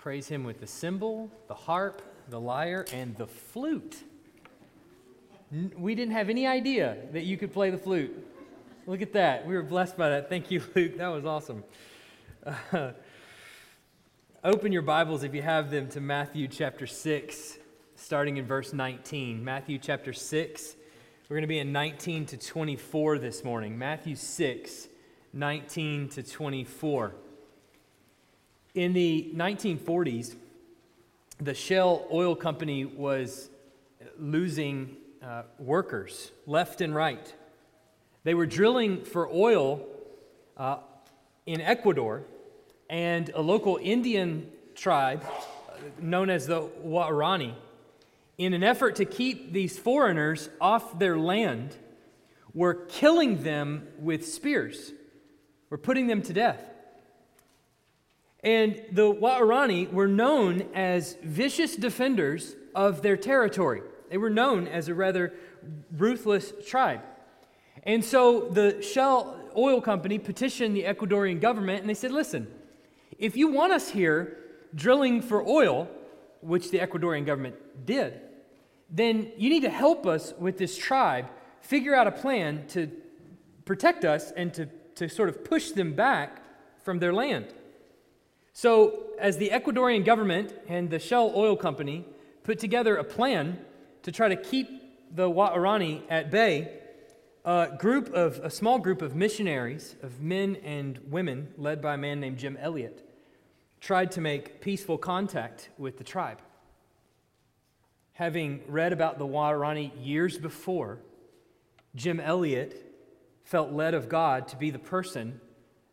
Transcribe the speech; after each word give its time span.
Praise 0.00 0.28
him 0.28 0.44
with 0.44 0.60
the 0.60 0.66
cymbal, 0.66 1.30
the 1.46 1.52
harp, 1.52 2.00
the 2.30 2.40
lyre, 2.40 2.86
and 2.90 3.14
the 3.16 3.26
flute. 3.26 4.02
We 5.76 5.94
didn't 5.94 6.14
have 6.14 6.30
any 6.30 6.46
idea 6.46 6.96
that 7.12 7.24
you 7.24 7.36
could 7.36 7.52
play 7.52 7.68
the 7.68 7.76
flute. 7.76 8.16
Look 8.86 9.02
at 9.02 9.12
that. 9.12 9.46
We 9.46 9.54
were 9.54 9.62
blessed 9.62 9.98
by 9.98 10.08
that. 10.08 10.30
Thank 10.30 10.50
you, 10.50 10.62
Luke. 10.74 10.96
That 10.96 11.08
was 11.08 11.26
awesome. 11.26 11.64
Uh, 12.72 12.92
open 14.42 14.72
your 14.72 14.80
Bibles, 14.80 15.22
if 15.22 15.34
you 15.34 15.42
have 15.42 15.70
them, 15.70 15.86
to 15.90 16.00
Matthew 16.00 16.48
chapter 16.48 16.86
6, 16.86 17.58
starting 17.96 18.38
in 18.38 18.46
verse 18.46 18.72
19. 18.72 19.44
Matthew 19.44 19.76
chapter 19.76 20.14
6. 20.14 20.76
We're 21.28 21.36
going 21.36 21.42
to 21.42 21.46
be 21.46 21.58
in 21.58 21.72
19 21.72 22.24
to 22.24 22.38
24 22.38 23.18
this 23.18 23.44
morning. 23.44 23.76
Matthew 23.76 24.16
6, 24.16 24.88
19 25.34 26.08
to 26.08 26.22
24. 26.22 27.14
In 28.74 28.92
the 28.92 29.32
1940s, 29.34 30.36
the 31.40 31.54
Shell 31.54 32.06
Oil 32.12 32.36
Company 32.36 32.84
was 32.84 33.50
losing 34.16 34.96
uh, 35.20 35.42
workers 35.58 36.30
left 36.46 36.80
and 36.80 36.94
right. 36.94 37.34
They 38.22 38.34
were 38.34 38.46
drilling 38.46 39.02
for 39.02 39.28
oil 39.28 39.84
uh, 40.56 40.76
in 41.46 41.60
Ecuador, 41.60 42.22
and 42.88 43.28
a 43.30 43.42
local 43.42 43.80
Indian 43.82 44.48
tribe 44.76 45.24
known 46.00 46.30
as 46.30 46.46
the 46.46 46.62
Waorani, 46.86 47.54
in 48.38 48.54
an 48.54 48.62
effort 48.62 48.94
to 48.96 49.04
keep 49.04 49.52
these 49.52 49.80
foreigners 49.80 50.48
off 50.60 50.96
their 50.96 51.18
land, 51.18 51.74
were 52.54 52.74
killing 52.74 53.42
them 53.42 53.88
with 53.98 54.28
spears, 54.28 54.92
were 55.70 55.78
putting 55.78 56.06
them 56.06 56.22
to 56.22 56.32
death. 56.32 56.69
And 58.42 58.82
the 58.92 59.12
Waorani 59.12 59.92
were 59.92 60.08
known 60.08 60.68
as 60.74 61.16
vicious 61.22 61.76
defenders 61.76 62.56
of 62.74 63.02
their 63.02 63.16
territory. 63.16 63.82
They 64.08 64.16
were 64.16 64.30
known 64.30 64.66
as 64.66 64.88
a 64.88 64.94
rather 64.94 65.32
ruthless 65.96 66.52
tribe. 66.66 67.02
And 67.84 68.04
so 68.04 68.48
the 68.48 68.82
Shell 68.82 69.36
Oil 69.56 69.80
Company 69.80 70.18
petitioned 70.18 70.76
the 70.76 70.84
Ecuadorian 70.84 71.40
government 71.40 71.80
and 71.80 71.88
they 71.88 71.94
said, 71.94 72.12
listen, 72.12 72.46
if 73.18 73.36
you 73.36 73.48
want 73.48 73.72
us 73.72 73.90
here 73.90 74.38
drilling 74.74 75.20
for 75.20 75.46
oil, 75.46 75.88
which 76.40 76.70
the 76.70 76.78
Ecuadorian 76.78 77.26
government 77.26 77.56
did, 77.84 78.20
then 78.88 79.30
you 79.36 79.50
need 79.50 79.62
to 79.62 79.70
help 79.70 80.06
us 80.06 80.32
with 80.38 80.58
this 80.58 80.76
tribe 80.76 81.26
figure 81.60 81.94
out 81.94 82.06
a 82.06 82.12
plan 82.12 82.66
to 82.68 82.90
protect 83.64 84.04
us 84.04 84.32
and 84.32 84.52
to, 84.54 84.66
to 84.94 85.08
sort 85.08 85.28
of 85.28 85.44
push 85.44 85.72
them 85.72 85.92
back 85.92 86.42
from 86.82 86.98
their 86.98 87.12
land. 87.12 87.46
So, 88.52 89.04
as 89.18 89.36
the 89.36 89.50
Ecuadorian 89.50 90.04
government 90.04 90.54
and 90.68 90.90
the 90.90 90.98
Shell 90.98 91.32
Oil 91.36 91.56
Company 91.56 92.04
put 92.42 92.58
together 92.58 92.96
a 92.96 93.04
plan 93.04 93.58
to 94.02 94.12
try 94.12 94.28
to 94.28 94.36
keep 94.36 94.68
the 95.14 95.30
Waorani 95.30 96.02
at 96.08 96.30
bay, 96.30 96.78
a 97.44 97.68
group 97.78 98.12
of 98.12 98.38
a 98.38 98.50
small 98.50 98.78
group 98.78 99.02
of 99.02 99.14
missionaries, 99.14 99.96
of 100.02 100.20
men 100.20 100.56
and 100.64 100.98
women, 101.08 101.48
led 101.56 101.80
by 101.80 101.94
a 101.94 101.98
man 101.98 102.20
named 102.20 102.38
Jim 102.38 102.56
Elliot, 102.60 103.06
tried 103.80 104.12
to 104.12 104.20
make 104.20 104.60
peaceful 104.60 104.98
contact 104.98 105.70
with 105.78 105.96
the 105.96 106.04
tribe. 106.04 106.40
Having 108.12 108.60
read 108.68 108.92
about 108.92 109.18
the 109.18 109.26
Waorani 109.26 109.92
years 110.02 110.36
before, 110.38 110.98
Jim 111.94 112.20
Elliot 112.20 112.94
felt 113.44 113.72
led 113.72 113.94
of 113.94 114.08
God 114.08 114.48
to 114.48 114.56
be 114.56 114.70
the 114.70 114.78
person 114.78 115.40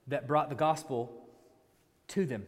that 0.08 0.28
brought 0.28 0.50
the 0.50 0.55
gospel 0.55 1.17
to 2.09 2.25
them. 2.25 2.45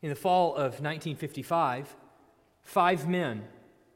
In 0.00 0.10
the 0.10 0.16
fall 0.16 0.54
of 0.54 0.80
1955, 0.80 1.94
five 2.62 3.08
men 3.08 3.44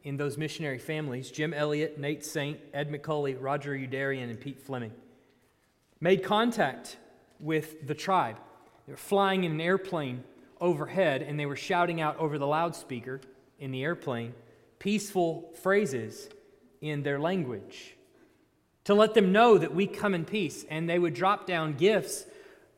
in 0.05 0.16
those 0.16 0.39
missionary 0.39 0.78
families 0.78 1.30
Jim 1.30 1.52
Elliot, 1.52 1.98
Nate 1.98 2.24
Saint, 2.24 2.58
Ed 2.72 2.91
McCully, 2.91 3.36
Roger 3.39 3.72
Youderian, 3.72 4.30
and 4.30 4.40
Pete 4.40 4.61
Fleming 4.61 4.92
made 6.01 6.23
contact 6.23 6.96
with 7.40 7.86
the 7.86 7.95
tribe. 7.95 8.36
They 8.86 8.92
were 8.92 8.96
flying 8.96 9.45
in 9.45 9.52
an 9.52 9.61
airplane 9.61 10.23
overhead 10.61 11.23
and 11.23 11.39
they 11.39 11.46
were 11.46 11.56
shouting 11.56 12.01
out 12.01 12.17
over 12.18 12.39
the 12.39 12.46
loudspeaker 12.46 13.20
in 13.58 13.70
the 13.70 13.83
airplane 13.83 14.35
peaceful 14.79 15.52
phrases 15.62 16.29
in 16.80 17.02
their 17.02 17.18
language 17.18 17.96
to 18.85 18.95
let 18.95 19.14
them 19.14 19.33
know 19.33 19.58
that 19.58 19.74
we 19.74 19.86
come 19.86 20.14
in 20.14 20.24
peace. 20.24 20.64
And 20.70 20.89
they 20.89 20.98
would 20.98 21.14
drop 21.14 21.46
down 21.46 21.74
gifts 21.74 22.24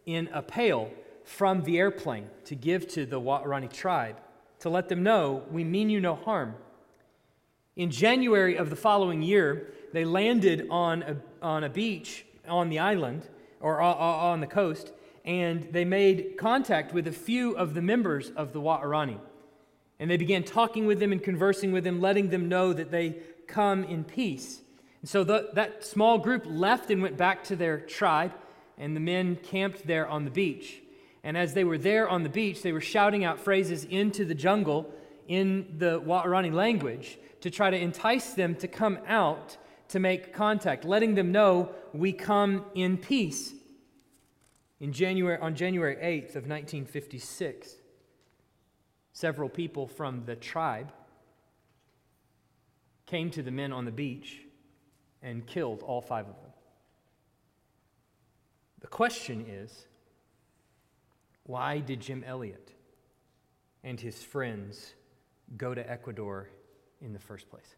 in 0.07 0.29
a 0.33 0.41
pail 0.41 0.91
from 1.29 1.63
the 1.65 1.79
airplane 1.79 2.27
to 2.43 2.55
give 2.55 2.89
to 2.89 3.05
the 3.05 3.21
Waorani 3.21 3.71
tribe 3.71 4.17
to 4.61 4.71
let 4.71 4.89
them 4.89 5.03
know 5.03 5.43
we 5.51 5.63
mean 5.63 5.91
you 5.91 6.01
no 6.01 6.15
harm. 6.15 6.55
In 7.77 7.91
January 7.91 8.57
of 8.57 8.71
the 8.71 8.77
following 8.77 9.23
year, 9.23 9.75
they 9.93 10.07
landed 10.07 10.67
on 10.71 11.03
a, 11.03 11.17
on 11.43 11.65
a 11.65 11.69
beach 11.69 12.25
on 12.49 12.71
the 12.71 12.79
island 12.79 13.29
or 13.61 13.83
on 13.83 14.41
the 14.41 14.47
coast, 14.47 14.91
and 15.23 15.69
they 15.71 15.85
made 15.85 16.39
contact 16.39 16.95
with 16.95 17.07
a 17.07 17.13
few 17.13 17.55
of 17.59 17.75
the 17.75 17.83
members 17.83 18.31
of 18.31 18.55
the 18.55 18.61
Waorani. 18.61 19.21
And 20.01 20.11
they 20.11 20.17
began 20.17 20.45
talking 20.45 20.87
with 20.87 20.99
them 20.99 21.13
and 21.13 21.23
conversing 21.23 21.73
with 21.73 21.85
them, 21.85 22.01
letting 22.01 22.31
them 22.31 22.49
know 22.49 22.73
that 22.73 22.91
they 22.91 23.17
come 23.47 23.85
in 23.85 24.03
peace. 24.03 24.63
And 25.03 25.11
so 25.11 25.25
the, 25.25 25.51
that 25.53 25.85
small 25.85 26.17
group 26.19 26.45
left 26.47 26.91
and 26.91 27.03
went 27.03 27.19
back 27.19 27.45
to 27.45 27.57
their 27.57 27.79
tribe, 27.81 28.33
and 28.79 28.97
the 28.97 29.01
men 29.01 29.37
camped 29.37 29.87
there 29.87 30.09
on 30.09 30.25
the 30.25 30.31
beach. 30.31 30.81
And 31.25 31.37
as 31.37 31.55
they 31.55 31.65
were 31.65 31.79
there 31.79 32.09
on 32.09 32.23
the 32.23 32.29
beach, 32.29 32.63
they 32.63 32.73
were 32.73 32.81
shouting 32.81 33.25
out 33.25 33.41
phrases 33.41 33.85
into 33.85 34.25
the 34.25 34.35
jungle 34.35 34.93
in 35.27 35.75
the 35.79 36.01
Waorani 36.01 36.53
language 36.53 37.19
to 37.41 37.51
try 37.51 37.71
to 37.71 37.77
entice 37.77 38.35
them 38.35 38.55
to 38.57 38.69
come 38.69 38.99
out 39.07 39.57
to 39.89 39.99
make 39.99 40.33
contact, 40.33 40.85
letting 40.85 41.15
them 41.15 41.33
know 41.33 41.71
we 41.93 42.13
come 42.13 42.65
in 42.75 42.97
peace. 42.97 43.55
In 44.81 44.93
January, 44.93 45.39
on 45.41 45.55
January 45.55 45.97
8th 45.97 46.37
of 46.37 46.47
1956, 46.47 47.75
several 49.13 49.49
people 49.49 49.87
from 49.87 50.25
the 50.25 50.37
tribe 50.37 50.93
came 53.07 53.31
to 53.31 53.43
the 53.43 53.51
men 53.51 53.73
on 53.73 53.85
the 53.85 53.91
beach 53.91 54.43
and 55.23 55.47
killed 55.47 55.83
all 55.83 56.01
five 56.01 56.29
of 56.29 56.35
them. 56.43 56.53
The 58.81 58.87
question 58.87 59.45
is 59.49 59.88
why 61.49 61.79
did 61.79 62.01
Jim 62.01 62.23
Elliot 62.27 62.75
and 63.83 63.99
his 63.99 64.23
friends 64.23 64.93
go 65.57 65.75
to 65.75 65.91
Ecuador 65.91 66.51
in 67.01 67.15
the 67.15 67.19
first 67.19 67.49
place? 67.49 67.75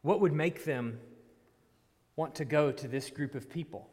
What 0.00 0.22
would 0.22 0.32
make 0.32 0.64
them 0.64 0.98
want 2.16 2.36
to 2.36 2.46
go 2.46 2.72
to 2.72 2.88
this 2.88 3.10
group 3.10 3.34
of 3.34 3.50
people? 3.50 3.86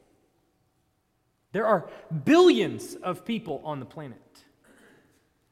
There 1.51 1.67
are 1.67 1.89
billions 2.23 2.95
of 2.95 3.25
people 3.25 3.61
on 3.65 3.81
the 3.81 3.85
planet, 3.85 4.45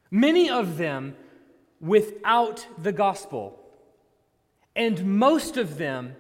many 0.09 0.49
of 0.49 0.77
them 0.77 1.17
without 1.81 2.65
the 2.77 2.93
gospel, 2.93 3.59
and 4.77 5.19
most 5.19 5.57
of 5.57 5.77
them 5.77 6.15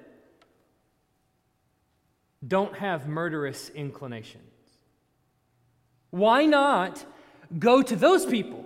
don't 2.45 2.75
have 2.75 3.07
murderous 3.07 3.69
inclinations. 3.69 4.48
Why 6.11 6.45
not 6.45 7.05
go 7.57 7.81
to 7.81 7.95
those 7.95 8.25
people? 8.25 8.65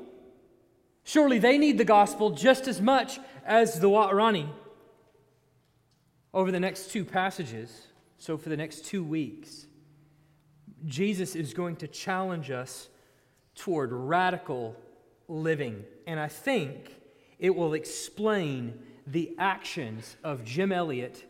Surely 1.03 1.39
they 1.39 1.57
need 1.57 1.77
the 1.77 1.85
gospel 1.85 2.31
just 2.31 2.67
as 2.67 2.81
much 2.81 3.19
as 3.45 3.79
the 3.79 3.89
Waorani. 3.89 4.49
Over 6.33 6.51
the 6.51 6.59
next 6.59 6.91
two 6.91 7.05
passages, 7.05 7.87
so 8.17 8.37
for 8.37 8.49
the 8.49 8.57
next 8.57 8.85
two 8.85 9.03
weeks, 9.03 9.67
Jesus 10.85 11.35
is 11.35 11.53
going 11.53 11.75
to 11.77 11.87
challenge 11.87 12.49
us 12.49 12.89
toward 13.55 13.91
radical 13.91 14.75
living. 15.27 15.83
And 16.07 16.19
I 16.19 16.27
think 16.27 16.95
it 17.39 17.56
will 17.56 17.73
explain 17.73 18.79
the 19.06 19.35
actions 19.38 20.15
of 20.23 20.44
Jim 20.44 20.71
Elliot 20.71 21.25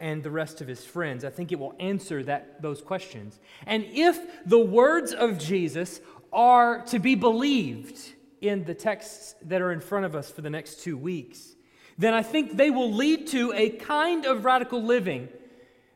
and 0.00 0.22
the 0.22 0.30
rest 0.30 0.60
of 0.60 0.68
his 0.68 0.84
friends. 0.84 1.24
I 1.24 1.30
think 1.30 1.52
it 1.52 1.58
will 1.58 1.74
answer 1.80 2.22
that, 2.24 2.62
those 2.62 2.82
questions. 2.82 3.38
And 3.66 3.84
if 3.90 4.18
the 4.46 4.58
words 4.58 5.12
of 5.12 5.38
Jesus 5.38 6.00
are 6.32 6.82
to 6.86 6.98
be 6.98 7.14
believed 7.14 7.98
in 8.40 8.64
the 8.64 8.74
texts 8.74 9.34
that 9.42 9.62
are 9.62 9.72
in 9.72 9.80
front 9.80 10.06
of 10.06 10.14
us 10.14 10.30
for 10.30 10.42
the 10.42 10.50
next 10.50 10.80
two 10.80 10.96
weeks, 10.96 11.54
then 11.98 12.12
I 12.12 12.22
think 12.22 12.56
they 12.56 12.70
will 12.70 12.92
lead 12.92 13.28
to 13.28 13.52
a 13.54 13.70
kind 13.70 14.26
of 14.26 14.44
radical 14.44 14.82
living 14.82 15.28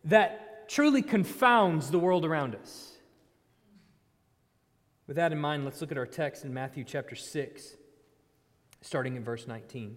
that 0.05 0.69
truly 0.69 1.02
confounds 1.02 1.91
the 1.91 1.99
world 1.99 2.25
around 2.25 2.55
us. 2.55 2.93
With 5.06 5.17
that 5.17 5.32
in 5.32 5.38
mind, 5.38 5.64
let's 5.64 5.81
look 5.81 5.91
at 5.91 5.99
our 5.99 6.06
text 6.06 6.44
in 6.44 6.55
Matthew 6.55 6.85
chapter 6.85 7.17
6, 7.17 7.76
starting 8.81 9.17
in 9.17 9.25
verse 9.25 9.47
19. 9.47 9.97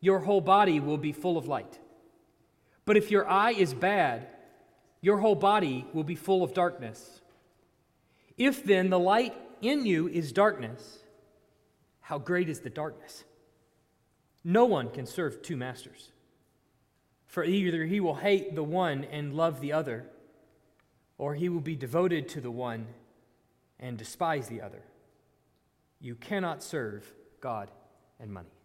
your 0.00 0.20
whole 0.20 0.40
body 0.40 0.80
will 0.80 0.98
be 0.98 1.12
full 1.12 1.36
of 1.36 1.46
light. 1.46 1.78
But 2.84 2.96
if 2.96 3.10
your 3.10 3.28
eye 3.28 3.52
is 3.52 3.74
bad, 3.74 4.26
your 5.00 5.18
whole 5.18 5.34
body 5.34 5.86
will 5.92 6.04
be 6.04 6.14
full 6.14 6.42
of 6.42 6.54
darkness. 6.54 7.20
If 8.36 8.64
then 8.64 8.90
the 8.90 8.98
light 8.98 9.34
in 9.60 9.84
you 9.86 10.08
is 10.08 10.32
darkness, 10.32 10.98
how 12.00 12.18
great 12.18 12.48
is 12.48 12.60
the 12.60 12.70
darkness? 12.70 13.24
No 14.42 14.64
one 14.64 14.90
can 14.90 15.06
serve 15.06 15.42
two 15.42 15.56
masters. 15.56 16.10
For 17.26 17.44
either 17.44 17.84
he 17.84 18.00
will 18.00 18.16
hate 18.16 18.54
the 18.54 18.64
one 18.64 19.04
and 19.04 19.34
love 19.34 19.60
the 19.60 19.72
other, 19.72 20.06
or 21.18 21.34
he 21.34 21.48
will 21.48 21.60
be 21.60 21.76
devoted 21.76 22.28
to 22.30 22.40
the 22.40 22.50
one 22.50 22.86
and 23.78 23.96
despise 23.96 24.48
the 24.48 24.62
other. 24.62 24.82
You 26.00 26.14
cannot 26.14 26.62
serve 26.62 27.12
God 27.40 27.70
and 28.18 28.32
money. 28.32 28.59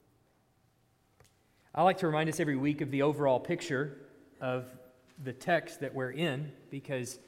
I 1.77 1.83
like 1.83 1.98
to 1.98 2.07
remind 2.07 2.30
us 2.30 2.39
every 2.39 2.56
week 2.56 2.80
of 2.80 2.89
the 2.89 3.01
overall 3.01 3.38
picture 3.38 3.98
of 4.39 4.66
the 5.25 5.33
text 5.33 5.81
that 5.81 5.94
we're 5.94 6.12
in 6.12 6.54
because 6.72 7.19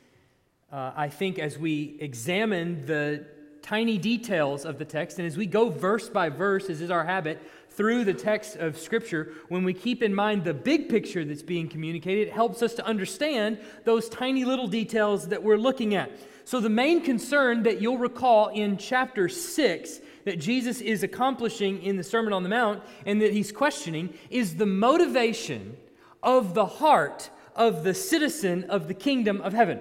uh, 0.71 0.94
I 0.95 1.09
think 1.09 1.38
as 1.38 1.57
we 1.57 1.97
examine 1.99 2.85
the 2.85 3.25
tiny 3.61 3.97
details 3.97 4.63
of 4.63 4.79
the 4.79 4.85
text, 4.85 5.19
and 5.19 5.27
as 5.27 5.35
we 5.35 5.47
go 5.47 5.67
verse 5.67 6.07
by 6.07 6.29
verse, 6.29 6.69
as 6.69 6.79
is 6.79 6.89
our 6.89 7.03
habit, 7.03 7.41
through 7.71 8.05
the 8.05 8.13
text 8.13 8.55
of 8.55 8.77
Scripture, 8.77 9.33
when 9.49 9.65
we 9.65 9.73
keep 9.73 10.01
in 10.01 10.15
mind 10.15 10.45
the 10.45 10.53
big 10.53 10.88
picture 10.88 11.25
that's 11.25 11.44
being 11.44 11.67
communicated, 11.67 12.29
it 12.29 12.33
helps 12.33 12.63
us 12.63 12.73
to 12.75 12.85
understand 12.85 13.59
those 13.83 14.07
tiny 14.07 14.45
little 14.45 14.67
details 14.67 15.27
that 15.27 15.44
we're 15.44 15.57
looking 15.57 15.94
at. 15.94 16.09
So, 16.45 16.61
the 16.61 16.69
main 16.69 17.03
concern 17.03 17.63
that 17.63 17.81
you'll 17.81 17.97
recall 17.97 18.47
in 18.47 18.77
chapter 18.77 19.27
6 19.27 19.99
that 20.27 20.39
Jesus 20.39 20.81
is 20.81 21.03
accomplishing 21.03 21.81
in 21.81 21.95
the 21.95 22.03
Sermon 22.03 22.33
on 22.33 22.44
the 22.44 22.50
Mount 22.50 22.83
and 23.06 23.21
that 23.21 23.31
he's 23.31 23.50
questioning 23.50 24.13
is 24.29 24.56
the 24.56 24.65
motivation 24.65 25.77
of 26.21 26.53
the 26.53 26.65
heart 26.65 27.29
of 27.56 27.85
the 27.85 27.94
citizen 27.94 28.65
of 28.65 28.89
the 28.89 28.94
kingdom 28.94 29.39
of 29.39 29.53
heaven. 29.53 29.79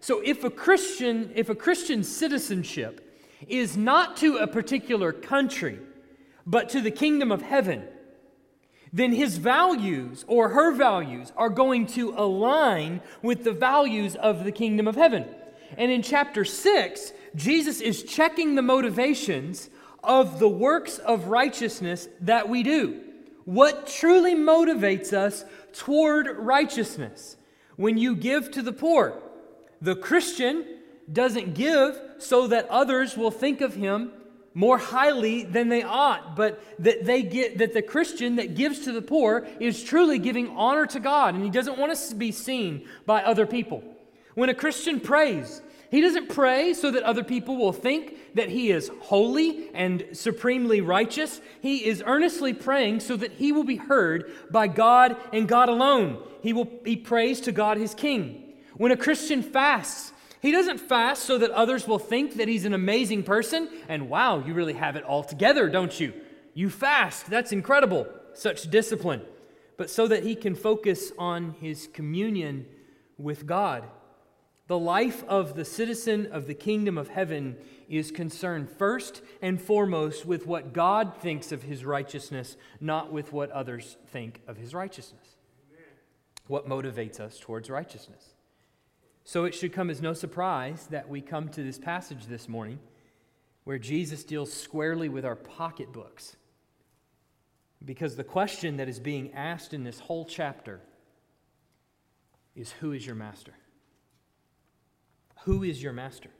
So 0.00 0.22
if 0.24 0.42
a 0.42 0.48
Christian, 0.48 1.30
if 1.34 1.50
a 1.50 1.54
Christian 1.54 2.02
citizenship 2.02 3.14
is 3.46 3.76
not 3.76 4.16
to 4.16 4.38
a 4.38 4.46
particular 4.46 5.12
country, 5.12 5.78
but 6.46 6.70
to 6.70 6.80
the 6.80 6.90
kingdom 6.90 7.30
of 7.30 7.42
heaven, 7.42 7.84
then 8.90 9.12
his 9.12 9.36
values 9.36 10.24
or 10.26 10.48
her 10.48 10.72
values 10.72 11.30
are 11.36 11.50
going 11.50 11.88
to 11.88 12.14
align 12.16 13.02
with 13.20 13.44
the 13.44 13.52
values 13.52 14.16
of 14.16 14.44
the 14.44 14.52
kingdom 14.52 14.88
of 14.88 14.96
heaven. 14.96 15.26
And 15.76 15.90
in 15.90 16.00
chapter 16.00 16.46
6, 16.46 17.12
Jesus 17.34 17.80
is 17.80 18.02
checking 18.04 18.54
the 18.54 18.62
motivations 18.62 19.70
of 20.04 20.38
the 20.38 20.48
works 20.48 20.98
of 20.98 21.26
righteousness 21.28 22.08
that 22.20 22.48
we 22.48 22.62
do. 22.62 23.00
What 23.44 23.86
truly 23.86 24.34
motivates 24.34 25.12
us 25.12 25.44
toward 25.72 26.28
righteousness? 26.38 27.36
When 27.76 27.98
you 27.98 28.16
give 28.16 28.50
to 28.52 28.62
the 28.62 28.72
poor, 28.72 29.20
the 29.80 29.96
Christian 29.96 30.64
doesn't 31.12 31.54
give 31.54 32.00
so 32.18 32.46
that 32.46 32.68
others 32.68 33.16
will 33.16 33.30
think 33.30 33.60
of 33.60 33.74
him 33.74 34.12
more 34.54 34.78
highly 34.78 35.42
than 35.42 35.68
they 35.68 35.82
ought, 35.82 36.36
but 36.36 36.62
that 36.78 37.04
they 37.04 37.22
get 37.22 37.58
that 37.58 37.74
the 37.74 37.82
Christian 37.82 38.36
that 38.36 38.54
gives 38.54 38.80
to 38.80 38.92
the 38.92 39.02
poor 39.02 39.46
is 39.58 39.82
truly 39.82 40.18
giving 40.18 40.48
honor 40.56 40.86
to 40.86 41.00
God 41.00 41.34
and 41.34 41.42
he 41.42 41.50
doesn't 41.50 41.76
want 41.76 41.90
us 41.90 42.08
to 42.08 42.14
be 42.14 42.30
seen 42.30 42.86
by 43.04 43.22
other 43.22 43.46
people. 43.46 43.82
When 44.34 44.48
a 44.48 44.54
Christian 44.54 45.00
prays, 45.00 45.60
he 45.90 46.00
doesn't 46.00 46.28
pray 46.28 46.74
so 46.74 46.90
that 46.90 47.02
other 47.02 47.22
people 47.22 47.56
will 47.56 47.72
think 47.72 48.34
that 48.34 48.48
he 48.48 48.70
is 48.70 48.90
holy 49.00 49.70
and 49.74 50.04
supremely 50.12 50.80
righteous. 50.80 51.40
He 51.60 51.84
is 51.84 52.02
earnestly 52.04 52.52
praying 52.52 53.00
so 53.00 53.16
that 53.16 53.32
he 53.32 53.52
will 53.52 53.64
be 53.64 53.76
heard 53.76 54.32
by 54.50 54.66
God 54.66 55.16
and 55.32 55.46
God 55.48 55.68
alone. 55.68 56.22
He 56.42 56.52
will 56.52 56.70
he 56.84 56.96
prays 56.96 57.40
to 57.42 57.52
God 57.52 57.76
his 57.76 57.94
king. 57.94 58.54
When 58.76 58.92
a 58.92 58.96
Christian 58.96 59.42
fasts, 59.42 60.12
he 60.42 60.50
doesn't 60.50 60.78
fast 60.78 61.24
so 61.24 61.38
that 61.38 61.50
others 61.52 61.86
will 61.86 61.98
think 61.98 62.34
that 62.36 62.48
he's 62.48 62.64
an 62.64 62.74
amazing 62.74 63.22
person 63.22 63.68
and 63.88 64.10
wow, 64.10 64.42
you 64.44 64.52
really 64.52 64.74
have 64.74 64.96
it 64.96 65.04
all 65.04 65.22
together, 65.22 65.68
don't 65.68 65.98
you? 65.98 66.12
You 66.54 66.70
fast. 66.70 67.30
That's 67.30 67.52
incredible. 67.52 68.06
Such 68.34 68.70
discipline. 68.70 69.22
But 69.76 69.90
so 69.90 70.06
that 70.08 70.22
he 70.22 70.34
can 70.34 70.54
focus 70.54 71.12
on 71.18 71.56
his 71.60 71.88
communion 71.92 72.66
with 73.16 73.46
God. 73.46 73.84
The 74.66 74.78
life 74.78 75.24
of 75.24 75.56
the 75.56 75.64
citizen 75.64 76.26
of 76.32 76.46
the 76.46 76.54
kingdom 76.54 76.96
of 76.96 77.08
heaven 77.08 77.56
is 77.86 78.10
concerned 78.10 78.70
first 78.70 79.20
and 79.42 79.60
foremost 79.60 80.24
with 80.24 80.46
what 80.46 80.72
God 80.72 81.18
thinks 81.18 81.52
of 81.52 81.64
his 81.64 81.84
righteousness, 81.84 82.56
not 82.80 83.12
with 83.12 83.32
what 83.32 83.50
others 83.50 83.98
think 84.08 84.40
of 84.46 84.56
his 84.56 84.72
righteousness. 84.72 85.36
Amen. 85.70 85.84
What 86.46 86.66
motivates 86.66 87.20
us 87.20 87.38
towards 87.38 87.68
righteousness? 87.68 88.30
So 89.24 89.44
it 89.44 89.54
should 89.54 89.72
come 89.72 89.90
as 89.90 90.00
no 90.00 90.14
surprise 90.14 90.86
that 90.90 91.08
we 91.10 91.20
come 91.20 91.50
to 91.50 91.62
this 91.62 91.78
passage 91.78 92.26
this 92.26 92.48
morning 92.48 92.78
where 93.64 93.78
Jesus 93.78 94.24
deals 94.24 94.52
squarely 94.52 95.08
with 95.10 95.26
our 95.26 95.36
pocketbooks. 95.36 96.36
Because 97.84 98.16
the 98.16 98.24
question 98.24 98.78
that 98.78 98.88
is 98.88 98.98
being 98.98 99.32
asked 99.34 99.74
in 99.74 99.84
this 99.84 100.00
whole 100.00 100.24
chapter 100.24 100.80
is 102.54 102.72
Who 102.72 102.92
is 102.92 103.04
your 103.04 103.14
master? 103.14 103.52
Who 105.44 105.62
is 105.62 105.82
your 105.82 105.92
master? 105.92 106.30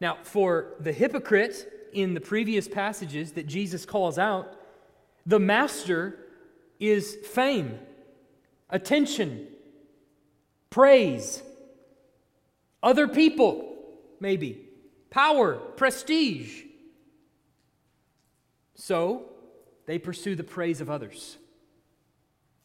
Now, 0.00 0.18
for 0.22 0.74
the 0.80 0.92
hypocrite 0.92 1.90
in 1.92 2.14
the 2.14 2.20
previous 2.20 2.66
passages 2.68 3.32
that 3.32 3.46
Jesus 3.46 3.86
calls 3.86 4.18
out, 4.18 4.52
the 5.26 5.38
master 5.38 6.18
is 6.80 7.16
fame, 7.32 7.78
attention, 8.70 9.46
praise, 10.70 11.42
other 12.82 13.08
people, 13.08 13.76
maybe, 14.20 14.60
power, 15.10 15.54
prestige. 15.54 16.62
So 18.74 19.26
they 19.86 19.98
pursue 19.98 20.34
the 20.34 20.44
praise 20.44 20.80
of 20.80 20.90
others 20.90 21.38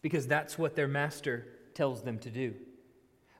because 0.01 0.25
that's 0.25 0.57
what 0.57 0.75
their 0.75 0.87
master 0.87 1.47
tells 1.73 2.01
them 2.01 2.17
to 2.19 2.29
do. 2.29 2.55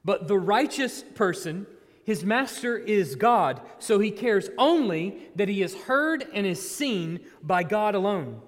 But 0.04 0.28
the 0.28 0.38
righteous 0.38 1.02
person, 1.02 1.66
his 2.04 2.24
master 2.24 2.76
is 2.76 3.16
God, 3.16 3.60
so 3.78 3.98
he 3.98 4.10
cares 4.10 4.48
only 4.56 5.28
that 5.36 5.48
he 5.48 5.62
is 5.62 5.74
heard 5.74 6.26
and 6.32 6.46
is 6.46 6.70
seen 6.70 7.20
by 7.42 7.62
God 7.62 7.94
alone. 7.94 8.40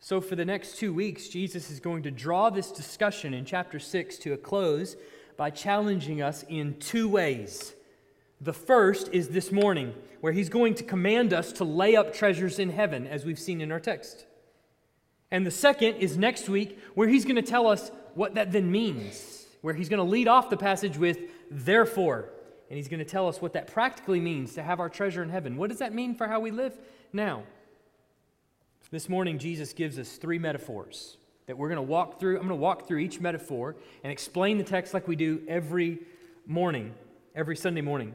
So, 0.00 0.20
for 0.20 0.36
the 0.36 0.44
next 0.44 0.76
two 0.76 0.94
weeks, 0.94 1.28
Jesus 1.28 1.70
is 1.70 1.80
going 1.80 2.04
to 2.04 2.10
draw 2.10 2.50
this 2.50 2.70
discussion 2.70 3.34
in 3.34 3.44
chapter 3.44 3.80
6 3.80 4.18
to 4.18 4.32
a 4.32 4.36
close 4.36 4.96
by 5.36 5.50
challenging 5.50 6.22
us 6.22 6.44
in 6.48 6.78
two 6.78 7.08
ways. 7.08 7.74
The 8.40 8.52
first 8.52 9.08
is 9.12 9.30
this 9.30 9.50
morning, 9.50 9.94
where 10.20 10.32
he's 10.32 10.48
going 10.48 10.74
to 10.74 10.84
command 10.84 11.32
us 11.32 11.52
to 11.54 11.64
lay 11.64 11.96
up 11.96 12.14
treasures 12.14 12.58
in 12.60 12.70
heaven, 12.70 13.06
as 13.06 13.24
we've 13.24 13.38
seen 13.38 13.60
in 13.60 13.72
our 13.72 13.80
text. 13.80 14.26
And 15.30 15.44
the 15.44 15.50
second 15.50 15.96
is 15.96 16.16
next 16.16 16.48
week, 16.48 16.78
where 16.94 17.08
he's 17.08 17.24
going 17.24 17.36
to 17.36 17.42
tell 17.42 17.66
us 17.66 17.90
what 18.14 18.34
that 18.34 18.52
then 18.52 18.70
means, 18.70 19.46
where 19.60 19.74
he's 19.74 19.88
going 19.88 19.98
to 19.98 20.10
lead 20.10 20.28
off 20.28 20.50
the 20.50 20.56
passage 20.56 20.96
with, 20.96 21.18
therefore. 21.50 22.30
And 22.68 22.76
he's 22.76 22.88
going 22.88 22.98
to 22.98 23.04
tell 23.04 23.28
us 23.28 23.40
what 23.40 23.54
that 23.54 23.68
practically 23.68 24.20
means 24.20 24.54
to 24.54 24.62
have 24.62 24.80
our 24.80 24.88
treasure 24.88 25.22
in 25.22 25.30
heaven. 25.30 25.56
What 25.56 25.70
does 25.70 25.78
that 25.78 25.94
mean 25.94 26.14
for 26.14 26.26
how 26.28 26.40
we 26.40 26.50
live 26.50 26.78
now? 27.12 27.44
This 28.90 29.08
morning, 29.08 29.38
Jesus 29.38 29.72
gives 29.72 29.98
us 29.98 30.16
three 30.16 30.38
metaphors 30.38 31.18
that 31.46 31.58
we're 31.58 31.68
going 31.68 31.76
to 31.76 31.82
walk 31.82 32.20
through. 32.20 32.36
I'm 32.36 32.46
going 32.46 32.50
to 32.50 32.54
walk 32.56 32.86
through 32.86 32.98
each 32.98 33.20
metaphor 33.20 33.76
and 34.02 34.10
explain 34.10 34.58
the 34.58 34.64
text 34.64 34.94
like 34.94 35.06
we 35.08 35.16
do 35.16 35.42
every 35.48 35.98
morning, 36.46 36.94
every 37.34 37.56
Sunday 37.56 37.80
morning. 37.82 38.14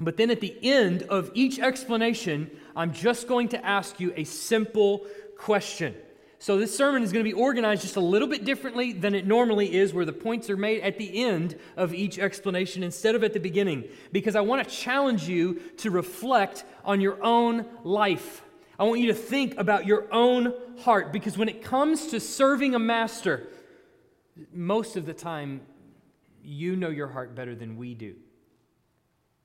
But 0.00 0.16
then 0.16 0.30
at 0.30 0.40
the 0.40 0.56
end 0.62 1.02
of 1.04 1.30
each 1.34 1.58
explanation, 1.58 2.50
I'm 2.74 2.92
just 2.92 3.28
going 3.28 3.48
to 3.48 3.64
ask 3.64 4.00
you 4.00 4.12
a 4.16 4.24
simple 4.24 5.06
question. 5.36 5.94
So 6.42 6.58
this 6.58 6.76
sermon 6.76 7.04
is 7.04 7.12
going 7.12 7.24
to 7.24 7.30
be 7.30 7.40
organized 7.40 7.82
just 7.82 7.94
a 7.94 8.00
little 8.00 8.26
bit 8.26 8.44
differently 8.44 8.92
than 8.92 9.14
it 9.14 9.28
normally 9.28 9.72
is, 9.72 9.94
where 9.94 10.04
the 10.04 10.12
points 10.12 10.50
are 10.50 10.56
made 10.56 10.80
at 10.80 10.98
the 10.98 11.22
end 11.22 11.56
of 11.76 11.94
each 11.94 12.18
explanation 12.18 12.82
instead 12.82 13.14
of 13.14 13.22
at 13.22 13.32
the 13.32 13.38
beginning, 13.38 13.84
because 14.10 14.34
I 14.34 14.40
want 14.40 14.66
to 14.66 14.68
challenge 14.68 15.28
you 15.28 15.60
to 15.76 15.92
reflect 15.92 16.64
on 16.84 17.00
your 17.00 17.22
own 17.22 17.66
life. 17.84 18.42
I 18.76 18.82
want 18.82 18.98
you 18.98 19.06
to 19.06 19.14
think 19.14 19.56
about 19.56 19.86
your 19.86 20.12
own 20.12 20.52
heart 20.80 21.12
because 21.12 21.38
when 21.38 21.48
it 21.48 21.62
comes 21.62 22.08
to 22.08 22.18
serving 22.18 22.74
a 22.74 22.80
master, 22.80 23.46
most 24.52 24.96
of 24.96 25.06
the 25.06 25.14
time, 25.14 25.60
you 26.42 26.74
know 26.74 26.90
your 26.90 27.06
heart 27.06 27.36
better 27.36 27.54
than 27.54 27.76
we 27.76 27.94
do. 27.94 28.16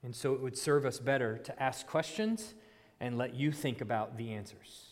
And 0.01 0.15
so 0.15 0.33
it 0.33 0.41
would 0.41 0.57
serve 0.57 0.83
us 0.83 0.97
better 0.97 1.37
to 1.37 1.61
ask 1.61 1.85
questions 1.85 2.55
and 2.99 3.19
let 3.19 3.35
you 3.35 3.51
think 3.51 3.81
about 3.81 4.17
the 4.17 4.33
answers. 4.33 4.86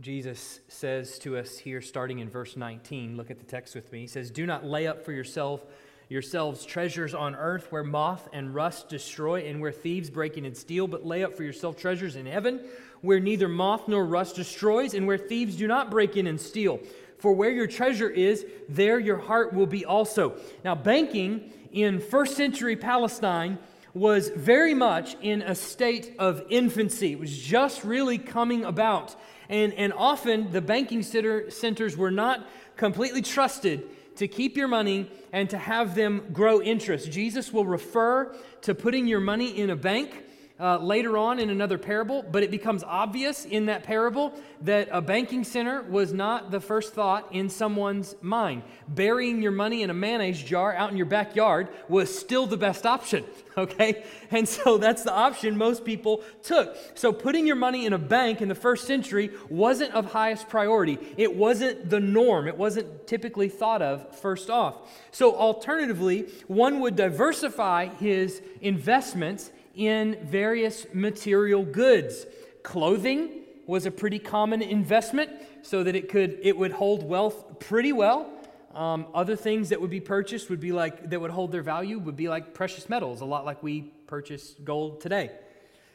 Jesus 0.00 0.60
says 0.68 1.18
to 1.20 1.38
us 1.38 1.56
here, 1.56 1.80
starting 1.80 2.18
in 2.18 2.28
verse 2.28 2.56
19, 2.56 3.16
look 3.16 3.30
at 3.30 3.38
the 3.38 3.44
text 3.44 3.74
with 3.74 3.90
me. 3.92 4.00
He 4.00 4.06
says, 4.06 4.30
Do 4.30 4.44
not 4.44 4.64
lay 4.64 4.86
up 4.86 5.04
for 5.04 5.12
yourself 5.12 5.62
yourselves 6.08 6.64
treasures 6.64 7.14
on 7.14 7.34
earth 7.34 7.66
where 7.70 7.82
moth 7.82 8.28
and 8.32 8.54
rust 8.54 8.88
destroy 8.88 9.40
and 9.40 9.60
where 9.60 9.72
thieves 9.72 10.08
break 10.08 10.38
in 10.38 10.44
and 10.44 10.56
steal, 10.56 10.86
but 10.86 11.04
lay 11.04 11.24
up 11.24 11.36
for 11.36 11.42
yourself 11.42 11.76
treasures 11.76 12.16
in 12.16 12.26
heaven 12.26 12.60
where 13.00 13.20
neither 13.20 13.48
moth 13.48 13.88
nor 13.88 14.04
rust 14.04 14.36
destroys 14.36 14.94
and 14.94 15.06
where 15.06 15.18
thieves 15.18 15.56
do 15.56 15.66
not 15.66 15.90
break 15.90 16.16
in 16.16 16.26
and 16.26 16.40
steal. 16.40 16.80
For 17.18 17.32
where 17.32 17.50
your 17.50 17.66
treasure 17.66 18.10
is, 18.10 18.46
there 18.68 18.98
your 18.98 19.18
heart 19.18 19.52
will 19.52 19.66
be 19.66 19.84
also. 19.84 20.36
Now, 20.64 20.74
banking 20.74 21.52
in 21.72 22.00
first 22.00 22.36
century 22.36 22.76
Palestine 22.76 23.58
was 23.96 24.28
very 24.28 24.74
much 24.74 25.16
in 25.22 25.40
a 25.40 25.54
state 25.54 26.14
of 26.18 26.44
infancy. 26.50 27.12
It 27.12 27.18
was 27.18 27.36
just 27.36 27.82
really 27.82 28.18
coming 28.18 28.62
about. 28.62 29.16
And, 29.48 29.72
and 29.72 29.92
often 29.94 30.52
the 30.52 30.60
banking 30.60 31.02
center, 31.02 31.50
centers 31.50 31.96
were 31.96 32.10
not 32.10 32.46
completely 32.76 33.22
trusted 33.22 33.84
to 34.16 34.28
keep 34.28 34.54
your 34.54 34.68
money 34.68 35.10
and 35.32 35.48
to 35.48 35.56
have 35.56 35.94
them 35.94 36.26
grow 36.32 36.60
interest. 36.60 37.10
Jesus 37.10 37.52
will 37.54 37.64
refer 37.64 38.36
to 38.62 38.74
putting 38.74 39.06
your 39.06 39.20
money 39.20 39.56
in 39.56 39.70
a 39.70 39.76
bank 39.76 40.24
uh, 40.58 40.78
later 40.78 41.18
on 41.18 41.38
in 41.38 41.50
another 41.50 41.76
parable, 41.76 42.22
but 42.22 42.42
it 42.42 42.50
becomes 42.50 42.82
obvious 42.82 43.44
in 43.44 43.66
that 43.66 43.82
parable 43.82 44.32
that 44.62 44.88
a 44.90 45.02
banking 45.02 45.44
center 45.44 45.82
was 45.82 46.14
not 46.14 46.50
the 46.50 46.60
first 46.60 46.94
thought 46.94 47.28
in 47.30 47.50
someone's 47.50 48.14
mind. 48.22 48.62
Burying 48.88 49.42
your 49.42 49.52
money 49.52 49.82
in 49.82 49.90
a 49.90 49.94
mayonnaise 49.94 50.42
jar 50.42 50.74
out 50.74 50.90
in 50.90 50.96
your 50.96 51.06
backyard 51.06 51.68
was 51.88 52.16
still 52.16 52.46
the 52.46 52.56
best 52.56 52.86
option, 52.86 53.22
okay? 53.58 54.02
And 54.30 54.48
so 54.48 54.78
that's 54.78 55.02
the 55.02 55.12
option 55.12 55.58
most 55.58 55.84
people 55.84 56.22
took. 56.42 56.74
So 56.94 57.12
putting 57.12 57.46
your 57.46 57.56
money 57.56 57.84
in 57.84 57.92
a 57.92 57.98
bank 57.98 58.40
in 58.40 58.48
the 58.48 58.54
first 58.54 58.86
century 58.86 59.30
wasn't 59.50 59.92
of 59.92 60.12
highest 60.12 60.48
priority, 60.48 60.98
it 61.18 61.36
wasn't 61.36 61.90
the 61.90 62.00
norm, 62.00 62.48
it 62.48 62.56
wasn't 62.56 63.06
typically 63.06 63.50
thought 63.50 63.82
of 63.82 64.18
first 64.18 64.48
off. 64.48 64.76
So 65.10 65.36
alternatively, 65.36 66.28
one 66.46 66.80
would 66.80 66.96
diversify 66.96 67.88
his 67.88 68.40
investments 68.62 69.50
in 69.76 70.18
various 70.24 70.86
material 70.92 71.62
goods. 71.62 72.26
Clothing 72.62 73.42
was 73.66 73.86
a 73.86 73.90
pretty 73.90 74.18
common 74.18 74.62
investment 74.62 75.30
so 75.62 75.84
that 75.84 75.94
it 75.94 76.08
could 76.08 76.38
it 76.42 76.56
would 76.56 76.72
hold 76.72 77.02
wealth 77.02 77.60
pretty 77.60 77.92
well. 77.92 78.30
Um, 78.74 79.06
other 79.14 79.36
things 79.36 79.68
that 79.68 79.80
would 79.80 79.90
be 79.90 80.00
purchased 80.00 80.50
would 80.50 80.60
be 80.60 80.72
like 80.72 81.10
that 81.10 81.20
would 81.20 81.30
hold 81.30 81.52
their 81.52 81.62
value 81.62 81.98
would 81.98 82.16
be 82.16 82.28
like 82.28 82.54
precious 82.54 82.88
metals, 82.88 83.20
a 83.20 83.24
lot 83.24 83.44
like 83.44 83.62
we 83.62 83.82
purchase 84.06 84.54
gold 84.64 85.00
today. 85.00 85.30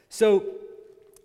So 0.08 0.44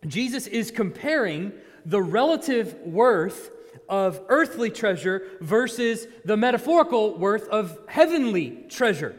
Jesus 0.06 0.48
is 0.48 0.72
comparing 0.72 1.54
the 1.86 2.02
relative 2.02 2.74
worth 2.86 3.52
of 3.90 4.22
earthly 4.30 4.70
treasure 4.70 5.24
versus 5.42 6.08
the 6.26 6.36
metaphorical 6.36 7.18
worth 7.18 7.48
of 7.50 7.78
heavenly 7.88 8.66
treasure. 8.70 9.16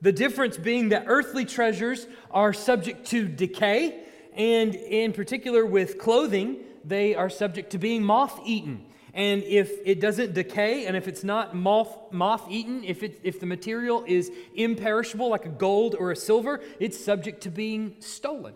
The 0.00 0.12
difference 0.12 0.56
being 0.56 0.90
that 0.90 1.04
earthly 1.06 1.44
treasures 1.44 2.06
are 2.30 2.52
subject 2.52 3.06
to 3.08 3.26
decay, 3.26 4.04
and 4.34 4.74
in 4.74 5.12
particular 5.12 5.66
with 5.66 5.98
clothing, 5.98 6.58
they 6.84 7.14
are 7.14 7.28
subject 7.28 7.70
to 7.70 7.78
being 7.78 8.02
moth 8.02 8.40
eaten. 8.44 8.84
And 9.12 9.42
if 9.42 9.72
it 9.84 10.00
doesn't 10.00 10.34
decay, 10.34 10.86
and 10.86 10.96
if 10.96 11.08
it's 11.08 11.24
not 11.24 11.54
moth, 11.54 12.46
eaten, 12.48 12.84
if, 12.84 13.02
it, 13.02 13.18
if 13.24 13.40
the 13.40 13.46
material 13.46 14.04
is 14.06 14.30
imperishable, 14.54 15.28
like 15.28 15.46
a 15.46 15.50
gold 15.50 15.96
or 15.98 16.12
a 16.12 16.16
silver, 16.16 16.60
it's 16.78 17.02
subject 17.02 17.40
to 17.42 17.50
being 17.50 17.96
stolen. 17.98 18.54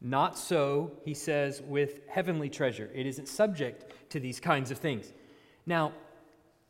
Not 0.00 0.38
so, 0.38 0.92
he 1.04 1.12
says, 1.12 1.60
with 1.60 2.00
heavenly 2.08 2.48
treasure. 2.48 2.90
It 2.94 3.04
isn't 3.04 3.28
subject 3.28 3.92
to 4.10 4.20
these 4.20 4.40
kinds 4.40 4.70
of 4.70 4.78
things. 4.78 5.12
Now, 5.66 5.92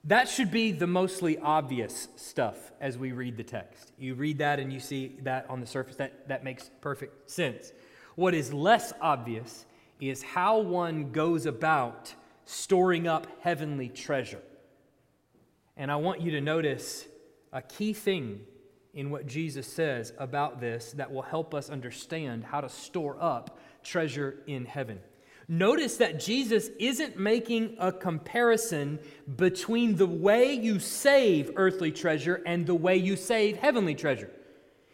that 0.04 0.28
should 0.28 0.50
be 0.50 0.72
the 0.72 0.86
mostly 0.86 1.38
obvious 1.38 2.08
stuff 2.16 2.72
as 2.80 2.96
we 2.96 3.12
read 3.12 3.36
the 3.36 3.44
text. 3.44 3.92
You 3.98 4.14
read 4.14 4.38
that 4.38 4.58
and 4.58 4.72
you 4.72 4.80
see 4.80 5.16
that 5.22 5.46
on 5.50 5.60
the 5.60 5.66
surface, 5.66 5.96
that, 5.96 6.28
that 6.28 6.42
makes 6.42 6.70
perfect 6.80 7.30
sense. 7.30 7.72
What 8.14 8.34
is 8.34 8.52
less 8.52 8.92
obvious 9.00 9.66
is 10.00 10.22
how 10.22 10.58
one 10.58 11.12
goes 11.12 11.44
about 11.44 12.14
storing 12.46 13.06
up 13.06 13.26
heavenly 13.40 13.88
treasure. 13.88 14.40
And 15.76 15.90
I 15.90 15.96
want 15.96 16.20
you 16.20 16.30
to 16.32 16.40
notice 16.40 17.06
a 17.52 17.62
key 17.62 17.92
thing 17.92 18.40
in 18.94 19.10
what 19.10 19.26
Jesus 19.26 19.66
says 19.66 20.12
about 20.18 20.60
this 20.60 20.92
that 20.92 21.12
will 21.12 21.22
help 21.22 21.54
us 21.54 21.70
understand 21.70 22.44
how 22.44 22.60
to 22.60 22.68
store 22.68 23.16
up 23.20 23.58
treasure 23.82 24.42
in 24.46 24.64
heaven. 24.64 24.98
Notice 25.52 25.96
that 25.96 26.20
Jesus 26.20 26.70
isn't 26.78 27.18
making 27.18 27.74
a 27.80 27.90
comparison 27.90 29.00
between 29.36 29.96
the 29.96 30.06
way 30.06 30.52
you 30.52 30.78
save 30.78 31.50
earthly 31.56 31.90
treasure 31.90 32.40
and 32.46 32.64
the 32.64 32.74
way 32.76 32.96
you 32.96 33.16
save 33.16 33.56
heavenly 33.56 33.96
treasure. 33.96 34.30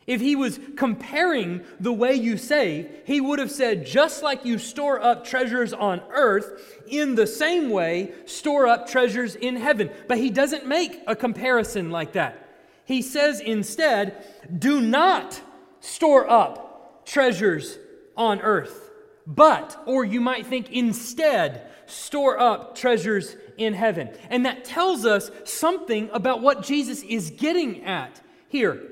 If 0.07 0.23
he 0.23 0.35
was 0.35 0.59
comparing 0.79 1.63
the 1.79 1.93
way 1.93 2.15
you 2.15 2.39
save, 2.39 2.89
he 3.05 3.21
would 3.21 3.39
have 3.39 3.51
said, 3.51 3.85
just 3.85 4.23
like 4.23 4.47
you 4.47 4.57
store 4.57 4.99
up 4.99 5.27
treasures 5.27 5.75
on 5.75 6.01
earth, 6.11 6.81
in 6.87 7.17
the 7.17 7.27
same 7.27 7.69
way, 7.69 8.15
store 8.25 8.67
up 8.67 8.89
treasures 8.89 9.35
in 9.35 9.57
heaven. 9.57 9.91
But 10.09 10.17
he 10.17 10.31
doesn't 10.31 10.67
make 10.67 11.03
a 11.07 11.15
comparison 11.15 11.91
like 11.91 12.13
that. 12.13 12.49
He 12.87 13.03
says 13.03 13.41
instead, 13.41 14.25
do 14.59 14.81
not 14.81 15.39
store 15.81 16.27
up 16.31 17.05
treasures 17.05 17.77
on 18.17 18.41
earth 18.41 18.86
but, 19.27 19.83
or 19.87 20.05
you 20.05 20.21
might 20.21 20.47
think 20.47 20.71
instead, 20.71 21.69
store 21.87 22.39
up 22.39 22.77
treasures 22.77 23.37
in 23.57 23.75
heaven. 23.75 24.11
And 24.31 24.47
that 24.47 24.65
tells 24.65 25.05
us 25.05 25.31
something 25.45 26.11
about 26.13 26.43
what 26.43 26.63
Jesus 26.63 27.03
is 27.03 27.31
getting 27.31 27.85
at 27.85 28.21
here. 28.49 28.83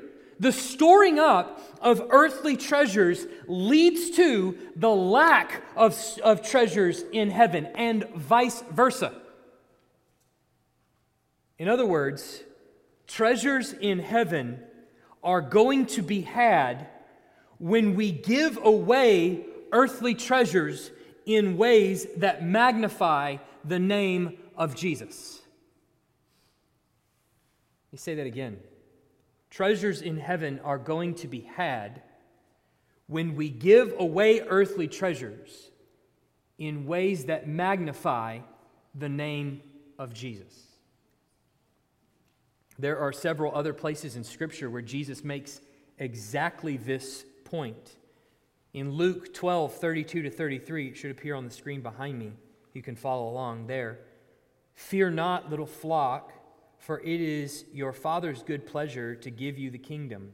The 0.40 0.52
storing 0.52 1.18
up 1.18 1.60
of 1.80 2.02
earthly 2.10 2.56
treasures 2.56 3.26
leads 3.46 4.10
to 4.16 4.58
the 4.74 4.90
lack 4.90 5.62
of, 5.76 5.96
of 6.22 6.42
treasures 6.42 7.04
in 7.12 7.30
heaven, 7.30 7.66
and 7.66 8.08
vice 8.16 8.62
versa. 8.72 9.14
In 11.58 11.68
other 11.68 11.86
words, 11.86 12.42
treasures 13.06 13.72
in 13.72 14.00
heaven 14.00 14.60
are 15.22 15.40
going 15.40 15.86
to 15.86 16.02
be 16.02 16.22
had 16.22 16.88
when 17.58 17.94
we 17.94 18.10
give 18.10 18.58
away 18.62 19.46
earthly 19.74 20.14
treasures 20.14 20.90
in 21.26 21.58
ways 21.58 22.06
that 22.16 22.42
magnify 22.42 23.36
the 23.64 23.78
name 23.78 24.38
of 24.56 24.74
Jesus. 24.74 25.42
Let 27.88 27.92
me 27.92 27.98
say 27.98 28.14
that 28.14 28.26
again. 28.26 28.58
Treasures 29.50 30.00
in 30.00 30.18
heaven 30.18 30.60
are 30.64 30.78
going 30.78 31.14
to 31.16 31.28
be 31.28 31.40
had 31.40 32.02
when 33.06 33.36
we 33.36 33.50
give 33.50 33.94
away 33.98 34.40
earthly 34.40 34.88
treasures 34.88 35.70
in 36.58 36.86
ways 36.86 37.26
that 37.26 37.48
magnify 37.48 38.38
the 38.94 39.08
name 39.08 39.60
of 39.98 40.14
Jesus. 40.14 40.54
There 42.78 42.98
are 42.98 43.12
several 43.12 43.54
other 43.54 43.72
places 43.72 44.16
in 44.16 44.24
Scripture 44.24 44.70
where 44.70 44.82
Jesus 44.82 45.22
makes 45.22 45.60
exactly 45.98 46.76
this 46.76 47.24
point. 47.44 47.96
In 48.74 48.90
Luke 48.90 49.32
12, 49.32 49.72
32 49.72 50.22
to 50.22 50.30
33, 50.30 50.88
it 50.88 50.96
should 50.96 51.12
appear 51.12 51.36
on 51.36 51.44
the 51.44 51.50
screen 51.50 51.80
behind 51.80 52.18
me. 52.18 52.32
You 52.72 52.82
can 52.82 52.96
follow 52.96 53.28
along 53.28 53.68
there. 53.68 54.00
Fear 54.74 55.12
not, 55.12 55.48
little 55.48 55.64
flock, 55.64 56.32
for 56.78 57.00
it 57.00 57.20
is 57.20 57.66
your 57.72 57.92
Father's 57.92 58.42
good 58.42 58.66
pleasure 58.66 59.14
to 59.14 59.30
give 59.30 59.56
you 59.56 59.70
the 59.70 59.78
kingdom. 59.78 60.32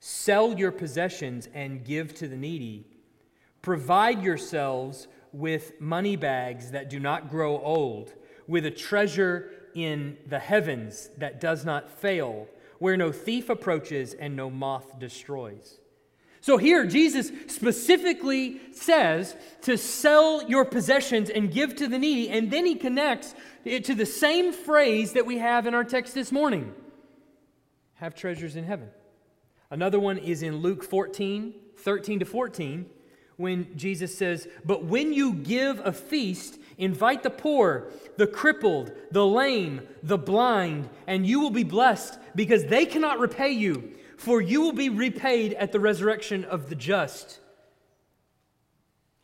Sell 0.00 0.58
your 0.58 0.72
possessions 0.72 1.50
and 1.52 1.84
give 1.84 2.14
to 2.14 2.28
the 2.28 2.36
needy. 2.36 2.86
Provide 3.60 4.22
yourselves 4.22 5.06
with 5.34 5.78
money 5.78 6.16
bags 6.16 6.70
that 6.70 6.88
do 6.88 6.98
not 6.98 7.28
grow 7.28 7.60
old, 7.60 8.14
with 8.48 8.64
a 8.64 8.70
treasure 8.70 9.50
in 9.74 10.16
the 10.26 10.38
heavens 10.38 11.10
that 11.18 11.42
does 11.42 11.66
not 11.66 11.90
fail, 11.90 12.48
where 12.78 12.96
no 12.96 13.12
thief 13.12 13.50
approaches 13.50 14.14
and 14.14 14.34
no 14.34 14.48
moth 14.48 14.98
destroys. 14.98 15.78
So 16.46 16.58
here, 16.58 16.86
Jesus 16.86 17.32
specifically 17.48 18.60
says 18.70 19.34
to 19.62 19.76
sell 19.76 20.48
your 20.48 20.64
possessions 20.64 21.28
and 21.28 21.52
give 21.52 21.74
to 21.74 21.88
the 21.88 21.98
needy, 21.98 22.28
and 22.30 22.52
then 22.52 22.64
he 22.64 22.76
connects 22.76 23.34
it 23.64 23.84
to 23.86 23.96
the 23.96 24.06
same 24.06 24.52
phrase 24.52 25.14
that 25.14 25.26
we 25.26 25.38
have 25.38 25.66
in 25.66 25.74
our 25.74 25.82
text 25.82 26.14
this 26.14 26.30
morning 26.30 26.72
have 27.94 28.14
treasures 28.14 28.54
in 28.54 28.62
heaven. 28.62 28.90
Another 29.72 29.98
one 29.98 30.18
is 30.18 30.44
in 30.44 30.58
Luke 30.58 30.84
14, 30.84 31.52
13 31.78 32.20
to 32.20 32.24
14, 32.24 32.86
when 33.38 33.76
Jesus 33.76 34.16
says, 34.16 34.46
But 34.64 34.84
when 34.84 35.12
you 35.12 35.32
give 35.32 35.80
a 35.84 35.92
feast, 35.92 36.60
invite 36.78 37.24
the 37.24 37.30
poor, 37.30 37.90
the 38.18 38.28
crippled, 38.28 38.92
the 39.10 39.26
lame, 39.26 39.80
the 40.00 40.16
blind, 40.16 40.90
and 41.08 41.26
you 41.26 41.40
will 41.40 41.50
be 41.50 41.64
blessed 41.64 42.20
because 42.36 42.66
they 42.66 42.86
cannot 42.86 43.18
repay 43.18 43.50
you 43.50 43.95
for 44.16 44.40
you 44.40 44.60
will 44.60 44.72
be 44.72 44.88
repaid 44.88 45.54
at 45.54 45.72
the 45.72 45.80
resurrection 45.80 46.44
of 46.44 46.68
the 46.68 46.74
just. 46.74 47.38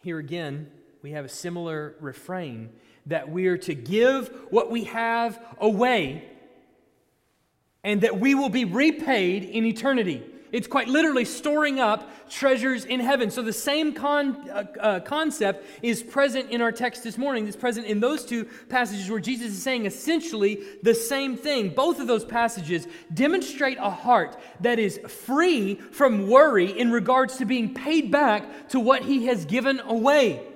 Here 0.03 0.19
again, 0.19 0.71
we 1.03 1.13
have 1.13 1.25
a 1.25 1.29
similar 1.29 1.95
refrain 2.01 2.71
that 3.07 3.29
we're 3.29 3.59
to 3.59 3.75
give 3.75 4.29
what 4.51 4.71
we 4.71 4.85
have 4.85 5.41
away 5.61 6.29
and 7.85 8.01
that 8.03 8.21
we 8.21 8.35
will 8.35 8.49
be 8.49 8.65
repaid 8.65 9.45
in 9.45 9.65
eternity. 9.65 10.23
It's 10.53 10.67
quite 10.67 10.87
literally 10.87 11.25
storing 11.25 11.81
up 11.81 12.11
treasures 12.29 12.85
in 12.85 13.01
heaven. 13.01 13.31
So 13.31 13.41
the 13.41 13.55
same 13.55 13.95
con, 13.95 14.49
uh, 14.51 14.65
uh, 14.79 15.01
concept 15.01 15.67
is 15.83 16.03
present 16.03 16.51
in 16.51 16.61
our 16.61 16.71
text 16.71 17.03
this 17.03 17.17
morning. 17.17 17.49
It's 17.49 17.57
present 17.57 17.87
in 17.87 18.01
those 18.01 18.27
two 18.27 18.45
passages 18.69 19.11
where 19.11 19.19
Jesus 19.19 19.53
is 19.53 19.63
saying 19.63 19.87
essentially 19.87 20.63
the 20.83 20.95
same 20.95 21.37
thing. 21.39 21.71
Both 21.71 22.01
of 22.01 22.07
those 22.07 22.25
passages 22.25 22.87
demonstrate 23.13 23.79
a 23.79 23.91
heart 23.91 24.39
that 24.61 24.79
is 24.79 24.99
free 25.09 25.77
from 25.77 26.29
worry 26.29 26.79
in 26.79 26.93
regards 26.93 27.39
to 27.39 27.47
being 27.47 27.73
paid 27.73 28.11
back 28.11 28.69
to 28.69 28.79
what 28.79 29.03
he 29.03 29.27
has 29.27 29.47
given 29.47 29.81
away 29.81 30.47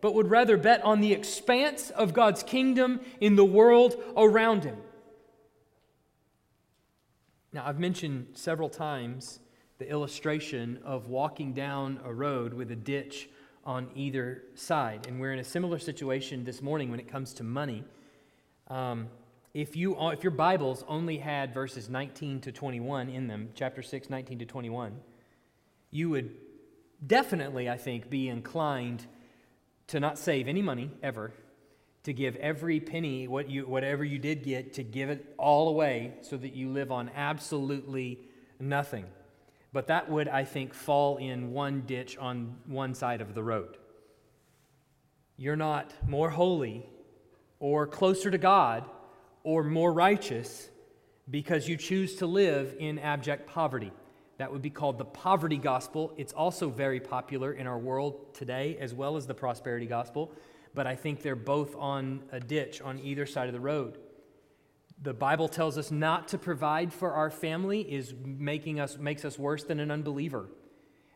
but 0.00 0.14
would 0.14 0.28
rather 0.28 0.58
bet 0.58 0.84
on 0.84 1.00
the 1.00 1.14
expanse 1.14 1.88
of 1.88 2.12
God's 2.12 2.42
kingdom 2.42 3.00
in 3.22 3.36
the 3.36 3.44
world 3.44 3.96
around 4.18 4.62
him. 4.62 4.76
Now, 7.54 7.64
I've 7.64 7.78
mentioned 7.78 8.26
several 8.34 8.68
times 8.68 9.38
the 9.78 9.88
illustration 9.88 10.80
of 10.84 11.06
walking 11.06 11.52
down 11.52 12.00
a 12.04 12.12
road 12.12 12.52
with 12.52 12.72
a 12.72 12.76
ditch 12.76 13.28
on 13.64 13.90
either 13.94 14.42
side. 14.56 15.06
And 15.06 15.20
we're 15.20 15.32
in 15.32 15.38
a 15.38 15.44
similar 15.44 15.78
situation 15.78 16.42
this 16.42 16.60
morning 16.60 16.90
when 16.90 16.98
it 16.98 17.06
comes 17.06 17.32
to 17.34 17.44
money. 17.44 17.84
Um, 18.66 19.06
if, 19.54 19.76
you, 19.76 19.96
if 20.10 20.24
your 20.24 20.32
Bibles 20.32 20.84
only 20.88 21.18
had 21.18 21.54
verses 21.54 21.88
19 21.88 22.40
to 22.40 22.50
21 22.50 23.08
in 23.08 23.28
them, 23.28 23.50
chapter 23.54 23.82
6, 23.82 24.10
19 24.10 24.40
to 24.40 24.46
21, 24.46 24.96
you 25.92 26.10
would 26.10 26.34
definitely, 27.06 27.70
I 27.70 27.76
think, 27.76 28.10
be 28.10 28.28
inclined 28.28 29.06
to 29.86 30.00
not 30.00 30.18
save 30.18 30.48
any 30.48 30.60
money 30.60 30.90
ever 31.04 31.32
to 32.04 32.12
give 32.12 32.36
every 32.36 32.80
penny, 32.80 33.26
what 33.26 33.48
you, 33.50 33.66
whatever 33.66 34.04
you 34.04 34.18
did 34.18 34.42
get, 34.42 34.74
to 34.74 34.82
give 34.82 35.08
it 35.10 35.34
all 35.38 35.68
away 35.68 36.14
so 36.20 36.36
that 36.36 36.54
you 36.54 36.68
live 36.68 36.92
on 36.92 37.10
absolutely 37.14 38.20
nothing. 38.60 39.06
But 39.72 39.88
that 39.88 40.08
would, 40.10 40.28
I 40.28 40.44
think, 40.44 40.74
fall 40.74 41.16
in 41.16 41.52
one 41.52 41.82
ditch 41.86 42.16
on 42.18 42.56
one 42.66 42.94
side 42.94 43.20
of 43.20 43.34
the 43.34 43.42
road. 43.42 43.78
You're 45.36 45.56
not 45.56 45.92
more 46.06 46.30
holy 46.30 46.86
or 47.58 47.86
closer 47.86 48.30
to 48.30 48.38
God 48.38 48.84
or 49.42 49.64
more 49.64 49.92
righteous 49.92 50.68
because 51.28 51.66
you 51.66 51.76
choose 51.76 52.16
to 52.16 52.26
live 52.26 52.76
in 52.78 52.98
abject 52.98 53.48
poverty. 53.48 53.92
That 54.36 54.52
would 54.52 54.62
be 54.62 54.70
called 54.70 54.98
the 54.98 55.04
poverty 55.06 55.56
gospel. 55.56 56.12
It's 56.18 56.34
also 56.34 56.68
very 56.68 57.00
popular 57.00 57.52
in 57.52 57.66
our 57.66 57.78
world 57.78 58.34
today, 58.34 58.76
as 58.78 58.92
well 58.92 59.16
as 59.16 59.26
the 59.26 59.34
prosperity 59.34 59.86
gospel 59.86 60.32
but 60.74 60.86
I 60.86 60.96
think 60.96 61.22
they're 61.22 61.36
both 61.36 61.74
on 61.76 62.22
a 62.32 62.40
ditch 62.40 62.80
on 62.82 62.98
either 62.98 63.26
side 63.26 63.46
of 63.46 63.54
the 63.54 63.60
road. 63.60 63.98
The 65.02 65.14
Bible 65.14 65.48
tells 65.48 65.78
us 65.78 65.90
not 65.90 66.28
to 66.28 66.38
provide 66.38 66.92
for 66.92 67.12
our 67.12 67.30
family 67.30 67.80
is 67.80 68.14
making 68.24 68.80
us 68.80 68.96
makes 68.98 69.24
us 69.24 69.38
worse 69.38 69.64
than 69.64 69.80
an 69.80 69.90
unbeliever. 69.90 70.48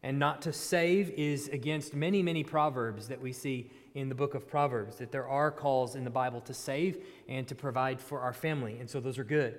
And 0.02 0.18
not 0.18 0.42
to 0.42 0.52
save 0.52 1.10
is 1.10 1.48
against 1.48 1.94
many, 1.94 2.22
many 2.22 2.44
proverbs 2.44 3.08
that 3.08 3.20
we 3.20 3.32
see 3.32 3.70
in 3.94 4.08
the 4.08 4.14
book 4.14 4.34
of 4.34 4.48
Proverbs, 4.48 4.96
that 4.98 5.10
there 5.10 5.26
are 5.26 5.50
calls 5.50 5.96
in 5.96 6.04
the 6.04 6.10
Bible 6.10 6.40
to 6.42 6.54
save 6.54 7.04
and 7.28 7.48
to 7.48 7.54
provide 7.54 8.00
for 8.00 8.20
our 8.20 8.32
family. 8.32 8.78
And 8.78 8.88
so 8.88 9.00
those 9.00 9.18
are 9.18 9.24
good. 9.24 9.58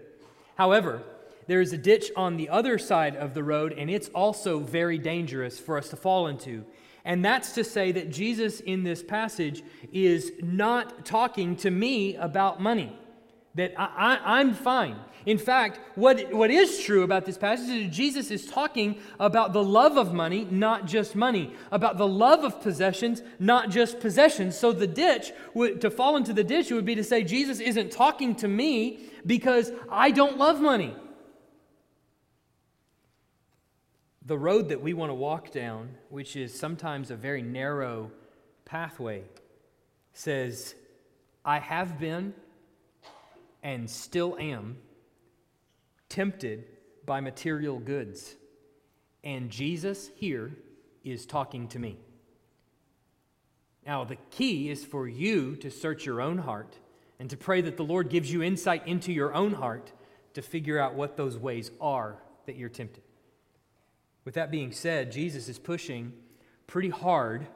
However, 0.56 1.04
there 1.48 1.62
is 1.62 1.74
a 1.74 1.78
ditch 1.78 2.12
on 2.16 2.38
the 2.38 2.48
other 2.48 2.78
side 2.78 3.16
of 3.16 3.34
the 3.34 3.44
road, 3.44 3.74
and 3.74 3.90
it's 3.90 4.08
also 4.10 4.60
very 4.60 4.98
dangerous 4.98 5.60
for 5.60 5.78
us 5.78 5.90
to 5.90 5.96
fall 5.96 6.28
into. 6.28 6.64
And 7.10 7.26
that's 7.26 7.54
to 7.54 7.64
say 7.64 7.92
that 7.94 8.12
Jesus 8.12 8.60
in 8.60 8.84
this 8.84 9.02
passage 9.02 9.64
is 9.92 10.32
not 10.44 11.08
talking 11.08 11.56
to 11.56 11.72
me 11.72 12.16
about 12.16 12.62
money, 12.62 12.96
that 13.56 13.74
I, 13.76 14.40
am 14.40 14.54
fine. 14.54 14.96
In 15.26 15.40
fact, 15.40 15.80
what, 15.96 16.32
what 16.32 16.52
is 16.52 16.84
true 16.84 17.02
about 17.02 17.26
this 17.26 17.36
passage 17.36 17.70
is 17.70 17.86
that 17.86 17.92
Jesus 17.92 18.30
is 18.30 18.46
talking 18.46 19.00
about 19.20 19.54
the 19.54 19.64
love 19.64 19.98
of 19.98 20.14
money, 20.14 20.46
not 20.52 20.86
just 20.86 21.16
money, 21.16 21.52
about 21.72 21.98
the 21.98 22.08
love 22.08 22.44
of 22.44 22.62
possessions, 22.62 23.24
not 23.40 23.72
just 23.72 24.00
possessions. 24.00 24.56
So 24.56 24.72
the 24.72 24.86
ditch, 24.86 25.32
to 25.56 25.90
fall 25.90 26.16
into 26.16 26.32
the 26.32 26.44
ditch, 26.44 26.70
would 26.70 26.86
be 26.86 26.94
to 26.94 27.04
say 27.04 27.24
Jesus 27.24 27.60
isn't 27.60 27.92
talking 27.92 28.36
to 28.36 28.48
me 28.48 29.00
because 29.26 29.72
I 29.90 30.12
don't 30.12 30.38
love 30.38 30.62
money. 30.62 30.96
The 34.30 34.38
road 34.38 34.70
that 34.70 34.80
we 34.80 34.94
want 34.94 35.10
to 35.10 35.16
walk 35.16 35.52
down, 35.52 35.90
which 36.10 36.36
is 36.36 36.54
sometimes 36.54 37.10
a 37.10 37.16
very 37.16 37.42
narrow 37.42 38.12
pathway, 38.64 39.24
says, 40.14 40.76
I 41.44 41.58
have 41.58 42.00
been 42.00 42.36
and 43.64 43.90
still 43.90 44.38
am 44.40 44.78
tempted 46.10 46.64
by 47.08 47.22
material 47.22 47.80
goods. 47.80 48.36
And 49.24 49.50
Jesus 49.50 50.12
here 50.16 50.52
is 51.04 51.26
talking 51.26 51.68
to 51.70 51.80
me. 51.80 51.98
Now, 53.84 54.04
the 54.04 54.18
key 54.30 54.70
is 54.70 54.86
for 54.86 55.08
you 55.08 55.56
to 55.56 55.72
search 55.72 56.06
your 56.06 56.22
own 56.22 56.38
heart 56.38 56.78
and 57.20 57.32
to 57.32 57.36
pray 57.36 57.62
that 57.62 57.78
the 57.78 57.84
Lord 57.84 58.10
gives 58.10 58.32
you 58.32 58.44
insight 58.44 58.88
into 58.88 59.12
your 59.12 59.34
own 59.34 59.54
heart 59.56 59.92
to 60.36 60.44
figure 60.44 60.78
out 60.78 60.94
what 60.94 61.18
those 61.18 61.36
ways 61.36 61.72
are 61.82 62.18
that 62.46 62.58
you're 62.58 62.70
tempted. 62.70 63.02
With 64.26 64.36
that 64.36 64.52
being 64.52 64.72
said, 64.72 65.12
Jesus 65.12 65.50
is 65.50 65.60
pushing 65.60 66.14
pretty 66.68 66.90
hard 66.90 67.48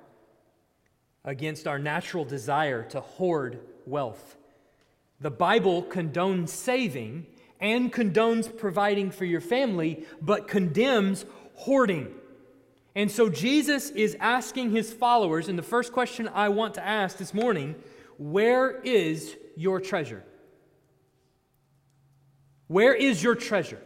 against 1.25 1.67
our 1.67 1.79
natural 1.79 2.25
desire 2.25 2.83
to 2.83 2.99
hoard 2.99 3.59
wealth. 3.85 4.37
The 5.21 5.31
Bible 5.31 5.83
condones 5.83 6.49
saving 6.49 7.27
and 7.59 7.93
condones 7.93 8.55
providing 8.57 9.11
for 9.11 9.25
your 9.25 9.39
family, 9.39 10.05
but 10.21 10.47
condemns 10.47 11.25
hoarding. 11.55 12.13
And 12.95 13.09
so 13.09 13.29
Jesus 13.29 13.89
is 13.91 14.17
asking 14.19 14.71
his 14.71 14.91
followers, 14.91 15.47
and 15.47 15.57
the 15.57 15.63
first 15.63 15.93
question 15.93 16.27
I 16.27 16.49
want 16.49 16.73
to 16.75 16.85
ask 16.85 17.17
this 17.17 17.33
morning 17.33 17.75
where 18.17 18.81
is 18.81 19.35
your 19.55 19.79
treasure? 19.79 20.23
Where 22.67 22.93
is 22.93 23.23
your 23.23 23.35
treasure? 23.35 23.81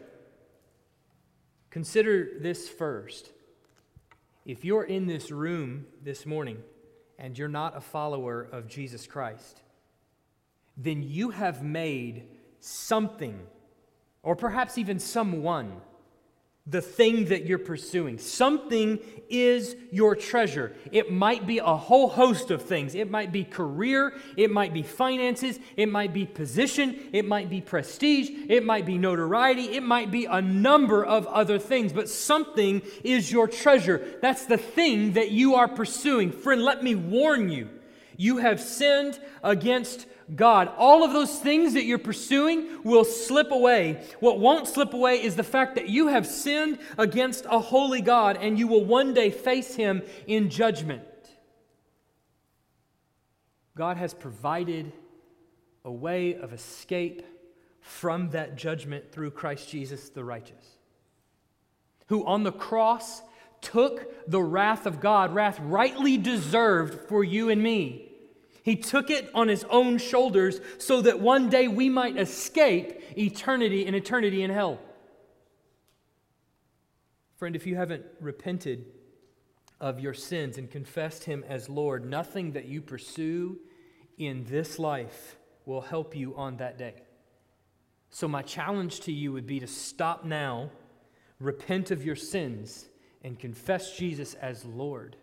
Consider 1.70 2.40
this 2.40 2.70
first. 2.70 3.32
If 4.46 4.64
you're 4.64 4.84
in 4.84 5.08
this 5.08 5.32
room 5.32 5.86
this 6.04 6.26
morning 6.26 6.58
and 7.20 7.38
you're 7.38 7.48
not 7.48 7.76
a 7.76 7.82
follower 7.82 8.48
of 8.52 8.68
Jesus 8.68 9.06
Christ, 9.06 9.62
then 10.78 11.04
you 11.04 11.32
have 11.32 11.64
made 11.64 12.24
something, 12.60 13.40
or 14.24 14.36
perhaps 14.36 14.78
even 14.78 15.00
someone, 15.00 15.82
the 16.70 16.82
thing 16.82 17.26
that 17.26 17.46
you're 17.46 17.58
pursuing. 17.58 18.18
Something 18.18 19.00
is 19.30 19.76
your 19.90 20.16
treasure. 20.16 20.76
It 20.92 21.12
might 21.12 21.48
be 21.48 21.60
a 21.60 21.76
whole 21.76 22.10
host 22.10 22.52
of 22.52 22.62
things. 22.62 22.94
It 22.94 23.10
might 23.10 23.32
be 23.32 23.46
career, 23.46 24.14
it 24.36 24.52
might 24.52 24.74
be 24.74 24.84
finances, 24.84 25.60
it 25.78 25.88
might 25.90 26.14
be 26.14 26.26
position, 26.26 27.10
it 27.14 27.26
might 27.26 27.50
be 27.50 27.62
prestige, 27.62 28.30
it 28.50 28.66
might 28.66 28.86
be 28.86 28.98
notoriety, 28.98 29.76
it 29.76 29.84
might 29.84 30.12
be 30.12 30.26
a 30.26 30.42
number 30.42 31.06
of 31.06 31.26
other 31.28 31.58
things, 31.58 31.94
but 31.94 32.10
something 32.10 32.82
is 33.04 33.32
your 33.32 33.48
treasure. 33.48 34.18
That's 34.22 34.46
the 34.46 34.58
thing 34.58 35.14
that 35.14 35.32
you 35.32 35.56
are 35.56 35.68
pursuing. 35.70 36.32
Friend, 36.32 36.62
let 36.62 36.84
me 36.84 36.96
warn 36.96 37.50
you. 37.50 37.70
You 38.18 38.38
have 38.38 38.60
sinned 38.60 39.20
against 39.44 40.06
God. 40.36 40.72
All 40.78 41.04
of 41.04 41.14
those 41.14 41.40
things 41.40 41.74
that 41.74 41.86
you're 41.86 41.98
pursuing 41.98 42.84
will 42.84 43.06
slip 43.06 43.52
away. 43.52 44.04
What 44.20 44.40
won't 44.40 44.68
slip 44.68 44.94
away 44.94 45.24
is 45.24 45.36
the 45.36 45.44
fact 45.44 45.76
that 45.76 45.90
you 45.90 46.08
have 46.08 46.28
sinned 46.28 46.80
against 46.98 47.46
a 47.50 47.60
holy 47.60 48.02
God 48.02 48.38
and 48.42 48.60
you 48.60 48.68
will 48.68 48.84
one 48.84 49.14
day 49.14 49.30
face 49.30 49.76
Him 49.76 50.02
in 50.26 50.50
judgment. 50.50 51.04
God 53.76 53.98
has 53.98 54.14
provided 54.14 54.92
a 55.86 55.92
way 55.92 56.36
of 56.36 56.52
escape 56.52 57.26
from 57.80 58.32
that 58.32 58.58
judgment 58.58 59.12
through 59.12 59.32
Christ 59.32 59.70
Jesus 59.70 60.10
the 60.10 60.24
righteous, 60.24 60.78
who 62.08 62.26
on 62.26 62.44
the 62.44 62.52
cross 62.52 63.22
took 63.62 64.30
the 64.30 64.42
wrath 64.42 64.86
of 64.86 65.00
God, 65.00 65.34
wrath 65.34 65.60
rightly 65.62 66.18
deserved 66.18 67.08
for 67.08 67.24
you 67.24 67.50
and 67.50 67.62
me 67.62 68.07
he 68.68 68.76
took 68.76 69.10
it 69.10 69.30
on 69.34 69.48
his 69.48 69.64
own 69.70 69.98
shoulders 69.98 70.60
so 70.78 71.02
that 71.02 71.22
one 71.22 71.50
day 71.50 71.70
we 71.70 71.88
might 71.88 72.18
escape 72.18 73.02
eternity 73.18 73.86
and 73.86 73.96
eternity 73.96 74.44
in 74.44 74.52
hell. 74.52 74.78
Friend, 77.38 77.56
if 77.56 77.66
you 77.66 77.78
haven't 77.78 78.04
repented 78.20 78.86
of 79.80 80.02
your 80.02 80.14
sins 80.14 80.58
and 80.58 80.70
confessed 80.70 81.24
him 81.24 81.46
as 81.48 81.70
Lord, 81.70 82.06
nothing 82.06 82.52
that 82.52 82.66
you 82.66 82.82
pursue 82.82 83.58
in 84.18 84.44
this 84.50 84.78
life 84.78 85.38
will 85.66 85.82
help 85.82 86.14
you 86.16 86.36
on 86.36 86.58
that 86.58 86.78
day. 86.78 86.96
So, 88.10 88.28
my 88.28 88.42
challenge 88.42 89.00
to 89.02 89.14
you 89.14 89.32
would 89.32 89.48
be 89.48 89.60
to 89.60 89.68
stop 89.68 90.26
now, 90.26 90.72
Repent 91.40 91.92
of 91.92 92.04
your 92.04 92.16
sins 92.16 92.90
and 93.24 93.38
confess 93.38 93.96
Jesus 93.96 94.34
as 94.36 94.66
Lord 94.66 95.16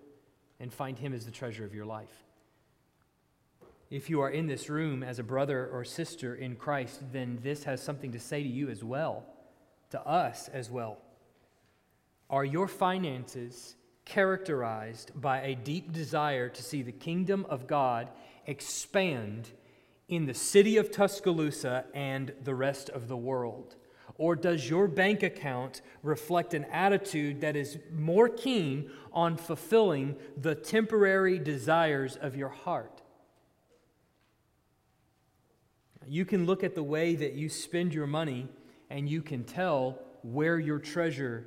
and 0.61 0.73
find 0.73 0.97
Him 0.97 1.13
as 1.13 1.25
the 1.25 1.33
treasure 1.33 1.65
of 1.65 1.75
your 1.75 1.87
life. 1.87 2.24
If 3.91 4.11
you 4.11 4.21
are 4.21 4.31
in 4.31 4.47
this 4.47 4.69
room 4.69 5.03
as 5.03 5.19
a 5.19 5.23
brother 5.23 5.69
or 5.73 5.85
sister 5.85 6.35
in 6.35 6.57
Christ, 6.57 7.03
then 7.13 7.39
this 7.43 7.65
has 7.65 7.83
something 7.83 8.13
to 8.13 8.19
say 8.19 8.43
to 8.43 8.49
you 8.49 8.69
as 8.71 8.83
well, 8.83 9.25
to 9.91 10.01
us 10.07 10.49
as 10.49 10.71
well. 10.71 10.99
Are 12.31 12.45
your 12.45 12.67
finances 12.67 13.77
characterized 14.05 15.13
by 15.21 15.43
a 15.43 15.55
deep 15.55 15.93
desire 15.93 16.49
to 16.49 16.63
see 16.63 16.83
the 16.83 16.93
kingdom 16.93 17.47
of 17.49 17.67
God 17.67 18.09
expand 18.47 19.51
in 20.09 20.27
the 20.27 20.35
city 20.35 20.77
of 20.77 20.91
Tuscaloosa 20.91 21.85
and 21.95 22.33
the 22.43 22.55
rest 22.55 22.91
of 22.91 23.09
the 23.09 23.17
world? 23.17 23.77
Or 24.17 24.37
does 24.37 24.69
your 24.69 24.87
bank 24.87 25.23
account 25.23 25.83
reflect 26.03 26.55
an 26.55 26.65
attitude 26.67 27.41
that 27.41 27.57
is 27.57 27.79
more 27.93 28.29
keen 28.29 28.91
on 29.13 29.37
fulfilling 29.37 30.17
the 30.41 30.55
temporary 30.55 31.39
desires 31.39 32.17
of 32.17 32.37
your 32.37 32.51
heart? 32.51 32.94
You 36.09 36.25
can 36.25 36.47
look 36.47 36.65
at 36.65 36.75
the 36.75 36.83
way 36.83 37.15
that 37.17 37.35
you 37.35 37.49
spend 37.49 37.95
your 37.95 38.07
money 38.07 38.49
and 38.91 39.09
you 39.09 39.23
can 39.23 39.45
tell 39.45 39.99
where 40.23 40.59
your 40.59 40.79
treasure 40.79 41.47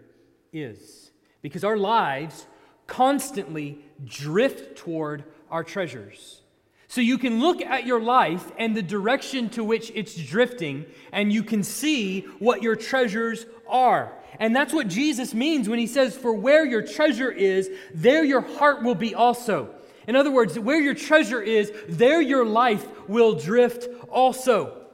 is. 0.54 1.12
Because 1.41 1.63
our 1.63 1.78
lives 1.78 2.48
constantly 2.88 3.80
drift 4.06 4.78
toward 4.78 5.24
our 5.52 5.63
treasures. 5.63 6.41
So 6.88 7.02
you 7.02 7.17
can 7.17 7.41
look 7.41 7.62
at 7.62 7.86
your 7.86 8.00
life 8.00 8.52
and 8.58 8.76
the 8.76 8.82
direction 8.82 9.50
to 9.50 9.63
which 9.63 9.91
it's 9.93 10.15
drifting, 10.15 10.86
and 11.12 11.32
you 11.34 11.43
can 11.43 11.63
see 11.63 12.22
what 12.39 12.63
your 12.63 12.78
treasures 12.78 13.46
are. 13.67 14.13
And 14.39 14.56
that's 14.56 14.74
what 14.74 14.88
Jesus 14.88 15.34
means 15.34 15.67
when 15.67 15.80
he 15.80 15.88
says, 15.88 16.15
For 16.15 16.34
where 16.34 16.65
your 16.65 16.82
treasure 16.82 17.32
is, 17.32 17.70
there 17.93 18.24
your 18.24 18.41
heart 18.41 18.84
will 18.84 18.96
be 18.96 19.13
also. 19.13 19.74
In 20.08 20.15
other 20.15 20.32
words, 20.32 20.58
where 20.58 20.80
your 20.80 20.93
treasure 20.93 21.41
is, 21.41 21.72
there 21.89 22.22
your 22.22 22.46
life 22.46 22.88
will 23.10 23.34
drift 23.34 23.88
also. 24.10 24.88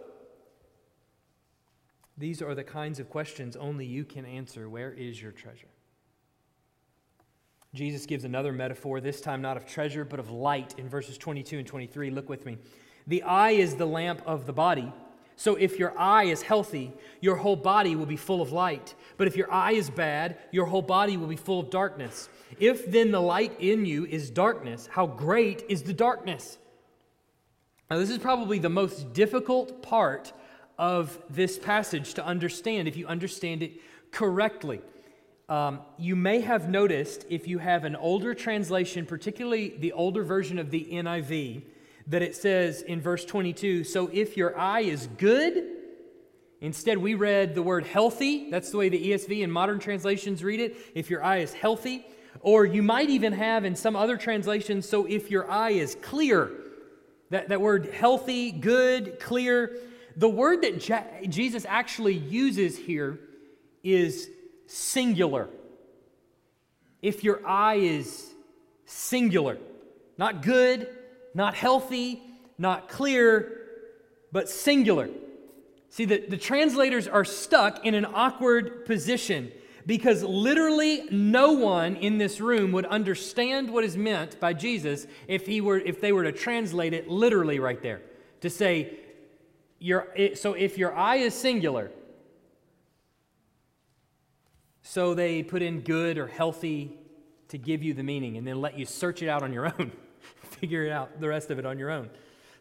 These 2.18 2.42
are 2.42 2.56
the 2.56 2.64
kinds 2.64 3.00
of 3.00 3.10
questions 3.10 3.56
only 3.56 3.86
you 3.86 4.06
can 4.06 4.26
answer. 4.26 4.68
Where 4.70 4.92
is 4.92 5.22
your 5.22 5.32
treasure? 5.32 5.68
Jesus 7.74 8.06
gives 8.06 8.24
another 8.24 8.52
metaphor, 8.52 9.02
this 9.02 9.22
time 9.22 9.42
not 9.42 9.58
of 9.58 9.66
treasure, 9.66 10.06
but 10.06 10.20
of 10.20 10.30
light 10.30 10.76
in 10.78 10.88
verses 10.88 11.18
22 11.18 11.60
and 11.60 11.68
23. 11.68 12.12
Look 12.12 12.30
with 12.30 12.46
me. 12.46 12.58
The 13.08 13.24
eye 13.24 13.52
is 13.52 13.76
the 13.76 13.86
lamp 13.86 14.22
of 14.26 14.46
the 14.46 14.54
body. 14.54 14.94
So 15.36 15.56
if 15.56 15.80
your 15.80 15.98
eye 15.98 16.26
is 16.26 16.42
healthy, 16.42 16.94
your 17.22 17.36
whole 17.36 17.56
body 17.56 17.96
will 17.96 18.06
be 18.06 18.18
full 18.18 18.42
of 18.42 18.52
light. 18.52 18.96
But 19.18 19.28
if 19.28 19.36
your 19.36 19.52
eye 19.52 19.74
is 19.74 19.90
bad, 19.90 20.38
your 20.52 20.66
whole 20.66 20.82
body 20.82 21.18
will 21.18 21.28
be 21.28 21.36
full 21.36 21.60
of 21.60 21.70
darkness. 21.70 22.30
If 22.60 22.92
then 22.92 23.12
the 23.12 23.22
light 23.22 23.60
in 23.60 23.86
you 23.86 24.06
is 24.06 24.30
darkness, 24.30 24.88
how 24.92 25.08
great 25.08 25.64
is 25.70 25.84
the 25.84 25.94
darkness? 25.94 26.58
Now, 27.90 27.98
this 27.98 28.10
is 28.10 28.18
probably 28.18 28.60
the 28.60 28.70
most 28.70 29.14
difficult 29.14 29.84
part 29.84 30.34
of 30.78 31.20
this 31.30 31.60
passage 31.60 32.16
to 32.16 32.26
understand 32.26 32.88
if 32.88 32.98
you 32.98 33.08
understand 33.08 33.64
it 33.64 33.74
correctly. 34.12 34.82
Um, 35.50 35.82
you 35.98 36.16
may 36.16 36.42
have 36.42 36.70
noticed 36.70 37.26
if 37.30 37.48
you 37.48 37.58
have 37.60 37.84
an 37.84 37.96
older 37.96 38.34
translation, 38.34 39.06
particularly 39.06 39.76
the 39.78 39.92
older 39.92 40.24
version 40.24 40.58
of 40.58 40.72
the 40.72 40.88
NIV, 40.92 41.64
that 42.08 42.22
it 42.22 42.36
says 42.36 42.82
in 42.82 43.02
verse 43.02 43.26
22 43.26 43.84
So 43.84 44.10
if 44.12 44.38
your 44.38 44.58
eye 44.58 44.82
is 44.82 45.08
good, 45.18 45.64
instead 46.62 46.98
we 46.98 47.14
read 47.14 47.56
the 47.56 47.64
word 47.64 47.86
healthy. 47.86 48.50
That's 48.50 48.72
the 48.72 48.78
way 48.78 48.90
the 48.90 49.12
ESV 49.12 49.44
and 49.44 49.52
modern 49.52 49.80
translations 49.80 50.44
read 50.44 50.60
it. 50.60 50.78
If 50.96 51.10
your 51.10 51.24
eye 51.24 51.38
is 51.38 51.54
healthy. 51.54 52.06
Or 52.42 52.66
you 52.66 52.84
might 52.84 53.10
even 53.10 53.34
have 53.34 53.64
in 53.64 53.76
some 53.76 53.96
other 53.96 54.18
translations, 54.18 54.88
so 54.90 55.06
if 55.06 55.32
your 55.32 55.50
eye 55.50 55.72
is 55.72 55.96
clear. 56.02 56.52
That, 57.30 57.50
that 57.50 57.62
word 57.62 57.92
healthy, 57.94 58.52
good, 58.52 59.20
clear. 59.20 59.78
The 60.18 60.30
word 60.30 60.62
that 60.64 60.80
Je- 60.80 61.28
Jesus 61.28 61.66
actually 61.68 62.16
uses 62.16 62.78
here 62.78 63.20
is 63.84 64.30
singular. 64.68 65.50
If 67.02 67.24
your 67.24 67.46
eye 67.46 67.76
is 67.76 68.34
singular, 68.86 69.58
not 70.18 70.42
good, 70.42 70.88
not 71.34 71.56
healthy, 71.56 72.22
not 72.58 72.90
clear, 72.90 73.62
but 74.32 74.50
singular. 74.50 75.10
See, 75.90 76.06
the, 76.06 76.26
the 76.28 76.38
translators 76.38 77.08
are 77.08 77.26
stuck 77.26 77.86
in 77.86 77.94
an 77.94 78.06
awkward 78.06 78.86
position 78.86 79.52
because 79.86 80.24
literally 80.24 81.04
no 81.12 81.52
one 81.52 81.96
in 81.96 82.18
this 82.18 82.40
room 82.40 82.72
would 82.72 82.86
understand 82.86 83.70
what 83.70 83.84
is 83.84 83.98
meant 83.98 84.40
by 84.40 84.54
Jesus 84.54 85.06
if, 85.28 85.46
he 85.46 85.62
were, 85.62 85.78
if 85.78 86.00
they 86.02 86.12
were 86.12 86.24
to 86.24 86.32
translate 86.32 86.94
it 86.94 87.10
literally 87.10 87.60
right 87.60 87.82
there. 87.82 88.02
To 88.42 88.50
say, 88.50 88.98
your, 89.80 90.08
so 90.36 90.54
if 90.54 90.78
your 90.78 90.96
eye 90.96 91.18
is 91.18 91.34
singular, 91.34 91.92
so 94.82 95.14
they 95.14 95.44
put 95.44 95.62
in 95.62 95.82
good 95.82 96.18
or 96.18 96.28
healthy 96.28 96.98
to 97.50 97.58
give 97.58 97.84
you 97.84 97.94
the 97.94 98.04
meaning 98.04 98.38
and 98.38 98.48
then 98.48 98.62
let 98.62 98.78
you 98.78 98.86
search 98.86 99.22
it 99.22 99.30
out 99.30 99.44
on 99.44 99.54
your 99.54 99.68
own, 99.68 99.92
figure 100.64 100.86
it 100.86 100.94
out, 100.94 101.20
the 101.20 101.28
rest 101.28 101.52
of 101.52 101.60
it 101.60 101.66
on 101.66 101.78
your 101.78 101.92
own. 101.92 102.10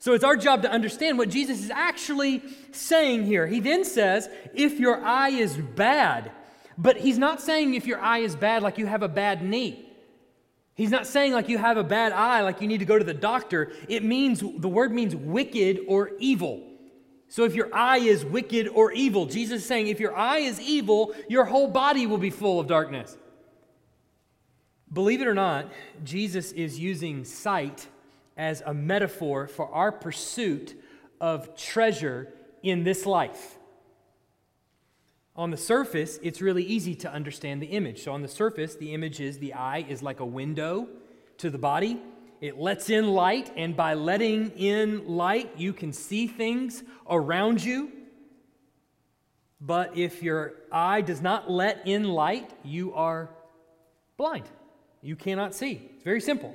So 0.01 0.13
it's 0.13 0.25
our 0.25 0.37
job 0.37 0.63
to 0.63 0.69
understand 0.69 1.19
what 1.19 1.29
Jesus 1.29 1.63
is 1.63 1.71
actually 1.71 2.43
saying 2.73 3.27
here. 3.27 3.47
He 3.47 3.61
then 3.61 3.85
says, 3.85 4.29
if 4.55 4.81
your 4.81 5.01
eye 5.05 5.29
is 5.29 5.57
bad, 5.57 6.33
but 6.77 6.97
he's 6.97 7.17
not 7.17 7.41
saying 7.41 7.75
if 7.75 7.87
your 7.87 8.01
eye 8.01 8.19
is 8.19 8.35
bad 8.35 8.65
like 8.65 8.77
you 8.77 8.87
have 8.87 9.05
a 9.05 9.09
bad 9.09 9.45
knee. 9.45 9.89
He's 10.75 10.91
not 10.91 11.07
saying 11.07 11.33
like 11.33 11.49
you 11.49 11.59
have 11.59 11.77
a 11.77 11.85
bad 11.85 12.11
eye, 12.11 12.41
like 12.41 12.61
you 12.61 12.67
need 12.67 12.81
to 12.81 12.85
go 12.85 12.99
to 12.99 13.05
the 13.05 13.15
doctor. 13.15 13.71
It 13.87 14.03
means, 14.03 14.41
the 14.41 14.69
word 14.69 14.91
means 14.91 15.15
wicked 15.15 15.79
or 15.87 16.11
evil. 16.19 16.61
So 17.29 17.45
if 17.45 17.55
your 17.55 17.73
eye 17.73 17.99
is 17.99 18.25
wicked 18.25 18.67
or 18.67 18.91
evil, 18.91 19.27
Jesus 19.27 19.61
is 19.61 19.69
saying 19.69 19.87
if 19.87 20.01
your 20.01 20.17
eye 20.17 20.39
is 20.39 20.61
evil, 20.61 21.15
your 21.29 21.45
whole 21.45 21.69
body 21.69 22.09
will 22.09 22.19
be 22.19 22.31
full 22.31 22.59
of 22.59 22.67
darkness. 22.67 23.17
Believe 24.93 25.23
it 25.23 25.29
or 25.29 25.35
not, 25.35 25.71
Jesus 26.03 26.51
is 26.51 26.81
using 26.81 27.25
sight 27.25 27.87
as 28.37 28.63
a 28.65 28.75
metaphor 28.75 29.47
for 29.47 29.73
our 29.73 29.93
pursuit 29.93 30.75
of 31.21 31.57
treasure 31.57 32.33
in 32.63 32.85
this 32.85 33.07
life. 33.07 33.59
On 35.35 35.51
the 35.51 35.57
surface, 35.57 36.19
it's 36.23 36.43
really 36.43 36.63
easy 36.63 36.95
to 36.97 37.11
understand 37.11 37.63
the 37.63 37.67
image. 37.67 38.03
So, 38.03 38.13
on 38.13 38.21
the 38.21 38.29
surface, 38.29 38.75
the 38.75 38.93
image 38.93 39.21
is 39.21 39.39
the 39.39 39.55
eye 39.55 39.85
is 39.89 40.03
like 40.03 40.21
a 40.21 40.27
window 40.27 40.89
to 41.39 41.49
the 41.49 41.59
body. 41.59 42.01
It 42.43 42.59
lets 42.59 42.91
in 42.91 43.09
light, 43.09 43.51
and 43.57 43.75
by 43.75 43.95
letting 43.95 44.51
in 44.51 45.07
light, 45.09 45.53
you 45.57 45.73
can 45.73 45.93
see 45.93 46.27
things 46.27 46.83
around 47.09 47.65
you. 47.65 47.91
But 49.61 49.97
if 49.97 50.23
your 50.23 50.55
eye 50.73 51.03
does 51.03 51.23
not 51.23 51.51
let 51.51 51.87
in 51.87 52.05
light, 52.05 52.51
you 52.65 52.93
are 52.95 53.31
blind. 54.17 54.45
You 55.03 55.17
cannot 55.17 55.55
see. 55.55 55.89
It's 55.95 56.05
very 56.05 56.21
simple. 56.21 56.55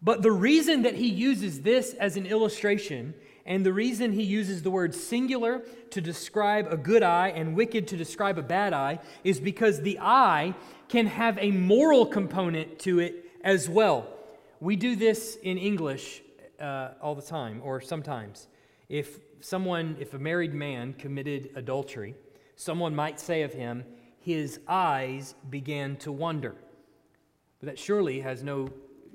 But 0.00 0.22
the 0.22 0.32
reason 0.32 0.82
that 0.82 0.94
he 0.94 1.08
uses 1.08 1.62
this 1.62 1.94
as 1.94 2.16
an 2.16 2.26
illustration, 2.26 3.14
and 3.44 3.66
the 3.66 3.72
reason 3.72 4.12
he 4.12 4.22
uses 4.22 4.62
the 4.62 4.70
word 4.70 4.94
singular 4.94 5.62
to 5.90 6.00
describe 6.00 6.68
a 6.70 6.76
good 6.76 7.02
eye 7.02 7.28
and 7.28 7.56
wicked 7.56 7.88
to 7.88 7.96
describe 7.96 8.38
a 8.38 8.42
bad 8.42 8.72
eye, 8.72 9.00
is 9.24 9.40
because 9.40 9.82
the 9.82 9.98
eye 10.00 10.54
can 10.88 11.06
have 11.06 11.36
a 11.38 11.50
moral 11.50 12.06
component 12.06 12.78
to 12.80 13.00
it 13.00 13.24
as 13.42 13.68
well. 13.68 14.06
We 14.60 14.76
do 14.76 14.94
this 14.94 15.36
in 15.42 15.58
English 15.58 16.22
uh, 16.60 16.90
all 17.00 17.14
the 17.14 17.22
time, 17.22 17.60
or 17.64 17.80
sometimes. 17.80 18.48
If 18.88 19.18
someone, 19.40 19.96
if 19.98 20.14
a 20.14 20.18
married 20.18 20.54
man 20.54 20.94
committed 20.94 21.50
adultery, 21.54 22.14
someone 22.56 22.94
might 22.94 23.20
say 23.20 23.42
of 23.42 23.52
him, 23.52 23.84
his 24.20 24.60
eyes 24.66 25.34
began 25.50 25.96
to 25.96 26.12
wander. 26.12 26.54
But 27.60 27.66
that 27.66 27.78
surely 27.78 28.20
has 28.20 28.42
no 28.42 28.70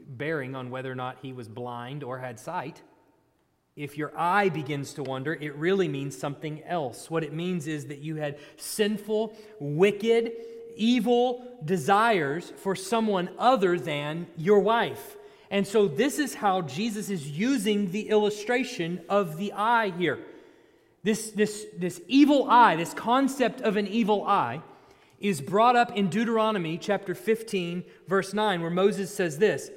bearing 0.07 0.55
on 0.55 0.69
whether 0.69 0.91
or 0.91 0.95
not 0.95 1.17
he 1.21 1.33
was 1.33 1.47
blind 1.47 2.03
or 2.03 2.19
had 2.19 2.39
sight. 2.39 2.81
If 3.75 3.97
your 3.97 4.17
eye 4.17 4.49
begins 4.49 4.93
to 4.93 5.03
wander, 5.03 5.33
it 5.33 5.55
really 5.55 5.87
means 5.87 6.17
something 6.17 6.63
else. 6.63 7.09
What 7.09 7.23
it 7.23 7.33
means 7.33 7.65
is 7.67 7.87
that 7.87 7.99
you 7.99 8.17
had 8.17 8.37
sinful, 8.55 9.35
wicked, 9.59 10.31
evil 10.75 11.57
desires 11.65 12.53
for 12.57 12.75
someone 12.75 13.29
other 13.39 13.79
than 13.79 14.27
your 14.37 14.59
wife. 14.59 15.17
And 15.49 15.67
so, 15.67 15.87
this 15.87 16.19
is 16.19 16.35
how 16.35 16.61
Jesus 16.61 17.09
is 17.09 17.29
using 17.29 17.91
the 17.91 18.09
illustration 18.09 19.01
of 19.09 19.37
the 19.37 19.53
eye 19.53 19.91
here. 19.97 20.19
This, 21.03 21.31
this, 21.31 21.65
this 21.77 22.01
evil 22.07 22.49
eye, 22.49 22.75
this 22.75 22.93
concept 22.93 23.61
of 23.61 23.77
an 23.77 23.87
evil 23.87 24.25
eye, 24.25 24.61
is 25.19 25.41
brought 25.41 25.75
up 25.75 25.95
in 25.95 26.09
Deuteronomy 26.09 26.77
chapter 26.77 27.13
15, 27.13 27.83
verse 28.07 28.33
9, 28.33 28.61
where 28.61 28.71
Moses 28.71 29.13
says 29.13 29.37
this 29.37 29.69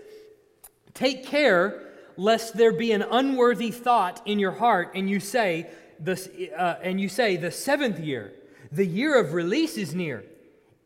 Take 0.97 1.27
care 1.27 1.83
lest 2.17 2.57
there 2.57 2.73
be 2.73 2.91
an 2.91 3.03
unworthy 3.03 3.71
thought 3.71 4.21
in 4.25 4.39
your 4.39 4.53
heart, 4.53 4.93
and 4.95 5.09
you 5.09 5.21
say, 5.21 5.69
the, 6.01 6.51
uh, 6.57 6.77
and 6.83 6.99
you 7.01 7.09
say, 7.09 7.37
the 7.37 7.51
seventh 7.51 8.01
year, 8.01 8.33
the 8.73 8.87
year 8.87 9.21
of 9.21 9.35
release 9.35 9.77
is 9.77 9.95
near. 9.95 10.25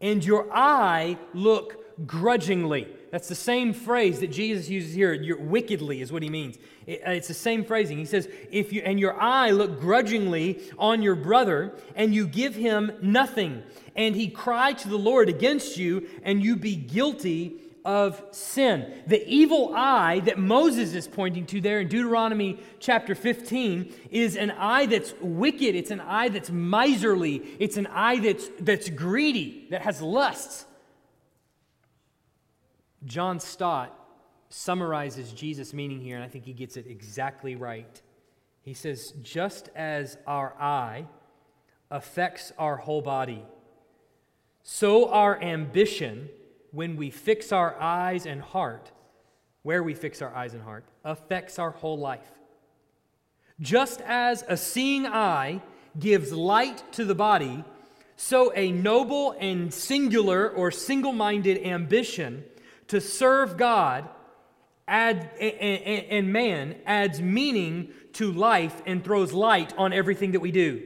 and 0.00 0.24
your 0.24 0.48
eye 0.52 1.18
look 1.34 2.06
grudgingly. 2.06 2.88
That's 3.10 3.28
the 3.28 3.34
same 3.34 3.72
phrase 3.72 4.20
that 4.20 4.30
Jesus 4.30 4.68
uses 4.68 4.94
here. 4.94 5.12
You're, 5.12 5.40
wickedly 5.40 6.00
is 6.00 6.12
what 6.12 6.22
he 6.22 6.30
means. 6.30 6.56
It, 6.86 7.02
uh, 7.06 7.10
it's 7.10 7.28
the 7.28 7.34
same 7.34 7.64
phrasing. 7.64 7.98
He 7.98 8.04
says, 8.04 8.28
"If 8.50 8.72
you 8.72 8.82
and 8.82 9.00
your 9.00 9.20
eye 9.20 9.50
look 9.50 9.80
grudgingly 9.80 10.60
on 10.78 11.02
your 11.02 11.16
brother, 11.16 11.74
and 11.96 12.14
you 12.14 12.26
give 12.26 12.54
him 12.54 12.92
nothing, 13.02 13.62
and 13.96 14.14
he 14.14 14.28
cry 14.28 14.72
to 14.74 14.88
the 14.88 14.96
Lord 14.98 15.28
against 15.28 15.76
you, 15.76 16.08
and 16.22 16.42
you 16.42 16.56
be 16.56 16.76
guilty 16.76 17.56
of 17.84 18.22
sin. 18.30 18.92
The 19.06 19.26
evil 19.26 19.72
eye 19.74 20.20
that 20.20 20.38
Moses 20.38 20.94
is 20.94 21.08
pointing 21.08 21.46
to 21.46 21.60
there 21.60 21.80
in 21.80 21.88
Deuteronomy 21.88 22.60
chapter 22.78 23.14
15 23.14 23.92
is 24.10 24.36
an 24.36 24.50
eye 24.52 24.86
that's 24.86 25.14
wicked, 25.20 25.74
it's 25.74 25.90
an 25.90 26.00
eye 26.00 26.28
that's 26.28 26.50
miserly, 26.50 27.42
it's 27.58 27.76
an 27.76 27.86
eye 27.86 28.18
that's, 28.18 28.48
that's 28.60 28.88
greedy, 28.90 29.66
that 29.70 29.82
has 29.82 30.02
lusts. 30.02 30.66
John 33.04 33.40
Stott 33.40 33.96
summarizes 34.50 35.32
Jesus' 35.32 35.72
meaning 35.72 36.00
here, 36.00 36.16
and 36.16 36.24
I 36.24 36.28
think 36.28 36.44
he 36.44 36.52
gets 36.52 36.76
it 36.76 36.86
exactly 36.86 37.56
right. 37.56 38.02
He 38.62 38.74
says, 38.74 39.12
Just 39.22 39.70
as 39.74 40.18
our 40.26 40.54
eye 40.60 41.06
affects 41.90 42.52
our 42.58 42.76
whole 42.76 43.00
body, 43.00 43.42
so 44.62 45.08
our 45.10 45.40
ambition 45.42 46.28
when 46.72 46.96
we 46.96 47.10
fix 47.10 47.52
our 47.52 47.78
eyes 47.80 48.26
and 48.26 48.40
heart, 48.40 48.90
where 49.62 49.82
we 49.82 49.94
fix 49.94 50.22
our 50.22 50.34
eyes 50.34 50.54
and 50.54 50.62
heart, 50.62 50.84
affects 51.04 51.58
our 51.58 51.70
whole 51.70 51.98
life. 51.98 52.30
Just 53.60 54.00
as 54.02 54.44
a 54.48 54.56
seeing 54.56 55.06
eye 55.06 55.60
gives 55.98 56.32
light 56.32 56.82
to 56.92 57.04
the 57.04 57.14
body, 57.14 57.64
so 58.16 58.52
a 58.54 58.70
noble 58.70 59.36
and 59.38 59.72
singular 59.72 60.48
or 60.48 60.70
single 60.70 61.12
minded 61.12 61.58
ambition 61.66 62.44
to 62.88 63.00
serve 63.00 63.56
God 63.56 64.08
add, 64.90 65.30
and 65.38 66.32
man 66.32 66.76
adds 66.84 67.22
meaning 67.22 67.92
to 68.14 68.32
life 68.32 68.82
and 68.86 69.04
throws 69.04 69.32
light 69.32 69.72
on 69.78 69.92
everything 69.92 70.32
that 70.32 70.40
we 70.40 70.50
do. 70.50 70.82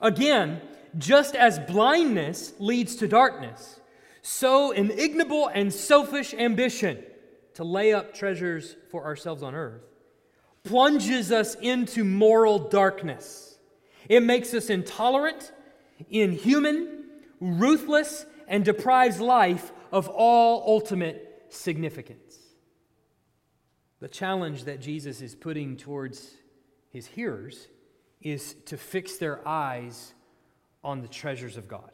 Again, 0.00 0.60
just 0.98 1.34
as 1.34 1.58
blindness 1.58 2.52
leads 2.58 2.96
to 2.96 3.08
darkness, 3.08 3.80
so 4.26 4.72
an 4.72 4.90
ignoble 4.90 5.46
and 5.46 5.72
selfish 5.72 6.34
ambition 6.34 7.00
to 7.54 7.62
lay 7.62 7.92
up 7.92 8.12
treasures 8.12 8.74
for 8.90 9.04
ourselves 9.04 9.40
on 9.40 9.54
earth 9.54 9.84
plunges 10.64 11.30
us 11.30 11.54
into 11.54 12.02
moral 12.02 12.58
darkness. 12.58 13.56
It 14.08 14.24
makes 14.24 14.52
us 14.52 14.68
intolerant, 14.68 15.52
inhuman, 16.10 17.04
ruthless, 17.40 18.26
and 18.48 18.64
deprives 18.64 19.20
life 19.20 19.70
of 19.92 20.08
all 20.08 20.64
ultimate 20.66 21.44
significance. 21.50 22.36
The 24.00 24.08
challenge 24.08 24.64
that 24.64 24.80
Jesus 24.80 25.20
is 25.20 25.36
putting 25.36 25.76
towards 25.76 26.32
his 26.90 27.06
hearers 27.06 27.68
is 28.20 28.54
to 28.66 28.76
fix 28.76 29.18
their 29.18 29.46
eyes 29.46 30.14
on 30.82 31.00
the 31.00 31.08
treasures 31.08 31.56
of 31.56 31.68
God 31.68 31.92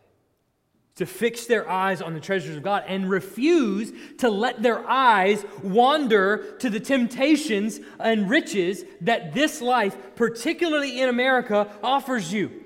to 0.97 1.07
fix 1.07 1.47
their 1.47 1.69
eyes 1.69 2.03
on 2.03 2.15
the 2.15 2.21
treasures 2.21 2.57
of 2.57 2.63
God 2.63 2.85
and 2.87 3.09
refuse 3.09 3.93
to 4.19 4.29
let 4.29 4.63
their 4.63 4.87
eyes 4.89 5.45
wander 5.63 6.57
to 6.59 6.69
the 6.69 6.81
temptations 6.81 7.81
and 7.99 8.29
riches 8.29 8.85
that 9.01 9.33
this 9.33 9.63
life, 9.63 9.97
particularly 10.17 11.01
in 11.01 11.09
America, 11.09 11.73
offers 11.83 12.33
you. 12.33 12.62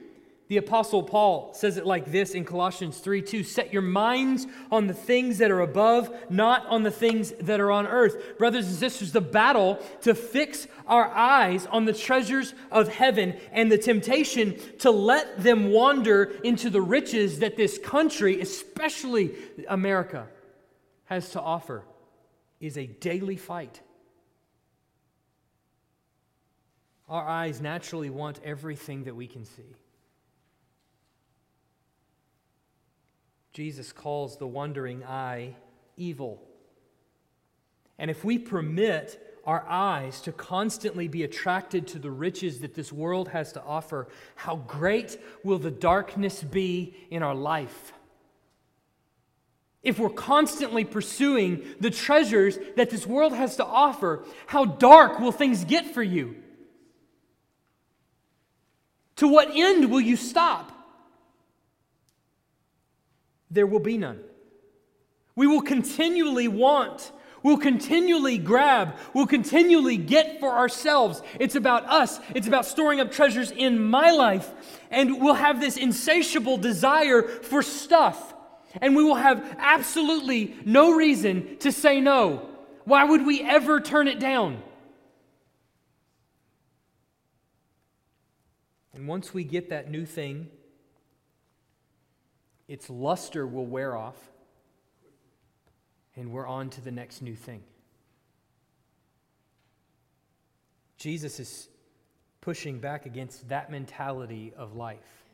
The 0.48 0.58
Apostle 0.58 1.02
Paul 1.02 1.52
says 1.54 1.76
it 1.76 1.86
like 1.86 2.12
this 2.12 2.30
in 2.30 2.44
Colossians 2.44 2.98
3 2.98 3.20
2 3.20 3.42
Set 3.42 3.72
your 3.72 3.82
minds 3.82 4.46
on 4.70 4.86
the 4.86 4.94
things 4.94 5.38
that 5.38 5.50
are 5.50 5.60
above, 5.60 6.14
not 6.30 6.64
on 6.66 6.84
the 6.84 6.90
things 6.90 7.32
that 7.40 7.58
are 7.58 7.72
on 7.72 7.86
earth. 7.86 8.38
Brothers 8.38 8.68
and 8.68 8.76
sisters, 8.76 9.10
the 9.10 9.20
battle 9.20 9.84
to 10.02 10.14
fix 10.14 10.68
our 10.86 11.08
eyes 11.08 11.66
on 11.66 11.84
the 11.84 11.92
treasures 11.92 12.54
of 12.70 12.86
heaven 12.86 13.36
and 13.50 13.72
the 13.72 13.78
temptation 13.78 14.56
to 14.78 14.92
let 14.92 15.42
them 15.42 15.72
wander 15.72 16.24
into 16.44 16.70
the 16.70 16.82
riches 16.82 17.40
that 17.40 17.56
this 17.56 17.76
country, 17.78 18.40
especially 18.40 19.34
America, 19.68 20.28
has 21.06 21.30
to 21.30 21.40
offer 21.40 21.84
is 22.60 22.78
a 22.78 22.86
daily 22.86 23.36
fight. 23.36 23.80
Our 27.08 27.26
eyes 27.26 27.60
naturally 27.60 28.10
want 28.10 28.40
everything 28.44 29.04
that 29.04 29.14
we 29.14 29.26
can 29.26 29.44
see. 29.44 29.74
Jesus 33.56 33.90
calls 33.90 34.36
the 34.36 34.46
wandering 34.46 35.02
eye 35.02 35.54
evil. 35.96 36.42
And 37.98 38.10
if 38.10 38.22
we 38.22 38.38
permit 38.38 39.40
our 39.46 39.64
eyes 39.66 40.20
to 40.20 40.32
constantly 40.32 41.08
be 41.08 41.22
attracted 41.22 41.86
to 41.86 41.98
the 41.98 42.10
riches 42.10 42.60
that 42.60 42.74
this 42.74 42.92
world 42.92 43.28
has 43.28 43.52
to 43.52 43.62
offer, 43.62 44.08
how 44.34 44.56
great 44.56 45.18
will 45.42 45.58
the 45.58 45.70
darkness 45.70 46.42
be 46.42 46.94
in 47.10 47.22
our 47.22 47.34
life? 47.34 47.94
If 49.82 49.98
we're 49.98 50.10
constantly 50.10 50.84
pursuing 50.84 51.64
the 51.80 51.90
treasures 51.90 52.58
that 52.76 52.90
this 52.90 53.06
world 53.06 53.32
has 53.32 53.56
to 53.56 53.64
offer, 53.64 54.26
how 54.44 54.66
dark 54.66 55.18
will 55.18 55.32
things 55.32 55.64
get 55.64 55.94
for 55.94 56.02
you? 56.02 56.36
To 59.16 59.28
what 59.28 59.48
end 59.54 59.90
will 59.90 60.02
you 60.02 60.16
stop? 60.16 60.75
There 63.50 63.66
will 63.66 63.80
be 63.80 63.98
none. 63.98 64.20
We 65.34 65.46
will 65.46 65.62
continually 65.62 66.48
want, 66.48 67.12
we'll 67.42 67.58
continually 67.58 68.38
grab, 68.38 68.96
we'll 69.12 69.26
continually 69.26 69.96
get 69.96 70.40
for 70.40 70.50
ourselves. 70.50 71.22
It's 71.38 71.54
about 71.54 71.84
us, 71.86 72.18
it's 72.34 72.48
about 72.48 72.64
storing 72.64 73.00
up 73.00 73.12
treasures 73.12 73.50
in 73.50 73.82
my 73.82 74.10
life. 74.10 74.50
And 74.90 75.20
we'll 75.20 75.34
have 75.34 75.60
this 75.60 75.76
insatiable 75.76 76.56
desire 76.56 77.22
for 77.22 77.62
stuff. 77.62 78.34
And 78.80 78.96
we 78.96 79.04
will 79.04 79.14
have 79.14 79.56
absolutely 79.58 80.54
no 80.64 80.94
reason 80.94 81.56
to 81.58 81.72
say 81.72 82.00
no. 82.00 82.48
Why 82.84 83.04
would 83.04 83.26
we 83.26 83.42
ever 83.42 83.80
turn 83.80 84.08
it 84.08 84.20
down? 84.20 84.62
And 88.94 89.06
once 89.06 89.34
we 89.34 89.44
get 89.44 89.68
that 89.70 89.90
new 89.90 90.06
thing, 90.06 90.48
its 92.68 92.90
luster 92.90 93.46
will 93.46 93.66
wear 93.66 93.96
off, 93.96 94.16
and 96.16 96.32
we're 96.32 96.46
on 96.46 96.70
to 96.70 96.80
the 96.80 96.90
next 96.90 97.22
new 97.22 97.34
thing. 97.34 97.62
Jesus 100.96 101.38
is 101.38 101.68
pushing 102.40 102.78
back 102.78 103.06
against 103.06 103.48
that 103.48 103.70
mentality 103.70 104.52
of 104.56 104.74
life, 104.74 105.24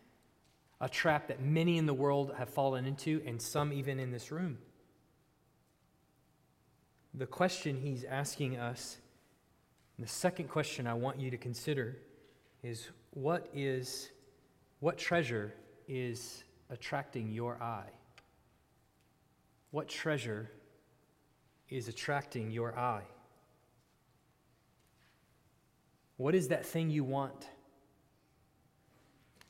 a 0.81 0.88
trap 0.88 1.29
that 1.29 1.40
many 1.40 1.79
in 1.79 1.87
the 1.87 1.95
world 1.95 2.35
have 2.37 2.49
fallen 2.49 2.85
into, 2.87 3.23
and 3.27 3.40
some 3.40 3.73
even 3.73 3.99
in 3.99 4.11
this 4.11 4.33
room. 4.33 4.59
The 7.14 7.27
question 7.27 7.77
he's 7.77 8.05
asking 8.05 8.59
us, 8.59 8.99
the 9.99 10.07
second 10.07 10.49
question 10.49 10.87
I 10.87 10.95
want 10.95 11.21
you 11.21 11.31
to 11.31 11.37
consider 11.37 11.99
is 12.62 12.88
what 13.11 13.49
is 13.55 14.11
what 14.81 14.99
treasure 14.99 15.53
is 15.87 16.45
attracting 16.72 17.30
your 17.30 17.62
eye? 17.62 17.90
What 19.70 19.88
treasure 19.88 20.50
is 21.68 21.87
attracting 21.87 22.50
your 22.50 22.76
eye? 22.76 23.04
What 26.16 26.35
is 26.35 26.48
that 26.48 26.64
thing 26.64 26.90
you 26.90 27.04
want? 27.04 27.48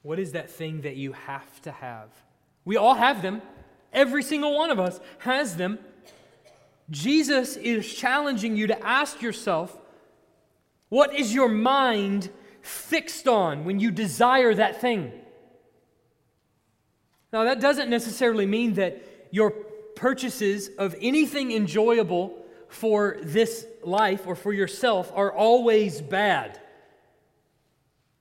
What 0.03 0.19
is 0.19 0.33
that 0.33 0.51
thing 0.51 0.81
that 0.83 0.97
you 0.97 1.13
have 1.13 1.63
to 1.63 1.71
have? 1.71 2.09
We 2.65 2.77
all 2.77 2.95
have 2.95 3.23
them. 3.23 3.41
Every 3.93 4.23
single 4.23 4.57
one 4.57 4.71
of 4.71 4.81
us 4.81 4.99
has 5.19 5.57
them. 5.57 5.79
Jesus 6.91 7.57
is 7.57 7.93
challenging 7.93 8.57
you 8.57 8.67
to 8.67 8.87
ask 8.87 9.23
yourself 9.23 9.79
what 10.89 11.15
is 11.15 11.33
your 11.33 11.49
mind 11.49 12.31
fixed 12.61 13.27
on 13.29 13.65
when 13.65 13.81
you 13.81 13.91
desire 13.91 14.55
that 14.55 14.81
thing? 14.81 15.13
Now, 17.33 17.45
that 17.45 17.61
doesn't 17.61 17.89
necessarily 17.89 18.47
mean 18.47 18.75
that 18.75 19.03
your 19.31 19.51
purchases 19.51 20.69
of 20.79 20.95
anything 21.01 21.53
enjoyable 21.53 22.37
for 22.69 23.19
this 23.23 23.67
life 23.83 24.27
or 24.27 24.35
for 24.35 24.53
yourself 24.53 25.11
are 25.15 25.33
always 25.33 26.01
bad. 26.01 26.61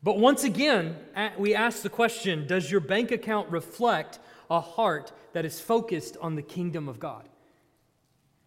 But 0.03 0.17
once 0.17 0.43
again, 0.43 0.97
we 1.37 1.53
ask 1.53 1.83
the 1.83 1.89
question 1.89 2.47
Does 2.47 2.71
your 2.71 2.79
bank 2.79 3.11
account 3.11 3.49
reflect 3.49 4.19
a 4.49 4.59
heart 4.59 5.11
that 5.33 5.45
is 5.45 5.59
focused 5.59 6.17
on 6.21 6.35
the 6.35 6.41
kingdom 6.41 6.87
of 6.87 6.99
God? 6.99 7.27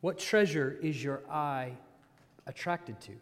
What 0.00 0.18
treasure 0.18 0.78
is 0.82 1.02
your 1.02 1.22
eye 1.30 1.72
attracted 2.46 3.00
to? 3.02 3.12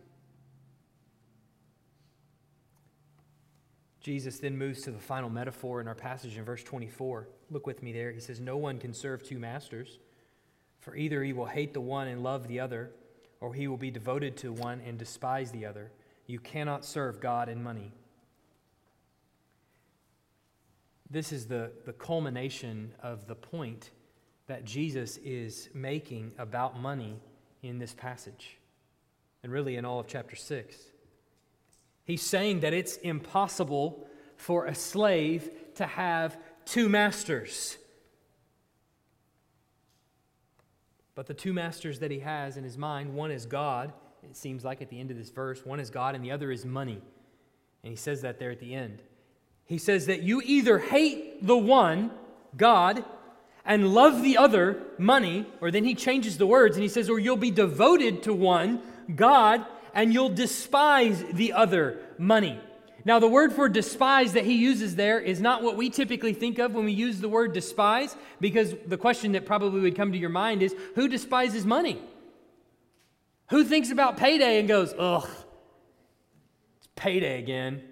Jesus 4.02 4.38
then 4.38 4.58
moves 4.58 4.82
to 4.82 4.90
the 4.90 4.98
final 4.98 5.30
metaphor 5.30 5.80
in 5.80 5.86
our 5.86 5.94
passage 5.94 6.36
in 6.36 6.44
verse 6.44 6.64
24. 6.64 7.28
Look 7.50 7.66
with 7.68 7.82
me 7.82 7.92
there. 7.92 8.10
He 8.10 8.20
says, 8.20 8.40
No 8.40 8.56
one 8.56 8.78
can 8.78 8.92
serve 8.92 9.22
two 9.22 9.38
masters, 9.38 9.98
for 10.80 10.96
either 10.96 11.22
he 11.22 11.32
will 11.32 11.46
hate 11.46 11.72
the 11.72 11.80
one 11.80 12.08
and 12.08 12.22
love 12.22 12.48
the 12.48 12.58
other, 12.58 12.90
or 13.40 13.54
he 13.54 13.68
will 13.68 13.76
be 13.76 13.92
devoted 13.92 14.36
to 14.38 14.52
one 14.52 14.80
and 14.84 14.98
despise 14.98 15.52
the 15.52 15.64
other. 15.64 15.92
You 16.26 16.40
cannot 16.40 16.84
serve 16.84 17.20
God 17.20 17.48
and 17.48 17.62
money. 17.62 17.92
This 21.08 21.30
is 21.30 21.46
the, 21.46 21.70
the 21.84 21.92
culmination 21.92 22.92
of 23.02 23.26
the 23.28 23.34
point 23.34 23.90
that 24.46 24.64
Jesus 24.64 25.18
is 25.18 25.68
making 25.74 26.32
about 26.38 26.80
money 26.80 27.20
in 27.62 27.78
this 27.78 27.94
passage, 27.94 28.58
and 29.44 29.52
really 29.52 29.76
in 29.76 29.84
all 29.84 30.00
of 30.00 30.08
chapter 30.08 30.34
6. 30.34 30.76
He's 32.04 32.22
saying 32.22 32.60
that 32.60 32.72
it's 32.72 32.96
impossible 32.96 34.06
for 34.36 34.66
a 34.66 34.74
slave 34.74 35.50
to 35.76 35.86
have 35.86 36.36
two 36.64 36.88
masters. 36.88 37.78
But 41.14 41.26
the 41.26 41.34
two 41.34 41.52
masters 41.52 41.98
that 42.00 42.10
he 42.10 42.20
has 42.20 42.56
in 42.56 42.64
his 42.64 42.78
mind 42.78 43.14
one 43.14 43.30
is 43.30 43.46
God, 43.46 43.92
it 44.22 44.36
seems 44.36 44.64
like 44.64 44.80
at 44.80 44.88
the 44.88 44.98
end 44.98 45.10
of 45.10 45.16
this 45.16 45.30
verse, 45.30 45.64
one 45.64 45.80
is 45.80 45.90
God, 45.90 46.14
and 46.14 46.24
the 46.24 46.30
other 46.30 46.50
is 46.50 46.64
money. 46.64 47.00
And 47.82 47.90
he 47.90 47.96
says 47.96 48.22
that 48.22 48.38
there 48.38 48.50
at 48.50 48.60
the 48.60 48.74
end. 48.74 49.02
He 49.66 49.78
says 49.78 50.06
that 50.06 50.22
you 50.22 50.42
either 50.44 50.78
hate 50.78 51.46
the 51.46 51.56
one, 51.56 52.10
God, 52.56 53.04
and 53.64 53.94
love 53.94 54.22
the 54.22 54.38
other, 54.38 54.82
money, 54.98 55.46
or 55.60 55.70
then 55.70 55.84
he 55.84 55.94
changes 55.94 56.38
the 56.38 56.46
words 56.46 56.76
and 56.76 56.82
he 56.82 56.88
says, 56.88 57.08
or 57.08 57.18
you'll 57.18 57.36
be 57.36 57.50
devoted 57.50 58.22
to 58.24 58.32
one, 58.32 58.82
God, 59.14 59.64
and 59.94 60.12
you'll 60.12 60.28
despise 60.28 61.24
the 61.32 61.52
other, 61.52 61.98
money. 62.18 62.58
Now, 63.04 63.18
the 63.18 63.28
word 63.28 63.52
for 63.52 63.68
despise 63.68 64.34
that 64.34 64.44
he 64.44 64.54
uses 64.54 64.94
there 64.94 65.18
is 65.18 65.40
not 65.40 65.62
what 65.62 65.76
we 65.76 65.90
typically 65.90 66.32
think 66.32 66.58
of 66.58 66.72
when 66.72 66.84
we 66.84 66.92
use 66.92 67.20
the 67.20 67.28
word 67.28 67.52
despise, 67.52 68.16
because 68.40 68.74
the 68.86 68.96
question 68.96 69.32
that 69.32 69.44
probably 69.44 69.80
would 69.80 69.96
come 69.96 70.12
to 70.12 70.18
your 70.18 70.30
mind 70.30 70.62
is 70.62 70.74
who 70.94 71.08
despises 71.08 71.66
money? 71.66 72.00
Who 73.50 73.64
thinks 73.64 73.90
about 73.90 74.16
payday 74.16 74.60
and 74.60 74.68
goes, 74.68 74.94
ugh, 74.96 75.28
it's 76.78 76.88
payday 76.94 77.40
again? 77.40 77.82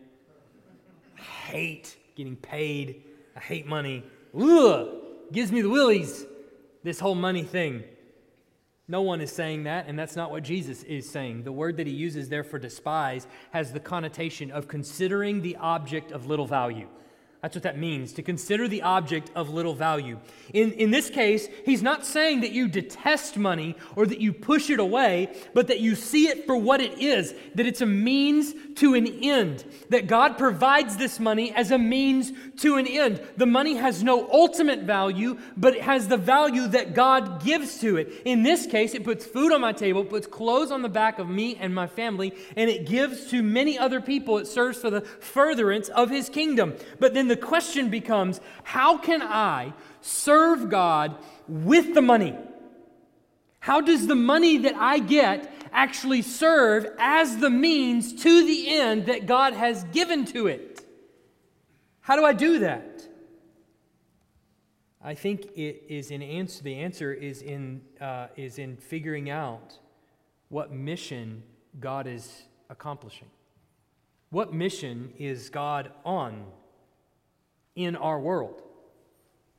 I 1.19 1.23
hate 1.23 1.97
getting 2.15 2.37
paid. 2.37 3.03
I 3.37 3.41
hate 3.41 3.67
money. 3.67 4.05
Ugh, 4.39 4.89
gives 5.33 5.51
me 5.51 5.61
the 5.61 5.69
willies, 5.69 6.25
this 6.85 7.01
whole 7.01 7.15
money 7.17 7.43
thing. 7.43 7.83
No 8.90 9.03
one 9.03 9.20
is 9.20 9.31
saying 9.31 9.62
that, 9.64 9.87
and 9.87 9.96
that's 9.96 10.16
not 10.16 10.33
what 10.33 10.42
Jesus 10.42 10.83
is 10.83 11.09
saying. 11.09 11.44
The 11.44 11.53
word 11.53 11.76
that 11.76 11.87
he 11.87 11.92
uses 11.92 12.29
there 12.29 12.42
for 12.42 12.59
despise 12.59 13.29
has 13.53 13.72
the 13.72 13.79
connotation 13.79 14.50
of 14.50 14.66
considering 14.66 15.42
the 15.42 15.55
object 15.59 16.11
of 16.11 16.26
little 16.26 16.44
value. 16.44 16.88
That's 17.42 17.57
what 17.57 17.62
that 17.62 17.79
means, 17.79 18.12
to 18.14 18.22
consider 18.22 18.68
the 18.68 18.83
object 18.83 19.31
of 19.35 19.48
little 19.48 19.74
value. 19.74 20.18
In, 20.53 20.72
in 20.72 20.90
this 20.90 21.09
case, 21.09 21.48
he's 21.64 21.83
not 21.83 22.05
saying 22.05 22.42
that 22.42 22.53
you 22.53 22.68
detest 22.68 23.38
money 23.38 23.76
or 23.96 24.05
that 24.05 24.20
you 24.20 24.35
push 24.35 24.68
it 24.68 24.79
away, 24.79 25.35
but 25.55 25.68
that 25.68 25.81
you 25.81 25.94
see 25.94 26.29
it 26.29 26.44
for 26.44 26.55
what 26.55 26.83
it 26.83 26.98
is, 26.98 27.35
that 27.55 27.64
it's 27.64 27.81
a 27.81 27.87
means 27.87 28.53
to 28.76 28.94
an 28.94 29.07
end, 29.07 29.64
that 29.88 30.07
God 30.07 30.37
provides 30.37 30.98
this 30.98 31.18
money 31.18 31.50
as 31.55 31.70
a 31.70 31.79
means 31.79 32.31
to 32.59 32.76
an 32.76 32.87
end. 32.87 33.22
The 33.38 33.46
money 33.46 33.76
has 33.76 34.03
no 34.03 34.29
ultimate 34.31 34.81
value, 34.81 35.38
but 35.57 35.74
it 35.74 35.83
has 35.83 36.09
the 36.09 36.18
value 36.18 36.66
that 36.68 36.94
God 36.94 37.42
gives 37.42 37.79
to 37.81 37.96
it. 37.96 38.20
In 38.26 38.42
this 38.42 38.66
case, 38.66 38.92
it 38.92 39.03
puts 39.03 39.24
food 39.24 39.50
on 39.50 39.62
my 39.62 39.72
table, 39.72 40.05
puts 40.05 40.26
clothes 40.26 40.70
on 40.70 40.83
the 40.83 40.90
back 40.90 41.18
of 41.18 41.31
me 41.31 41.57
and 41.57 41.74
my 41.74 41.87
family, 41.87 42.35
and 42.55 42.68
it 42.68 42.87
gives 42.87 43.31
to 43.31 43.42
many 43.42 43.79
other 43.79 44.03
people. 44.03 44.37
It 44.37 44.46
serves 44.46 44.79
for 44.79 44.90
the 44.90 45.00
furtherance 45.00 45.88
of 45.88 46.11
his 46.11 46.29
kingdom. 46.29 46.74
But 46.98 47.14
then 47.14 47.30
the 47.31 47.37
question 47.37 47.90
becomes 47.90 48.40
how 48.64 48.99
can 48.99 49.23
I 49.23 49.73
serve 50.01 50.69
God 50.69 51.14
with 51.47 51.95
the 51.95 52.03
money? 52.03 52.37
How 53.61 53.81
does 53.81 54.09
the 54.09 54.16
money 54.16 54.59
that 54.59 54.75
I 54.75 54.99
get 54.99 55.49
actually 55.73 56.23
serve 56.23 56.88
as 56.99 57.37
the 57.37 57.49
means 57.49 58.25
to 58.25 58.45
the 58.45 58.69
end 58.69 59.07
that 59.07 59.27
God 59.27 59.53
has 59.53 59.85
given 59.85 60.25
to 60.27 60.49
it? 60.49 60.85
How 62.01 62.16
do 62.16 62.25
I 62.25 62.33
do 62.33 62.59
that? 62.59 63.07
I 65.01 65.14
think 65.14 65.57
it 65.57 65.85
is 65.88 66.11
in 66.11 66.23
answer. 66.23 66.64
The 66.64 66.75
answer 66.75 67.12
is 67.12 67.43
in 67.43 67.83
uh, 68.01 68.27
is 68.35 68.59
in 68.59 68.77
figuring 68.77 69.31
out 69.31 69.79
what 70.49 70.73
mission 70.73 71.45
God 71.79 72.09
is 72.09 72.43
accomplishing. 72.69 73.31
What 74.31 74.53
mission 74.53 75.12
is 75.16 75.49
God 75.49 75.93
on 76.05 76.45
in 77.74 77.96
our 77.96 78.18
world? 78.18 78.62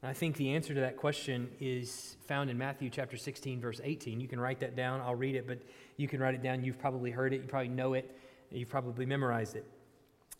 I 0.03 0.13
think 0.13 0.35
the 0.35 0.55
answer 0.55 0.73
to 0.73 0.79
that 0.79 0.97
question 0.97 1.49
is 1.59 2.17
found 2.25 2.49
in 2.49 2.57
Matthew 2.57 2.89
chapter 2.89 3.17
16, 3.17 3.61
verse 3.61 3.79
18. 3.83 4.19
You 4.19 4.27
can 4.27 4.39
write 4.39 4.59
that 4.61 4.75
down. 4.75 4.99
I'll 4.99 5.15
read 5.15 5.35
it, 5.35 5.45
but 5.47 5.59
you 5.95 6.07
can 6.07 6.19
write 6.19 6.33
it 6.33 6.41
down. 6.41 6.63
You've 6.63 6.79
probably 6.79 7.11
heard 7.11 7.33
it, 7.33 7.41
you 7.41 7.47
probably 7.47 7.69
know 7.69 7.93
it, 7.93 8.17
you've 8.49 8.69
probably 8.69 9.05
memorized 9.05 9.55
it. 9.55 9.65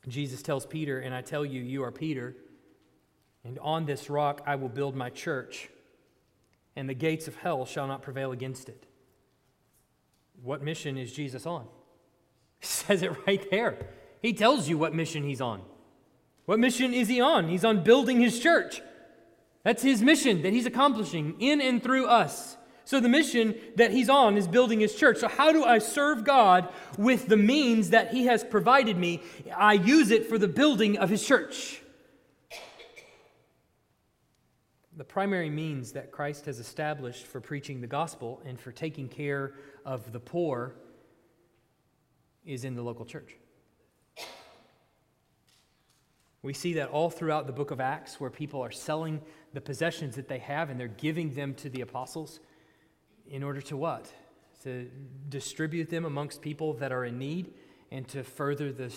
Jesus 0.08 0.42
tells 0.42 0.66
Peter, 0.66 1.00
And 1.00 1.14
I 1.14 1.22
tell 1.22 1.46
you, 1.46 1.62
you 1.62 1.84
are 1.84 1.92
Peter, 1.92 2.36
and 3.44 3.60
on 3.60 3.86
this 3.86 4.10
rock 4.10 4.42
I 4.48 4.56
will 4.56 4.70
build 4.70 4.96
my 4.96 5.12
church, 5.12 5.70
and 6.76 6.90
the 6.90 6.96
gates 6.96 7.28
of 7.28 7.36
hell 7.36 7.66
shall 7.66 7.86
not 7.86 8.02
prevail 8.02 8.32
against 8.32 8.68
it. 8.68 8.88
What 10.42 10.64
mission 10.64 10.98
is 10.98 11.14
Jesus 11.14 11.46
on? 11.46 11.68
He 12.60 12.68
says 12.68 13.02
it 13.02 13.12
right 13.26 13.50
there. 13.50 13.88
He 14.22 14.34
tells 14.34 14.70
you 14.70 14.78
what 14.78 14.94
mission 14.94 15.24
he's 15.24 15.42
on. 15.42 15.64
What 16.46 16.60
mission 16.60 16.94
is 16.94 17.08
he 17.08 17.22
on? 17.22 17.48
He's 17.50 17.66
on 17.66 17.84
building 17.84 18.20
his 18.20 18.40
church. 18.40 18.82
That's 19.64 19.84
his 19.84 20.02
mission 20.02 20.42
that 20.42 20.54
he's 20.54 20.66
accomplishing 20.66 21.40
in 21.40 21.62
and 21.62 21.82
through 21.82 22.08
us. 22.08 22.58
So, 22.84 23.00
the 23.00 23.10
mission 23.10 23.56
that 23.76 23.92
he's 23.92 24.10
on 24.10 24.36
is 24.36 24.48
building 24.48 24.80
his 24.80 24.96
church. 24.96 25.20
So, 25.20 25.28
how 25.28 25.54
do 25.54 25.64
I 25.64 25.78
serve 25.78 26.26
God 26.26 26.68
with 26.98 27.28
the 27.28 27.38
means 27.38 27.92
that 27.92 28.12
he 28.12 28.26
has 28.26 28.44
provided 28.44 28.98
me? 28.98 29.22
I 29.56 29.74
use 29.74 30.12
it 30.12 30.28
for 30.28 30.38
the 30.38 30.48
building 30.48 30.98
of 30.98 31.10
his 31.10 31.26
church. 31.26 31.82
The 34.98 35.06
primary 35.06 35.50
means 35.50 35.94
that 35.94 36.12
Christ 36.12 36.46
has 36.46 36.60
established 36.60 37.26
for 37.26 37.40
preaching 37.40 37.82
the 37.82 37.88
gospel 37.88 38.42
and 38.46 38.60
for 38.60 38.72
taking 38.72 39.08
care 39.08 39.54
of 39.86 40.12
the 40.12 40.20
poor 40.20 40.76
is 42.46 42.66
in 42.66 42.76
the 42.76 42.82
local 42.82 43.06
church. 43.06 43.38
We 46.44 46.54
see 46.54 46.74
that 46.74 46.90
all 46.90 47.12
throughout 47.12 47.46
the 47.46 47.54
book 47.54 47.70
of 47.70 47.80
Acts, 47.80 48.20
where 48.20 48.32
people 48.32 48.62
are 48.62 48.72
selling 48.72 49.22
the 49.54 49.62
possessions 49.62 50.16
that 50.16 50.28
they 50.28 50.40
have 50.40 50.72
and 50.72 50.80
they're 50.80 50.88
giving 50.88 51.36
them 51.36 51.54
to 51.56 51.70
the 51.70 51.82
apostles 51.82 52.40
in 53.30 53.44
order 53.44 53.62
to 53.62 53.78
what? 53.78 54.12
To 54.64 54.90
distribute 55.30 55.92
them 55.92 56.04
amongst 56.04 56.42
people 56.42 56.74
that 56.74 56.92
are 56.92 57.06
in 57.06 57.20
need 57.20 57.54
and 57.92 58.08
to 58.08 58.24
further 58.24 58.72
the, 58.72 58.88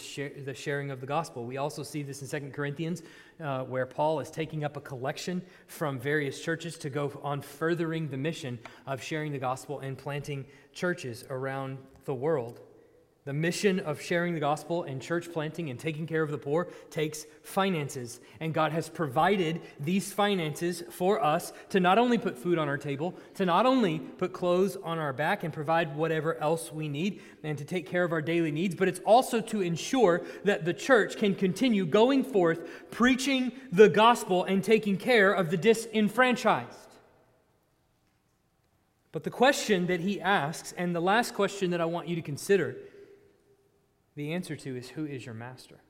the 0.42 0.54
sharing 0.54 0.90
of 0.90 1.02
the 1.02 1.07
gospel. 1.07 1.44
We 1.44 1.59
also 1.59 1.83
see 1.83 2.02
this 2.02 2.22
in 2.22 2.28
Second 2.28 2.54
Corinthians, 2.54 3.02
uh, 3.42 3.64
where 3.64 3.85
Paul 3.85 4.20
is 4.20 4.30
taking 4.30 4.64
up 4.64 4.78
a 4.78 4.80
collection 4.80 5.42
from 5.66 5.98
various 5.98 6.40
churches 6.40 6.78
to 6.78 6.88
go 6.88 7.20
on 7.22 7.42
furthering 7.42 8.09
the 8.09 8.16
mission 8.16 8.59
of 8.87 9.02
sharing 9.02 9.33
the 9.33 9.38
gospel 9.38 9.80
and 9.80 9.98
planting 9.98 10.46
churches 10.72 11.26
around 11.28 11.76
the 12.07 12.14
world. 12.14 12.61
The 13.26 13.32
mission 13.32 13.80
of 13.80 14.02
sharing 14.02 14.34
the 14.34 14.40
gospel 14.40 14.82
and 14.82 15.00
church 15.00 15.32
planting 15.32 15.70
and 15.70 15.80
taking 15.80 16.06
care 16.06 16.22
of 16.22 16.30
the 16.30 16.37
poor 16.37 16.68
takes 16.90 17.24
finances. 17.42 18.20
And 18.38 18.52
God 18.52 18.70
has 18.72 18.90
provided 18.90 19.62
these 19.80 20.12
finances 20.12 20.82
for 20.90 21.24
us 21.24 21.54
to 21.70 21.80
not 21.80 21.96
only 21.96 22.18
put 22.18 22.37
food 22.37 22.58
on 22.58 22.68
our 22.68 22.76
table, 22.76 23.14
to 23.37 23.46
not 23.46 23.64
only 23.64 23.98
put 23.98 24.34
clothes 24.34 24.76
on 24.76 24.98
our 24.98 25.14
back 25.14 25.42
and 25.42 25.54
provide 25.54 25.96
whatever 25.96 26.37
else 26.37 26.70
we 26.70 26.87
need 26.87 27.22
and 27.42 27.56
to 27.56 27.64
take 27.64 27.87
care 27.87 28.04
of 28.04 28.12
our 28.12 28.20
daily 28.20 28.52
needs, 28.52 28.74
but 28.74 28.88
it's 28.88 29.00
also 29.06 29.40
to 29.40 29.62
ensure 29.62 30.20
that 30.44 30.66
the 30.66 30.74
church 30.74 31.16
can 31.16 31.34
continue 31.34 31.87
going 31.87 32.25
forth 32.25 32.90
preaching 32.90 33.52
the 33.72 33.88
gospel 33.88 34.44
and 34.44 34.62
taking 34.62 34.98
care 34.98 35.33
of 35.33 35.48
the 35.50 35.56
disenfranchised. 35.56 36.77
But 39.12 39.22
the 39.22 39.31
question 39.31 39.87
that 39.87 40.00
he 40.00 40.20
asks, 40.20 40.75
and 40.77 40.94
the 40.94 41.00
last 41.00 41.33
question 41.33 41.70
that 41.70 41.81
I 41.81 41.87
want 41.87 42.06
you 42.08 42.16
to 42.16 42.22
consider, 42.22 42.77
the 44.17 44.33
answer 44.33 44.56
to 44.56 44.77
is 44.77 44.90
who 44.90 45.06
is 45.06 45.25
your 45.25 45.35
master? 45.35 45.81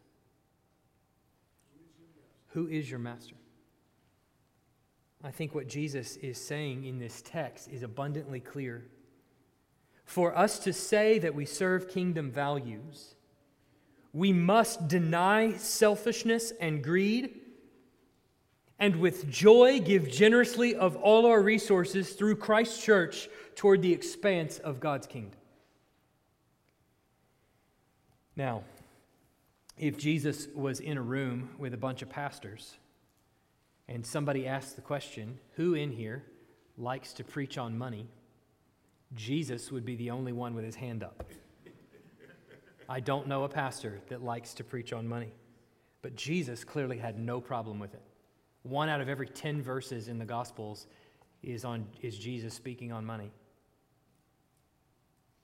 Who 2.48 2.68
is 2.68 2.90
your 2.90 3.00
master? 3.00 3.34
I 5.22 5.30
think 5.30 5.54
what 5.54 5.68
Jesus 5.68 6.16
is 6.16 6.38
saying 6.38 6.84
in 6.84 6.98
this 6.98 7.22
text 7.22 7.68
is 7.68 7.82
abundantly 7.82 8.40
clear. 8.40 8.86
For 10.04 10.36
us 10.36 10.58
to 10.60 10.72
say 10.72 11.18
that 11.18 11.34
we 11.34 11.46
serve 11.46 11.88
kingdom 11.88 12.30
values, 12.30 13.14
we 14.12 14.32
must 14.32 14.86
deny 14.86 15.56
selfishness 15.56 16.52
and 16.60 16.84
greed 16.84 17.40
and 18.78 18.96
with 18.96 19.30
joy 19.30 19.80
give 19.80 20.10
generously 20.10 20.74
of 20.74 20.96
all 20.96 21.26
our 21.26 21.40
resources 21.40 22.12
through 22.12 22.36
Christ's 22.36 22.84
church 22.84 23.28
toward 23.54 23.82
the 23.82 23.92
expanse 23.92 24.58
of 24.58 24.80
God's 24.80 25.06
kingdom. 25.06 25.38
Now, 28.36 28.62
if 29.78 29.98
Jesus 29.98 30.48
was 30.54 30.80
in 30.80 30.96
a 30.96 31.02
room 31.02 31.50
with 31.58 31.74
a 31.74 31.78
bunch 31.78 32.02
of 32.02 32.08
pastors 32.08 32.76
and 33.88 34.04
somebody 34.04 34.46
asked 34.46 34.76
the 34.76 34.82
question, 34.82 35.38
Who 35.56 35.74
in 35.74 35.92
here 35.92 36.24
likes 36.76 37.12
to 37.14 37.24
preach 37.24 37.58
on 37.58 37.76
money? 37.76 38.08
Jesus 39.14 39.70
would 39.70 39.84
be 39.84 39.96
the 39.96 40.10
only 40.10 40.32
one 40.32 40.54
with 40.54 40.64
his 40.64 40.74
hand 40.74 41.02
up. 41.02 41.24
I 42.88 43.00
don't 43.00 43.28
know 43.28 43.44
a 43.44 43.48
pastor 43.48 44.00
that 44.08 44.22
likes 44.22 44.54
to 44.54 44.64
preach 44.64 44.92
on 44.92 45.08
money, 45.08 45.32
but 46.02 46.16
Jesus 46.16 46.64
clearly 46.64 46.98
had 46.98 47.18
no 47.18 47.40
problem 47.40 47.78
with 47.78 47.94
it. 47.94 48.02
One 48.62 48.88
out 48.88 49.00
of 49.00 49.08
every 49.08 49.28
10 49.28 49.62
verses 49.62 50.08
in 50.08 50.18
the 50.18 50.24
Gospels 50.24 50.86
is, 51.42 51.64
on, 51.64 51.86
is 52.02 52.18
Jesus 52.18 52.54
speaking 52.54 52.92
on 52.92 53.04
money. 53.04 53.30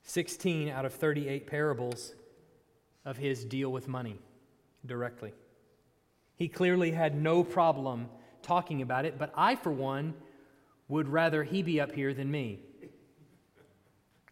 16 0.03 0.71
out 0.71 0.85
of 0.85 0.95
38 0.95 1.47
parables 1.47 2.15
of 3.05 3.17
his 3.17 3.45
deal 3.45 3.71
with 3.71 3.89
money 3.89 4.19
directly. 4.87 5.33
He 6.37 6.49
clearly 6.49 6.91
had 6.91 7.21
no 7.21 7.45
problem 7.45 8.09
talking 8.43 8.83
about 8.83 9.05
it, 9.05 9.19
but 9.19 9.33
I, 9.35 9.57
for 9.57 9.73
one, 9.73 10.15
would 10.89 11.09
rather 11.09 11.45
he 11.45 11.63
be 11.63 11.81
up 11.81 11.93
here 11.93 12.15
than 12.15 12.31
me. 12.31 12.61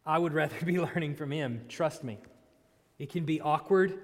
I 0.04 0.18
would 0.18 0.32
rather 0.32 0.56
be 0.64 0.80
learning 0.80 1.16
from 1.16 1.30
him, 1.30 1.64
trust 1.68 2.02
me. 2.02 2.18
It 2.98 3.10
can 3.10 3.24
be 3.24 3.40
awkward, 3.40 3.98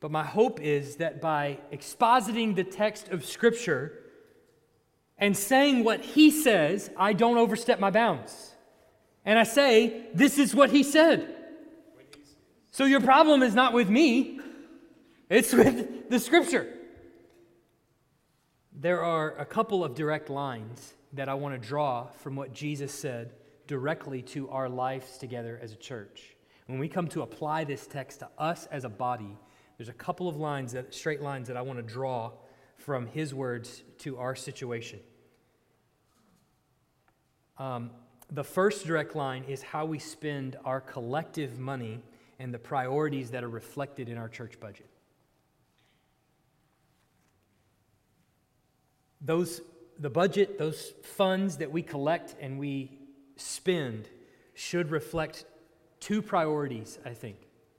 but 0.00 0.10
my 0.10 0.24
hope 0.24 0.60
is 0.60 0.96
that 0.96 1.20
by 1.20 1.58
expositing 1.72 2.54
the 2.54 2.64
text 2.64 3.08
of 3.08 3.24
Scripture 3.24 3.92
and 5.16 5.36
saying 5.36 5.82
what 5.82 6.00
he 6.00 6.30
says, 6.30 6.90
I 6.96 7.12
don't 7.12 7.38
overstep 7.38 7.80
my 7.80 7.90
bounds. 7.90 8.54
And 9.24 9.38
I 9.38 9.42
say, 9.42 10.06
This 10.14 10.38
is 10.38 10.54
what 10.54 10.70
he 10.70 10.82
said. 10.82 11.34
So 12.70 12.84
your 12.84 13.00
problem 13.00 13.42
is 13.42 13.54
not 13.54 13.72
with 13.72 13.88
me, 13.88 14.40
it's 15.28 15.52
with 15.52 16.10
the 16.10 16.18
Scripture. 16.18 16.74
There 18.72 19.02
are 19.02 19.36
a 19.36 19.44
couple 19.44 19.82
of 19.82 19.94
direct 19.94 20.30
lines 20.30 20.94
that 21.14 21.28
I 21.28 21.34
want 21.34 21.60
to 21.60 21.68
draw 21.68 22.06
from 22.18 22.36
what 22.36 22.52
Jesus 22.52 22.92
said 22.92 23.32
directly 23.66 24.22
to 24.22 24.48
our 24.50 24.68
lives 24.68 25.18
together 25.18 25.58
as 25.62 25.72
a 25.72 25.76
church. 25.76 26.36
When 26.66 26.78
we 26.78 26.88
come 26.88 27.08
to 27.08 27.22
apply 27.22 27.64
this 27.64 27.86
text 27.86 28.20
to 28.20 28.28
us 28.38 28.66
as 28.70 28.84
a 28.84 28.88
body, 28.88 29.36
there's 29.76 29.88
a 29.88 29.94
couple 29.94 30.28
of 30.28 30.36
lines 30.36 30.72
that 30.72 30.94
straight 30.94 31.22
lines 31.22 31.48
that 31.48 31.56
I 31.56 31.62
want 31.62 31.78
to 31.78 31.82
draw 31.82 32.32
from 32.76 33.06
his 33.06 33.34
words 33.34 33.82
to 33.98 34.18
our 34.18 34.36
situation. 34.36 35.00
Um, 37.58 37.90
the 38.30 38.44
first 38.44 38.86
direct 38.86 39.16
line 39.16 39.44
is 39.48 39.62
how 39.62 39.86
we 39.86 39.98
spend 39.98 40.56
our 40.64 40.80
collective 40.80 41.58
money 41.58 42.02
and 42.38 42.52
the 42.52 42.58
priorities 42.58 43.30
that 43.30 43.44
are 43.44 43.48
reflected 43.48 44.08
in 44.08 44.16
our 44.16 44.28
church 44.28 44.58
budget. 44.60 44.88
those, 49.20 49.60
the 49.98 50.10
budget, 50.10 50.58
those 50.58 50.92
funds 51.02 51.56
that 51.58 51.70
we 51.70 51.82
collect 51.82 52.36
and 52.40 52.58
we 52.58 52.92
spend 53.36 54.08
should 54.54 54.90
reflect 54.90 55.44
two 56.00 56.22
priorities, 56.22 56.98
I 57.04 57.14
think. 57.14 57.36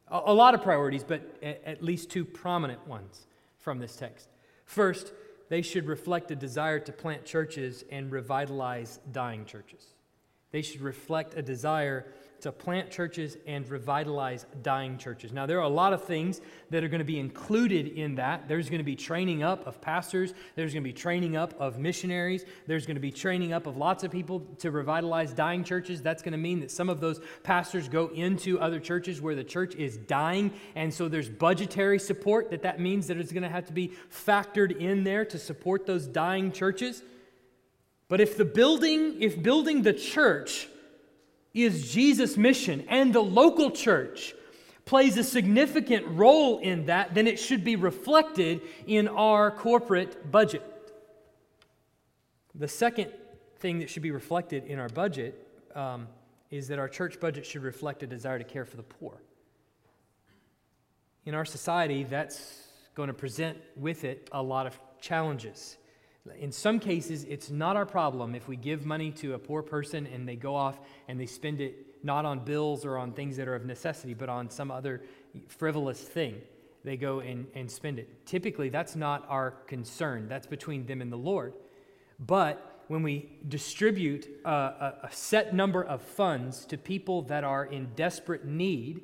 A, 0.09 0.21
a 0.25 0.33
lot 0.33 0.53
of 0.53 0.61
priorities, 0.61 1.03
but 1.03 1.37
a, 1.41 1.67
at 1.67 1.83
least 1.83 2.09
two 2.09 2.25
prominent 2.25 2.85
ones 2.87 3.27
from 3.57 3.79
this 3.79 3.95
text. 3.95 4.29
First, 4.65 5.13
they 5.49 5.61
should 5.61 5.87
reflect 5.87 6.31
a 6.31 6.35
desire 6.35 6.79
to 6.79 6.91
plant 6.91 7.25
churches 7.25 7.83
and 7.91 8.11
revitalize 8.11 8.99
dying 9.11 9.45
churches. 9.45 9.85
They 10.51 10.61
should 10.61 10.81
reflect 10.81 11.35
a 11.35 11.41
desire 11.41 12.05
to 12.39 12.51
plant 12.51 12.91
churches 12.91 13.37
and 13.45 13.67
revitalize 13.69 14.45
dying 14.61 14.97
churches. 14.97 15.31
Now, 15.31 15.45
there 15.45 15.59
are 15.59 15.63
a 15.63 15.69
lot 15.69 15.93
of 15.93 16.03
things 16.03 16.41
that 16.69 16.83
are 16.83 16.87
going 16.87 16.99
to 16.99 17.05
be 17.05 17.19
included 17.19 17.87
in 17.87 18.15
that. 18.15 18.47
There's 18.47 18.69
going 18.69 18.79
to 18.79 18.83
be 18.83 18.95
training 18.95 19.43
up 19.43 19.65
of 19.67 19.81
pastors, 19.81 20.33
there's 20.55 20.73
going 20.73 20.83
to 20.83 20.89
be 20.89 20.93
training 20.93 21.35
up 21.35 21.53
of 21.59 21.79
missionaries, 21.79 22.45
there's 22.67 22.85
going 22.85 22.95
to 22.95 23.01
be 23.01 23.11
training 23.11 23.53
up 23.53 23.67
of 23.67 23.77
lots 23.77 24.03
of 24.03 24.11
people 24.11 24.41
to 24.59 24.71
revitalize 24.71 25.33
dying 25.33 25.63
churches. 25.63 26.01
That's 26.01 26.21
going 26.21 26.33
to 26.33 26.37
mean 26.37 26.59
that 26.61 26.71
some 26.71 26.89
of 26.89 26.99
those 26.99 27.21
pastors 27.43 27.87
go 27.87 28.07
into 28.07 28.59
other 28.59 28.79
churches 28.79 29.21
where 29.21 29.35
the 29.35 29.43
church 29.43 29.75
is 29.75 29.97
dying, 29.97 30.51
and 30.75 30.93
so 30.93 31.07
there's 31.07 31.29
budgetary 31.29 31.99
support 31.99 32.49
that 32.51 32.63
that 32.63 32.79
means 32.79 33.07
that 33.07 33.17
it's 33.17 33.31
going 33.31 33.43
to 33.43 33.49
have 33.49 33.65
to 33.65 33.73
be 33.73 33.93
factored 34.11 34.77
in 34.77 35.03
there 35.03 35.25
to 35.25 35.37
support 35.37 35.85
those 35.85 36.07
dying 36.07 36.51
churches. 36.51 37.03
But 38.09 38.19
if 38.19 38.35
the 38.35 38.45
building, 38.45 39.21
if 39.21 39.41
building 39.41 39.83
the 39.83 39.93
church 39.93 40.67
is 41.53 41.91
Jesus' 41.91 42.37
mission, 42.37 42.85
and 42.87 43.13
the 43.13 43.21
local 43.21 43.71
church 43.71 44.33
plays 44.85 45.17
a 45.17 45.23
significant 45.23 46.05
role 46.07 46.59
in 46.59 46.85
that, 46.87 47.13
then 47.13 47.27
it 47.27 47.39
should 47.39 47.63
be 47.63 47.75
reflected 47.75 48.61
in 48.87 49.07
our 49.07 49.51
corporate 49.51 50.31
budget. 50.31 50.63
The 52.55 52.67
second 52.67 53.11
thing 53.59 53.79
that 53.79 53.89
should 53.89 54.01
be 54.01 54.11
reflected 54.11 54.65
in 54.65 54.79
our 54.79 54.89
budget 54.89 55.47
um, 55.75 56.07
is 56.49 56.67
that 56.69 56.79
our 56.79 56.89
church 56.89 57.19
budget 57.19 57.45
should 57.45 57.61
reflect 57.61 58.01
a 58.03 58.07
desire 58.07 58.39
to 58.39 58.43
care 58.43 58.65
for 58.65 58.77
the 58.77 58.83
poor. 58.83 59.21
In 61.25 61.35
our 61.35 61.45
society, 61.45 62.03
that's 62.03 62.67
going 62.95 63.07
to 63.07 63.13
present 63.13 63.57
with 63.75 64.03
it 64.03 64.27
a 64.31 64.41
lot 64.41 64.65
of 64.65 64.79
challenges. 64.99 65.77
In 66.37 66.51
some 66.51 66.79
cases, 66.79 67.23
it's 67.23 67.49
not 67.49 67.75
our 67.75 67.85
problem 67.85 68.35
if 68.35 68.47
we 68.47 68.55
give 68.55 68.85
money 68.85 69.11
to 69.13 69.33
a 69.33 69.39
poor 69.39 69.61
person 69.63 70.05
and 70.07 70.27
they 70.27 70.35
go 70.35 70.55
off 70.55 70.79
and 71.07 71.19
they 71.19 71.25
spend 71.25 71.61
it 71.61 72.03
not 72.03 72.25
on 72.25 72.39
bills 72.39 72.85
or 72.85 72.97
on 72.97 73.13
things 73.13 73.37
that 73.37 73.47
are 73.47 73.55
of 73.55 73.65
necessity, 73.65 74.13
but 74.13 74.29
on 74.29 74.49
some 74.49 74.71
other 74.71 75.01
frivolous 75.47 75.99
thing. 75.99 76.41
They 76.83 76.97
go 76.97 77.19
and, 77.19 77.47
and 77.55 77.69
spend 77.69 77.99
it. 77.99 78.25
Typically, 78.25 78.69
that's 78.69 78.95
not 78.95 79.25
our 79.27 79.51
concern. 79.67 80.27
That's 80.29 80.47
between 80.47 80.85
them 80.85 81.01
and 81.01 81.11
the 81.11 81.17
Lord. 81.17 81.53
But 82.19 82.83
when 82.87 83.03
we 83.03 83.29
distribute 83.47 84.27
a, 84.45 84.49
a, 84.49 84.95
a 85.03 85.11
set 85.11 85.53
number 85.53 85.83
of 85.83 86.01
funds 86.01 86.65
to 86.65 86.77
people 86.77 87.23
that 87.23 87.43
are 87.43 87.65
in 87.65 87.89
desperate 87.95 88.45
need, 88.45 89.01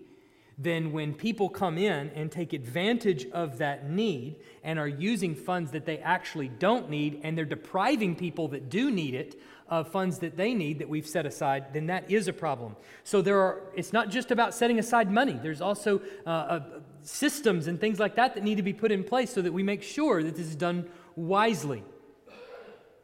then 0.57 0.91
when 0.91 1.13
people 1.13 1.49
come 1.49 1.77
in 1.77 2.09
and 2.15 2.31
take 2.31 2.53
advantage 2.53 3.29
of 3.31 3.57
that 3.57 3.89
need 3.89 4.37
and 4.63 4.79
are 4.79 4.87
using 4.87 5.35
funds 5.35 5.71
that 5.71 5.85
they 5.85 5.97
actually 5.99 6.47
don't 6.47 6.89
need 6.89 7.19
and 7.23 7.37
they're 7.37 7.43
depriving 7.43 8.15
people 8.15 8.47
that 8.47 8.69
do 8.69 8.89
need 8.89 9.13
it 9.13 9.39
of 9.67 9.91
funds 9.91 10.19
that 10.19 10.37
they 10.37 10.53
need 10.53 10.79
that 10.79 10.87
we've 10.87 11.07
set 11.07 11.25
aside, 11.25 11.73
then 11.73 11.87
that 11.87 12.09
is 12.09 12.27
a 12.27 12.33
problem. 12.33 12.75
So 13.03 13.21
there 13.21 13.39
are 13.39 13.63
it's 13.75 13.91
not 13.91 14.09
just 14.09 14.31
about 14.31 14.53
setting 14.53 14.79
aside 14.79 15.11
money. 15.11 15.39
There's 15.41 15.61
also 15.61 16.01
uh, 16.25 16.29
uh, 16.29 16.59
systems 17.01 17.67
and 17.67 17.79
things 17.79 17.99
like 17.99 18.15
that 18.15 18.35
that 18.35 18.43
need 18.43 18.55
to 18.55 18.63
be 18.63 18.73
put 18.73 18.91
in 18.91 19.03
place 19.03 19.33
so 19.33 19.41
that 19.41 19.51
we 19.51 19.63
make 19.63 19.83
sure 19.83 20.23
that 20.23 20.35
this 20.35 20.47
is 20.47 20.55
done 20.55 20.87
wisely. 21.15 21.83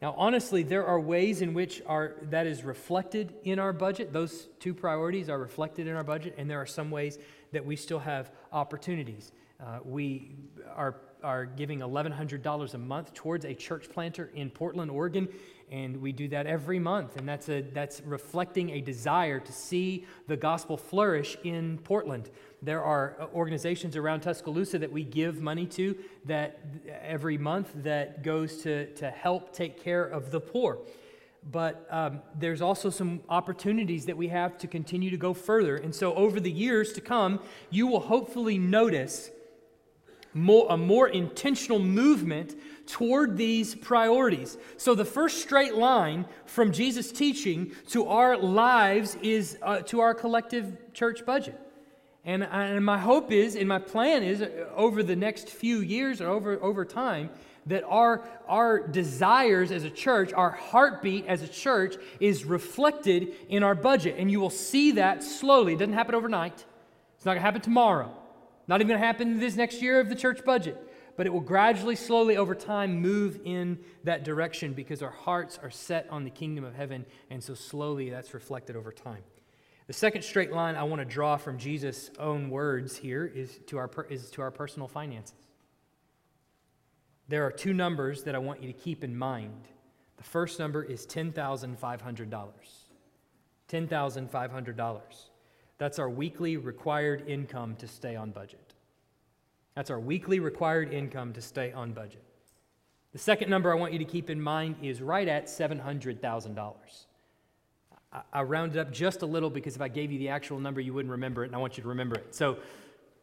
Now, 0.00 0.16
honestly, 0.18 0.64
there 0.64 0.84
are 0.84 0.98
ways 0.98 1.42
in 1.42 1.54
which 1.54 1.80
our, 1.86 2.14
that 2.30 2.44
is 2.48 2.64
reflected 2.64 3.34
in 3.44 3.60
our 3.60 3.72
budget. 3.72 4.12
Those 4.12 4.48
two 4.58 4.74
priorities 4.74 5.28
are 5.28 5.38
reflected 5.38 5.86
in 5.86 5.94
our 5.94 6.02
budget, 6.02 6.34
and 6.36 6.50
there 6.50 6.60
are 6.60 6.66
some 6.66 6.90
ways 6.90 7.20
that 7.52 7.64
we 7.64 7.76
still 7.76 7.98
have 7.98 8.32
opportunities. 8.52 9.32
Uh, 9.60 9.78
we 9.84 10.34
are, 10.74 10.96
are 11.22 11.44
giving 11.44 11.78
$1,100 11.80 12.74
a 12.74 12.78
month 12.78 13.14
towards 13.14 13.44
a 13.44 13.54
church 13.54 13.88
planter 13.88 14.30
in 14.34 14.50
Portland, 14.50 14.90
Oregon, 14.90 15.28
and 15.70 15.96
we 16.02 16.12
do 16.12 16.28
that 16.28 16.46
every 16.46 16.78
month. 16.78 17.16
And 17.16 17.28
that's, 17.28 17.48
a, 17.48 17.62
that's 17.62 18.00
reflecting 18.02 18.70
a 18.70 18.80
desire 18.80 19.38
to 19.38 19.52
see 19.52 20.04
the 20.26 20.36
gospel 20.36 20.76
flourish 20.76 21.36
in 21.44 21.78
Portland. 21.78 22.30
There 22.60 22.82
are 22.82 23.16
uh, 23.20 23.26
organizations 23.34 23.96
around 23.96 24.20
Tuscaloosa 24.20 24.78
that 24.78 24.90
we 24.90 25.04
give 25.04 25.40
money 25.40 25.66
to 25.66 25.96
that 26.24 26.60
every 27.00 27.38
month 27.38 27.72
that 27.76 28.22
goes 28.22 28.62
to, 28.62 28.92
to 28.94 29.10
help 29.10 29.52
take 29.52 29.82
care 29.82 30.04
of 30.04 30.30
the 30.30 30.40
poor 30.40 30.78
but 31.50 31.86
um, 31.90 32.20
there's 32.38 32.62
also 32.62 32.88
some 32.88 33.20
opportunities 33.28 34.06
that 34.06 34.16
we 34.16 34.28
have 34.28 34.56
to 34.58 34.66
continue 34.66 35.10
to 35.10 35.16
go 35.16 35.34
further. 35.34 35.76
And 35.76 35.94
so, 35.94 36.14
over 36.14 36.38
the 36.38 36.50
years 36.50 36.92
to 36.94 37.00
come, 37.00 37.40
you 37.70 37.86
will 37.86 38.00
hopefully 38.00 38.58
notice 38.58 39.30
more, 40.34 40.66
a 40.70 40.76
more 40.76 41.08
intentional 41.08 41.78
movement 41.78 42.54
toward 42.86 43.36
these 43.36 43.74
priorities. 43.74 44.56
So, 44.76 44.94
the 44.94 45.04
first 45.04 45.42
straight 45.42 45.74
line 45.74 46.26
from 46.46 46.72
Jesus' 46.72 47.10
teaching 47.10 47.72
to 47.88 48.06
our 48.06 48.36
lives 48.36 49.16
is 49.20 49.58
uh, 49.62 49.80
to 49.82 50.00
our 50.00 50.14
collective 50.14 50.92
church 50.92 51.26
budget. 51.26 51.58
And, 52.24 52.44
and 52.44 52.84
my 52.84 52.98
hope 52.98 53.32
is, 53.32 53.56
and 53.56 53.68
my 53.68 53.80
plan 53.80 54.22
is, 54.22 54.42
uh, 54.42 54.68
over 54.76 55.02
the 55.02 55.16
next 55.16 55.48
few 55.50 55.78
years 55.80 56.20
or 56.20 56.28
over, 56.28 56.62
over 56.62 56.84
time, 56.84 57.30
that 57.66 57.84
our, 57.84 58.24
our 58.48 58.86
desires 58.86 59.70
as 59.70 59.84
a 59.84 59.90
church, 59.90 60.32
our 60.32 60.50
heartbeat 60.50 61.26
as 61.26 61.42
a 61.42 61.48
church, 61.48 61.96
is 62.20 62.44
reflected 62.44 63.34
in 63.48 63.62
our 63.62 63.74
budget. 63.74 64.16
And 64.18 64.30
you 64.30 64.40
will 64.40 64.50
see 64.50 64.92
that 64.92 65.22
slowly. 65.22 65.74
It 65.74 65.78
doesn't 65.78 65.94
happen 65.94 66.14
overnight, 66.14 66.64
it's 67.16 67.24
not 67.24 67.32
going 67.32 67.40
to 67.40 67.44
happen 67.44 67.60
tomorrow, 67.60 68.12
not 68.66 68.80
even 68.80 68.88
going 68.88 69.00
to 69.00 69.06
happen 69.06 69.38
this 69.38 69.56
next 69.56 69.80
year 69.80 70.00
of 70.00 70.08
the 70.08 70.16
church 70.16 70.44
budget. 70.44 70.88
But 71.14 71.26
it 71.26 71.30
will 71.30 71.40
gradually, 71.40 71.94
slowly, 71.94 72.38
over 72.38 72.54
time, 72.54 73.00
move 73.00 73.38
in 73.44 73.78
that 74.04 74.24
direction 74.24 74.72
because 74.72 75.02
our 75.02 75.10
hearts 75.10 75.58
are 75.62 75.70
set 75.70 76.06
on 76.08 76.24
the 76.24 76.30
kingdom 76.30 76.64
of 76.64 76.74
heaven. 76.74 77.04
And 77.28 77.44
so, 77.44 77.52
slowly, 77.52 78.08
that's 78.08 78.32
reflected 78.32 78.76
over 78.76 78.90
time. 78.90 79.22
The 79.88 79.92
second 79.92 80.22
straight 80.22 80.52
line 80.52 80.74
I 80.74 80.84
want 80.84 81.00
to 81.00 81.04
draw 81.04 81.36
from 81.36 81.58
Jesus' 81.58 82.10
own 82.18 82.48
words 82.48 82.96
here 82.96 83.26
is 83.26 83.60
to 83.66 83.76
our, 83.76 83.90
is 84.08 84.30
to 84.30 84.42
our 84.42 84.50
personal 84.50 84.88
finances. 84.88 85.34
There 87.32 87.46
are 87.46 87.50
two 87.50 87.72
numbers 87.72 88.24
that 88.24 88.34
I 88.34 88.38
want 88.38 88.62
you 88.62 88.70
to 88.70 88.78
keep 88.78 89.02
in 89.02 89.16
mind. 89.16 89.66
The 90.18 90.22
first 90.22 90.58
number 90.58 90.82
is 90.82 91.06
$10,500. 91.06 91.78
$10,500. 93.70 95.00
That's 95.78 95.98
our 95.98 96.10
weekly 96.10 96.58
required 96.58 97.26
income 97.26 97.74
to 97.76 97.88
stay 97.88 98.16
on 98.16 98.32
budget. 98.32 98.74
That's 99.74 99.88
our 99.88 99.98
weekly 99.98 100.40
required 100.40 100.92
income 100.92 101.32
to 101.32 101.40
stay 101.40 101.72
on 101.72 101.92
budget. 101.92 102.22
The 103.12 103.18
second 103.18 103.48
number 103.48 103.72
I 103.72 103.76
want 103.76 103.94
you 103.94 103.98
to 104.00 104.04
keep 104.04 104.28
in 104.28 104.38
mind 104.38 104.76
is 104.82 105.00
right 105.00 105.26
at 105.26 105.46
$700,000. 105.46 106.74
I 108.30 108.42
rounded 108.42 108.78
up 108.78 108.92
just 108.92 109.22
a 109.22 109.26
little 109.26 109.48
because 109.48 109.74
if 109.74 109.80
I 109.80 109.88
gave 109.88 110.12
you 110.12 110.18
the 110.18 110.28
actual 110.28 110.60
number, 110.60 110.82
you 110.82 110.92
wouldn't 110.92 111.12
remember 111.12 111.44
it, 111.44 111.46
and 111.46 111.56
I 111.56 111.58
want 111.60 111.78
you 111.78 111.82
to 111.82 111.88
remember 111.88 112.16
it. 112.16 112.34
So, 112.34 112.58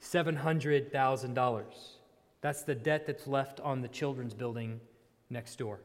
$700,000. 0.02 1.99
That's 2.42 2.64
the 2.64 2.76
debt 2.76 3.06
that's 3.06 3.28
left 3.28 3.60
on 3.60 3.82
the 3.82 3.88
children's 3.88 4.34
building 4.34 4.80
next 5.30 5.58
door. 5.58 5.80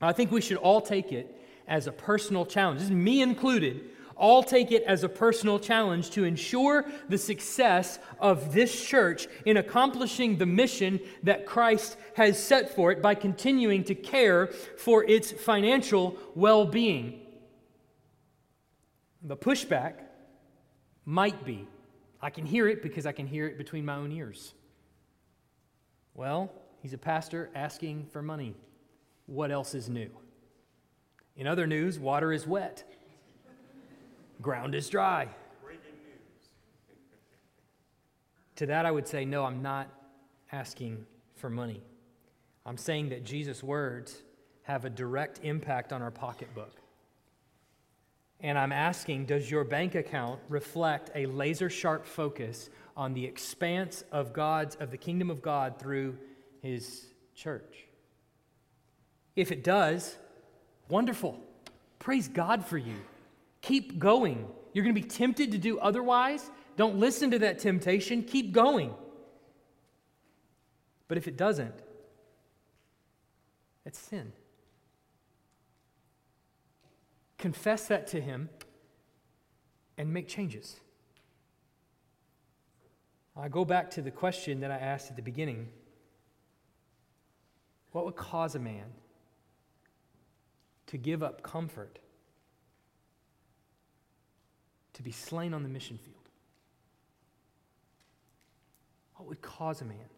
I 0.00 0.12
think 0.12 0.32
we 0.32 0.40
should 0.40 0.56
all 0.56 0.80
take 0.80 1.12
it 1.12 1.38
as 1.68 1.86
a 1.86 1.92
personal 1.92 2.44
challenge, 2.44 2.80
this 2.80 2.88
is 2.88 2.94
me 2.94 3.22
included, 3.22 3.82
all 4.16 4.42
take 4.42 4.72
it 4.72 4.82
as 4.82 5.04
a 5.04 5.08
personal 5.08 5.58
challenge 5.58 6.10
to 6.10 6.24
ensure 6.24 6.84
the 7.08 7.18
success 7.18 7.98
of 8.18 8.52
this 8.52 8.84
church 8.84 9.26
in 9.46 9.56
accomplishing 9.56 10.36
the 10.36 10.46
mission 10.46 11.00
that 11.22 11.46
Christ 11.46 11.96
has 12.14 12.42
set 12.42 12.74
for 12.74 12.92
it 12.92 13.00
by 13.00 13.14
continuing 13.14 13.84
to 13.84 13.94
care 13.94 14.48
for 14.48 15.04
its 15.04 15.32
financial 15.32 16.16
well 16.34 16.66
being. 16.66 17.20
The 19.22 19.36
pushback 19.36 19.94
might 21.04 21.44
be 21.44 21.66
I 22.24 22.30
can 22.30 22.46
hear 22.46 22.68
it 22.68 22.82
because 22.82 23.04
I 23.04 23.12
can 23.12 23.26
hear 23.26 23.46
it 23.46 23.58
between 23.58 23.84
my 23.84 23.96
own 23.96 24.12
ears. 24.12 24.54
Well, 26.14 26.52
he's 26.80 26.92
a 26.92 26.98
pastor 26.98 27.50
asking 27.54 28.06
for 28.12 28.22
money. 28.22 28.54
What 29.26 29.50
else 29.50 29.74
is 29.74 29.88
new? 29.88 30.10
In 31.36 31.46
other 31.46 31.66
news, 31.66 31.98
water 31.98 32.32
is 32.32 32.46
wet, 32.46 32.84
ground 34.40 34.74
is 34.74 34.88
dry. 34.88 35.28
to 38.62 38.66
that, 38.66 38.86
I 38.86 38.92
would 38.92 39.08
say, 39.08 39.24
no, 39.24 39.44
I'm 39.44 39.60
not 39.60 39.88
asking 40.52 41.04
for 41.34 41.50
money. 41.50 41.82
I'm 42.64 42.76
saying 42.76 43.08
that 43.08 43.24
Jesus' 43.24 43.60
words 43.60 44.22
have 44.62 44.84
a 44.84 44.90
direct 44.90 45.40
impact 45.42 45.92
on 45.92 46.00
our 46.00 46.12
pocketbook. 46.12 46.76
And 48.38 48.56
I'm 48.56 48.70
asking, 48.70 49.26
does 49.26 49.50
your 49.50 49.64
bank 49.64 49.96
account 49.96 50.38
reflect 50.48 51.10
a 51.16 51.26
laser 51.26 51.68
sharp 51.68 52.06
focus 52.06 52.70
on 52.96 53.14
the 53.14 53.24
expanse 53.24 54.04
of 54.12 54.32
God's, 54.32 54.76
of 54.76 54.90
the 54.90 54.96
kingdom 54.96 55.30
of 55.30 55.42
God 55.42 55.78
through 55.78 56.16
his 56.60 57.06
church? 57.34 57.84
If 59.36 59.50
it 59.52 59.64
does, 59.64 60.16
wonderful. 60.88 61.38
Praise 61.98 62.28
God 62.28 62.64
for 62.64 62.78
you. 62.78 62.96
Keep 63.60 63.98
going. 63.98 64.46
You're 64.72 64.84
going 64.84 64.94
to 64.94 65.00
be 65.00 65.08
tempted 65.08 65.52
to 65.52 65.58
do 65.58 65.78
otherwise. 65.78 66.50
Don't 66.76 66.98
listen 66.98 67.30
to 67.30 67.38
that 67.40 67.58
temptation. 67.58 68.22
Keep 68.22 68.52
going. 68.52 68.94
But 71.08 71.18
if 71.18 71.28
it 71.28 71.36
doesn't, 71.36 71.74
it's 73.84 73.98
sin. 73.98 74.32
confess 77.42 77.88
that 77.88 78.06
to 78.06 78.20
Him, 78.20 78.48
and 79.98 80.14
make 80.14 80.28
changes. 80.28 80.76
I 83.36 83.48
go 83.48 83.64
back 83.64 83.90
to 83.92 84.02
the 84.02 84.10
question 84.10 84.60
that 84.60 84.70
I 84.70 84.76
asked 84.76 85.10
at 85.10 85.16
the 85.16 85.22
beginning 85.22 85.68
What 87.92 88.04
would 88.04 88.16
cause 88.16 88.54
a 88.54 88.58
man 88.58 88.84
to 90.86 90.98
give 90.98 91.22
up 91.22 91.42
comfort, 91.42 91.98
to 94.94 95.02
be 95.02 95.12
slain 95.12 95.54
on 95.54 95.62
the 95.62 95.68
mission 95.68 95.98
field? 95.98 96.16
What 99.16 99.28
would 99.28 99.42
cause 99.42 99.80
a 99.80 99.84
man 99.84 100.10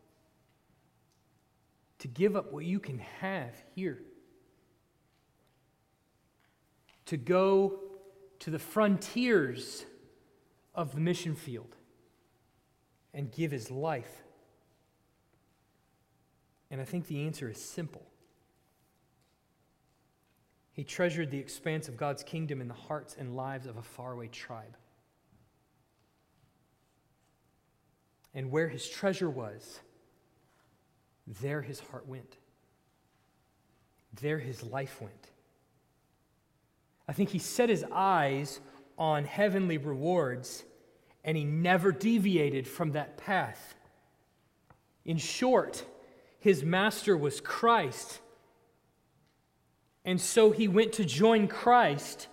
to 2.01 2.09
give 2.09 2.37
up 2.37 2.53
what 2.53 2.65
you 2.65 2.81
can 2.81 2.99
have 2.99 3.55
here? 3.75 3.99
to 7.07 7.17
go 7.17 7.81
to 8.41 8.51
the 8.51 8.59
frontiers 8.59 9.85
of 10.75 10.95
the 10.95 11.01
mission 11.01 11.35
field 11.35 11.77
and 13.15 13.31
give 13.33 13.51
his 13.53 13.71
life? 13.71 14.23
And 16.71 16.81
I 16.81 16.85
think 16.85 17.07
the 17.07 17.25
answer 17.25 17.49
is 17.49 17.63
simple. 17.63 18.03
He 20.73 20.83
treasured 20.83 21.31
the 21.31 21.39
expanse 21.39 21.89
of 21.89 21.97
God's 21.97 22.25
kingdom 22.25 22.61
in 22.61 22.67
the 22.67 22.75
hearts 22.75 23.15
and 23.17 23.37
lives 23.37 23.67
of 23.67 23.77
a 23.77 23.83
faraway 23.83 24.27
tribe. 24.27 24.77
And 28.35 28.51
where 28.51 28.69
his 28.69 28.89
treasure 28.89 29.31
was, 29.31 29.79
there 31.41 31.63
his 31.63 31.79
heart 31.79 32.09
went. 32.09 32.37
There 34.21 34.41
his 34.41 34.65
life 34.65 35.01
went. 35.01 35.31
I 37.07 37.13
think 37.13 37.31
he 37.31 37.39
set 37.39 37.69
his 37.69 37.85
eyes 37.93 38.59
on 38.99 39.25
heavenly 39.25 39.79
rewards 39.79 40.65
and 41.25 41.37
he 41.37 41.45
never 41.45 41.91
deviated 41.91 42.69
from 42.69 42.93
that 42.93 43.17
path. 43.17 43.75
In 45.05 45.17
short, 45.17 45.85
his 46.39 46.63
master 46.63 47.17
was 47.17 47.41
Christ. 47.41 48.21
And 50.05 50.21
so 50.21 50.51
he 50.51 50.69
went 50.69 50.93
to 50.95 51.05
join 51.05 51.49
Christ 51.49 52.29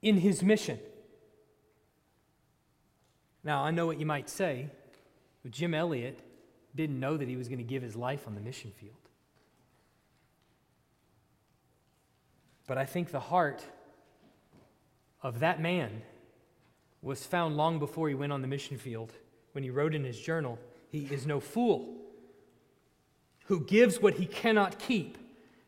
in 0.00 0.16
his 0.16 0.42
mission. 0.42 0.78
Now, 3.44 3.62
I 3.64 3.70
know 3.70 3.86
what 3.86 4.00
you 4.00 4.06
might 4.06 4.30
say, 4.30 4.70
but 5.42 5.52
Jim 5.52 5.74
Elliot 5.74 6.20
didn't 6.74 6.98
know 6.98 7.16
that 7.16 7.28
he 7.28 7.36
was 7.36 7.48
going 7.48 7.58
to 7.58 7.64
give 7.64 7.82
his 7.82 7.96
life 7.96 8.26
on 8.26 8.34
the 8.34 8.40
mission 8.40 8.72
field. 8.78 8.94
But 12.66 12.78
I 12.78 12.84
think 12.84 13.10
the 13.10 13.20
heart 13.20 13.64
of 15.22 15.40
that 15.40 15.60
man 15.60 16.02
was 17.02 17.24
found 17.24 17.56
long 17.56 17.78
before 17.78 18.08
he 18.08 18.14
went 18.14 18.32
on 18.32 18.42
the 18.42 18.48
mission 18.48 18.78
field 18.78 19.12
when 19.52 19.64
he 19.64 19.70
wrote 19.70 19.94
in 19.94 20.04
his 20.04 20.18
journal, 20.18 20.58
He 20.90 21.08
is 21.10 21.26
no 21.26 21.40
fool 21.40 21.96
who 23.46 23.60
gives 23.60 24.00
what 24.00 24.14
he 24.14 24.26
cannot 24.26 24.78
keep 24.78 25.18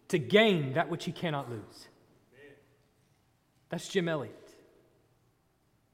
to 0.08 0.18
gain 0.18 0.74
that 0.74 0.88
which 0.88 1.04
he 1.04 1.12
cannot 1.12 1.50
lose. 1.50 1.88
That's 3.70 3.88
Jim 3.88 4.08
Elliot. 4.08 4.36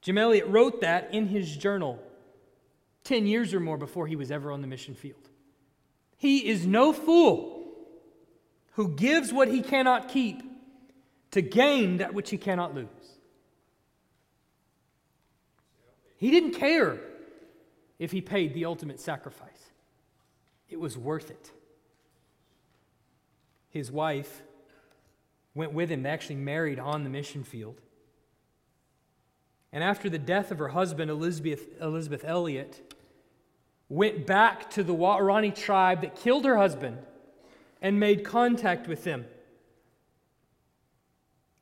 Jim 0.02 0.18
Elliot 0.18 0.46
wrote 0.48 0.80
that 0.80 1.14
in 1.14 1.26
his 1.28 1.56
journal 1.56 1.98
10 3.04 3.26
years 3.26 3.54
or 3.54 3.60
more 3.60 3.78
before 3.78 4.06
he 4.06 4.16
was 4.16 4.30
ever 4.30 4.52
on 4.52 4.60
the 4.60 4.66
mission 4.66 4.94
field. 4.94 5.28
He 6.16 6.48
is 6.48 6.66
no 6.66 6.92
fool 6.92 7.64
who 8.72 8.88
gives 8.88 9.32
what 9.32 9.48
he 9.48 9.62
cannot 9.62 10.08
keep 10.08 10.42
to 11.30 11.40
gain 11.40 11.98
that 11.98 12.12
which 12.12 12.30
he 12.30 12.36
cannot 12.36 12.74
lose. 12.74 12.86
He 16.18 16.32
didn't 16.32 16.54
care 16.54 16.98
if 17.98 18.12
he 18.12 18.20
paid 18.20 18.52
the 18.52 18.64
ultimate 18.64 19.00
sacrifice, 19.00 19.70
it 20.68 20.78
was 20.78 20.98
worth 20.98 21.30
it. 21.30 21.50
His 23.70 23.90
wife 23.90 24.42
went 25.54 25.72
with 25.72 25.90
him. 25.90 26.02
They 26.02 26.10
actually 26.10 26.36
married 26.36 26.78
on 26.78 27.04
the 27.04 27.10
mission 27.10 27.44
field. 27.44 27.80
And 29.72 29.84
after 29.84 30.08
the 30.08 30.18
death 30.18 30.50
of 30.50 30.58
her 30.58 30.68
husband, 30.68 31.10
Elisabeth, 31.10 31.80
Elisabeth 31.80 32.24
Elliot 32.24 32.94
went 33.88 34.26
back 34.26 34.70
to 34.70 34.82
the 34.82 34.94
Waorani 34.94 35.54
tribe 35.54 36.00
that 36.00 36.16
killed 36.16 36.44
her 36.44 36.56
husband 36.56 36.98
and 37.82 38.00
made 38.00 38.24
contact 38.24 38.88
with 38.88 39.04
them. 39.04 39.26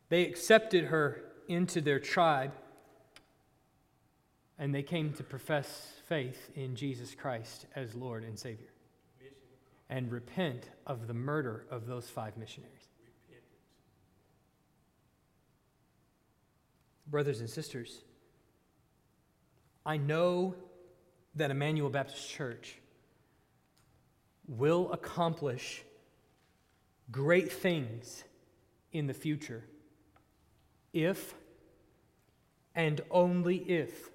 They 0.08 0.24
accepted 0.24 0.86
her 0.86 1.22
into 1.48 1.80
their 1.80 1.98
tribe 1.98 2.52
and 4.58 4.74
they 4.74 4.82
came 4.82 5.12
to 5.14 5.22
profess 5.22 5.92
faith 6.08 6.50
in 6.54 6.76
Jesus 6.76 7.14
Christ 7.14 7.66
as 7.74 7.94
Lord 7.94 8.24
and 8.24 8.38
Savior 8.38 8.68
and 9.88 10.10
repent 10.10 10.68
of 10.86 11.06
the 11.06 11.14
murder 11.14 11.64
of 11.70 11.86
those 11.86 12.08
five 12.08 12.36
missionaries. 12.36 12.72
Brothers 17.06 17.40
and 17.40 17.48
sisters, 17.48 18.02
I 19.84 19.96
know 19.96 20.56
that 21.36 21.52
Emmanuel 21.52 21.90
Baptist 21.90 22.28
Church 22.28 22.78
will 24.48 24.90
accomplish 24.92 25.84
great 27.12 27.52
things 27.52 28.24
in 28.92 29.06
the 29.06 29.14
future 29.14 29.62
if 30.92 31.34
and 32.74 33.00
only 33.10 33.56
if 33.56 34.10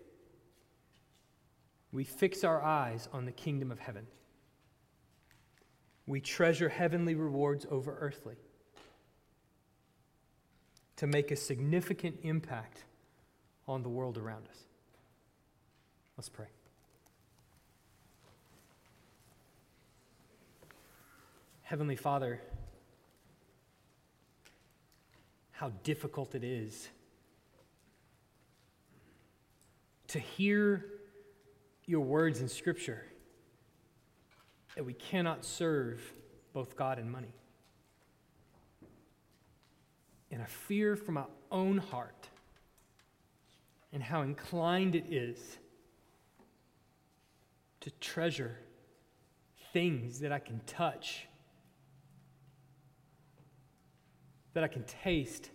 we 1.91 2.03
fix 2.03 2.43
our 2.43 2.61
eyes 2.61 3.09
on 3.11 3.25
the 3.25 3.31
kingdom 3.31 3.71
of 3.71 3.79
heaven. 3.79 4.07
We 6.07 6.21
treasure 6.21 6.69
heavenly 6.69 7.15
rewards 7.15 7.65
over 7.69 7.97
earthly 7.99 8.35
to 10.97 11.07
make 11.07 11.31
a 11.31 11.35
significant 11.35 12.19
impact 12.23 12.83
on 13.67 13.83
the 13.83 13.89
world 13.89 14.17
around 14.17 14.47
us. 14.47 14.57
Let's 16.17 16.29
pray. 16.29 16.47
Heavenly 21.61 21.95
Father, 21.95 22.41
how 25.51 25.71
difficult 25.83 26.35
it 26.35 26.43
is 26.43 26.89
to 30.09 30.19
hear 30.19 30.85
your 31.85 32.01
words 32.01 32.41
in 32.41 32.47
Scripture 32.47 33.05
that 34.75 34.83
we 34.85 34.93
cannot 34.93 35.43
serve 35.43 36.01
both 36.53 36.75
God 36.75 36.99
and 36.99 37.11
money. 37.11 37.33
And 40.31 40.41
I 40.41 40.45
fear 40.45 40.95
for 40.95 41.11
my 41.11 41.25
own 41.51 41.77
heart 41.77 42.29
and 43.91 44.01
how 44.01 44.21
inclined 44.21 44.95
it 44.95 45.11
is 45.11 45.57
to 47.81 47.91
treasure 47.99 48.57
things 49.73 50.19
that 50.19 50.31
I 50.31 50.39
can 50.39 50.61
touch 50.65 51.27
that 54.53 54.63
I 54.63 54.67
can 54.67 54.83
taste, 54.83 55.49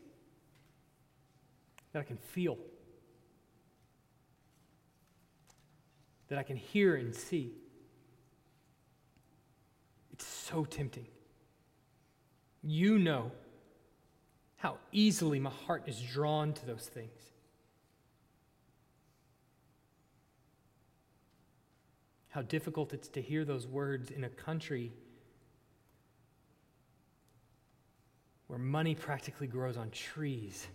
that 1.93 2.01
I 2.01 2.03
can 2.03 2.17
feel, 2.17 2.57
that 6.29 6.39
I 6.39 6.43
can 6.43 6.57
hear 6.57 6.97
and 6.97 7.15
see. 7.15 7.53
It's 10.13 10.27
so 10.27 10.65
tempting. 10.65 11.07
You 12.63 12.99
know 12.99 13.31
how 14.57 14.79
easily 14.91 15.39
my 15.39 15.51
heart 15.51 15.85
is 15.87 16.01
drawn 16.01 16.53
to 16.55 16.67
those 16.67 16.87
things. 16.87 17.21
How 22.29 22.43
difficult 22.43 22.93
it's 22.93 23.09
to 23.09 23.23
hear 23.23 23.45
those 23.45 23.67
words 23.67 24.11
in 24.11 24.25
a 24.25 24.29
country 24.29 24.93
where 28.47 28.59
money 28.59 28.95
practically 28.95 29.47
grows 29.47 29.77
on 29.77 29.91
trees, 29.91 30.67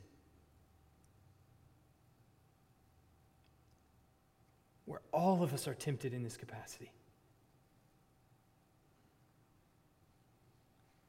where 4.91 4.99
all 5.13 5.41
of 5.41 5.53
us 5.53 5.69
are 5.69 5.73
tempted 5.73 6.13
in 6.13 6.21
this 6.21 6.35
capacity. 6.35 6.91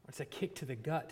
It's 0.06 0.20
a 0.20 0.24
kick 0.24 0.54
to 0.56 0.64
the 0.64 0.76
gut. 0.76 1.10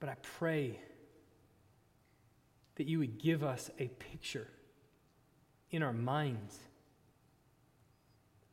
But 0.00 0.10
I 0.10 0.16
pray 0.20 0.78
that 2.74 2.86
you 2.86 2.98
would 2.98 3.16
give 3.16 3.42
us 3.42 3.70
a 3.78 3.88
picture 3.88 4.48
in 5.70 5.82
our 5.82 5.94
minds 5.94 6.58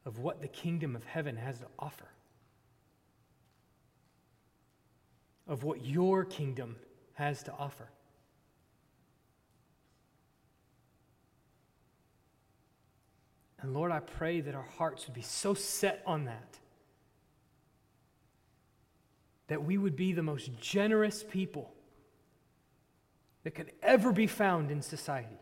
of 0.05 0.19
what 0.19 0.41
the 0.41 0.47
kingdom 0.47 0.95
of 0.95 1.03
heaven 1.03 1.35
has 1.35 1.59
to 1.59 1.65
offer. 1.77 2.07
of 5.45 5.65
what 5.65 5.85
your 5.85 6.23
kingdom 6.23 6.77
has 7.15 7.43
to 7.43 7.51
offer. 7.59 7.89
And 13.63 13.73
Lord, 13.73 13.93
I 13.93 14.01
pray 14.01 14.41
that 14.41 14.55
our 14.55 14.67
hearts 14.77 15.07
would 15.07 15.13
be 15.13 15.21
so 15.21 15.53
set 15.53 16.03
on 16.05 16.25
that, 16.25 16.59
that 19.47 19.63
we 19.63 19.77
would 19.77 19.95
be 19.95 20.11
the 20.11 20.21
most 20.21 20.51
generous 20.59 21.23
people 21.23 21.73
that 23.43 23.51
could 23.51 23.71
ever 23.81 24.11
be 24.11 24.27
found 24.27 24.69
in 24.69 24.81
society. 24.81 25.39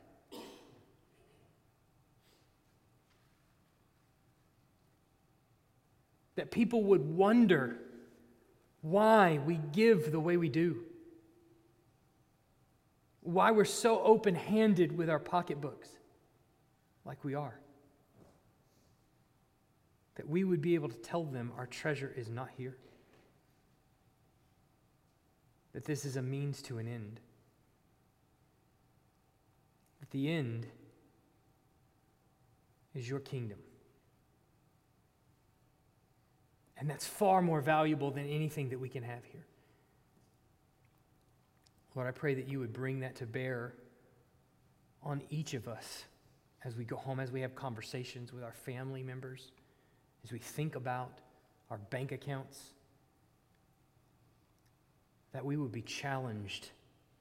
That 6.36 6.52
people 6.52 6.84
would 6.84 7.04
wonder 7.04 7.78
why 8.82 9.40
we 9.44 9.60
give 9.72 10.12
the 10.12 10.20
way 10.20 10.38
we 10.38 10.50
do, 10.50 10.84
why 13.22 13.50
we're 13.50 13.66
so 13.66 14.00
open 14.04 14.36
handed 14.36 14.96
with 14.96 15.10
our 15.10 15.20
pocketbooks, 15.20 15.90
like 17.04 17.24
we 17.24 17.34
are. 17.34 17.62
That 20.22 20.30
we 20.30 20.44
would 20.44 20.62
be 20.62 20.76
able 20.76 20.88
to 20.88 20.96
tell 20.98 21.24
them 21.24 21.52
our 21.58 21.66
treasure 21.66 22.14
is 22.16 22.30
not 22.30 22.50
here, 22.56 22.78
that 25.74 25.84
this 25.84 26.06
is 26.06 26.16
a 26.16 26.22
means 26.22 26.62
to 26.62 26.78
an 26.78 26.88
end. 26.88 27.20
That 30.00 30.12
the 30.12 30.32
end 30.32 30.68
is 32.94 33.10
your 33.10 33.20
kingdom. 33.20 33.58
And 36.78 36.88
that's 36.88 37.08
far 37.08 37.42
more 37.42 37.60
valuable 37.60 38.12
than 38.12 38.30
anything 38.30 38.70
that 38.70 38.80
we 38.80 38.90
can 38.90 39.02
have 39.02 39.26
here. 39.26 39.48
Lord, 41.96 42.08
I 42.08 42.12
pray 42.12 42.36
that 42.36 42.48
you 42.48 42.60
would 42.60 42.74
bring 42.74 43.00
that 43.00 43.16
to 43.16 43.26
bear 43.26 43.74
on 45.02 45.24
each 45.32 45.56
of 45.56 45.68
us 45.68 46.06
as 46.64 46.76
we 46.76 46.86
go 46.86 46.96
home, 46.96 47.20
as 47.20 47.32
we 47.32 47.42
have 47.42 47.56
conversations 47.56 48.32
with 48.32 48.44
our 48.44 48.54
family 48.54 49.02
members, 49.02 49.52
as 50.24 50.32
we 50.32 50.40
think 50.40 50.76
about 50.76 51.20
our 51.70 51.78
bank 51.78 52.12
accounts, 52.12 52.60
that 55.34 55.44
we 55.44 55.58
would 55.58 55.72
be 55.72 55.82
challenged 55.82 56.70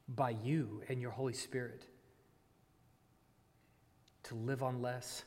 by 0.09 0.31
you 0.31 0.83
and 0.89 1.01
your 1.01 1.11
Holy 1.11 1.33
Spirit 1.33 1.87
to 4.25 4.35
live 4.35 4.63
on 4.63 4.83
less 4.83 5.25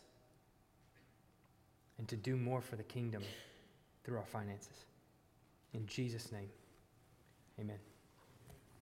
and 1.98 2.08
to 2.08 2.16
do 2.16 2.36
more 2.36 2.62
for 2.62 2.76
the 2.76 2.84
kingdom 2.84 3.24
through 4.04 4.18
our 4.18 4.26
finances. 4.26 4.86
In 5.74 5.86
Jesus' 5.88 6.32
name, 6.32 6.50
amen. 7.60 7.80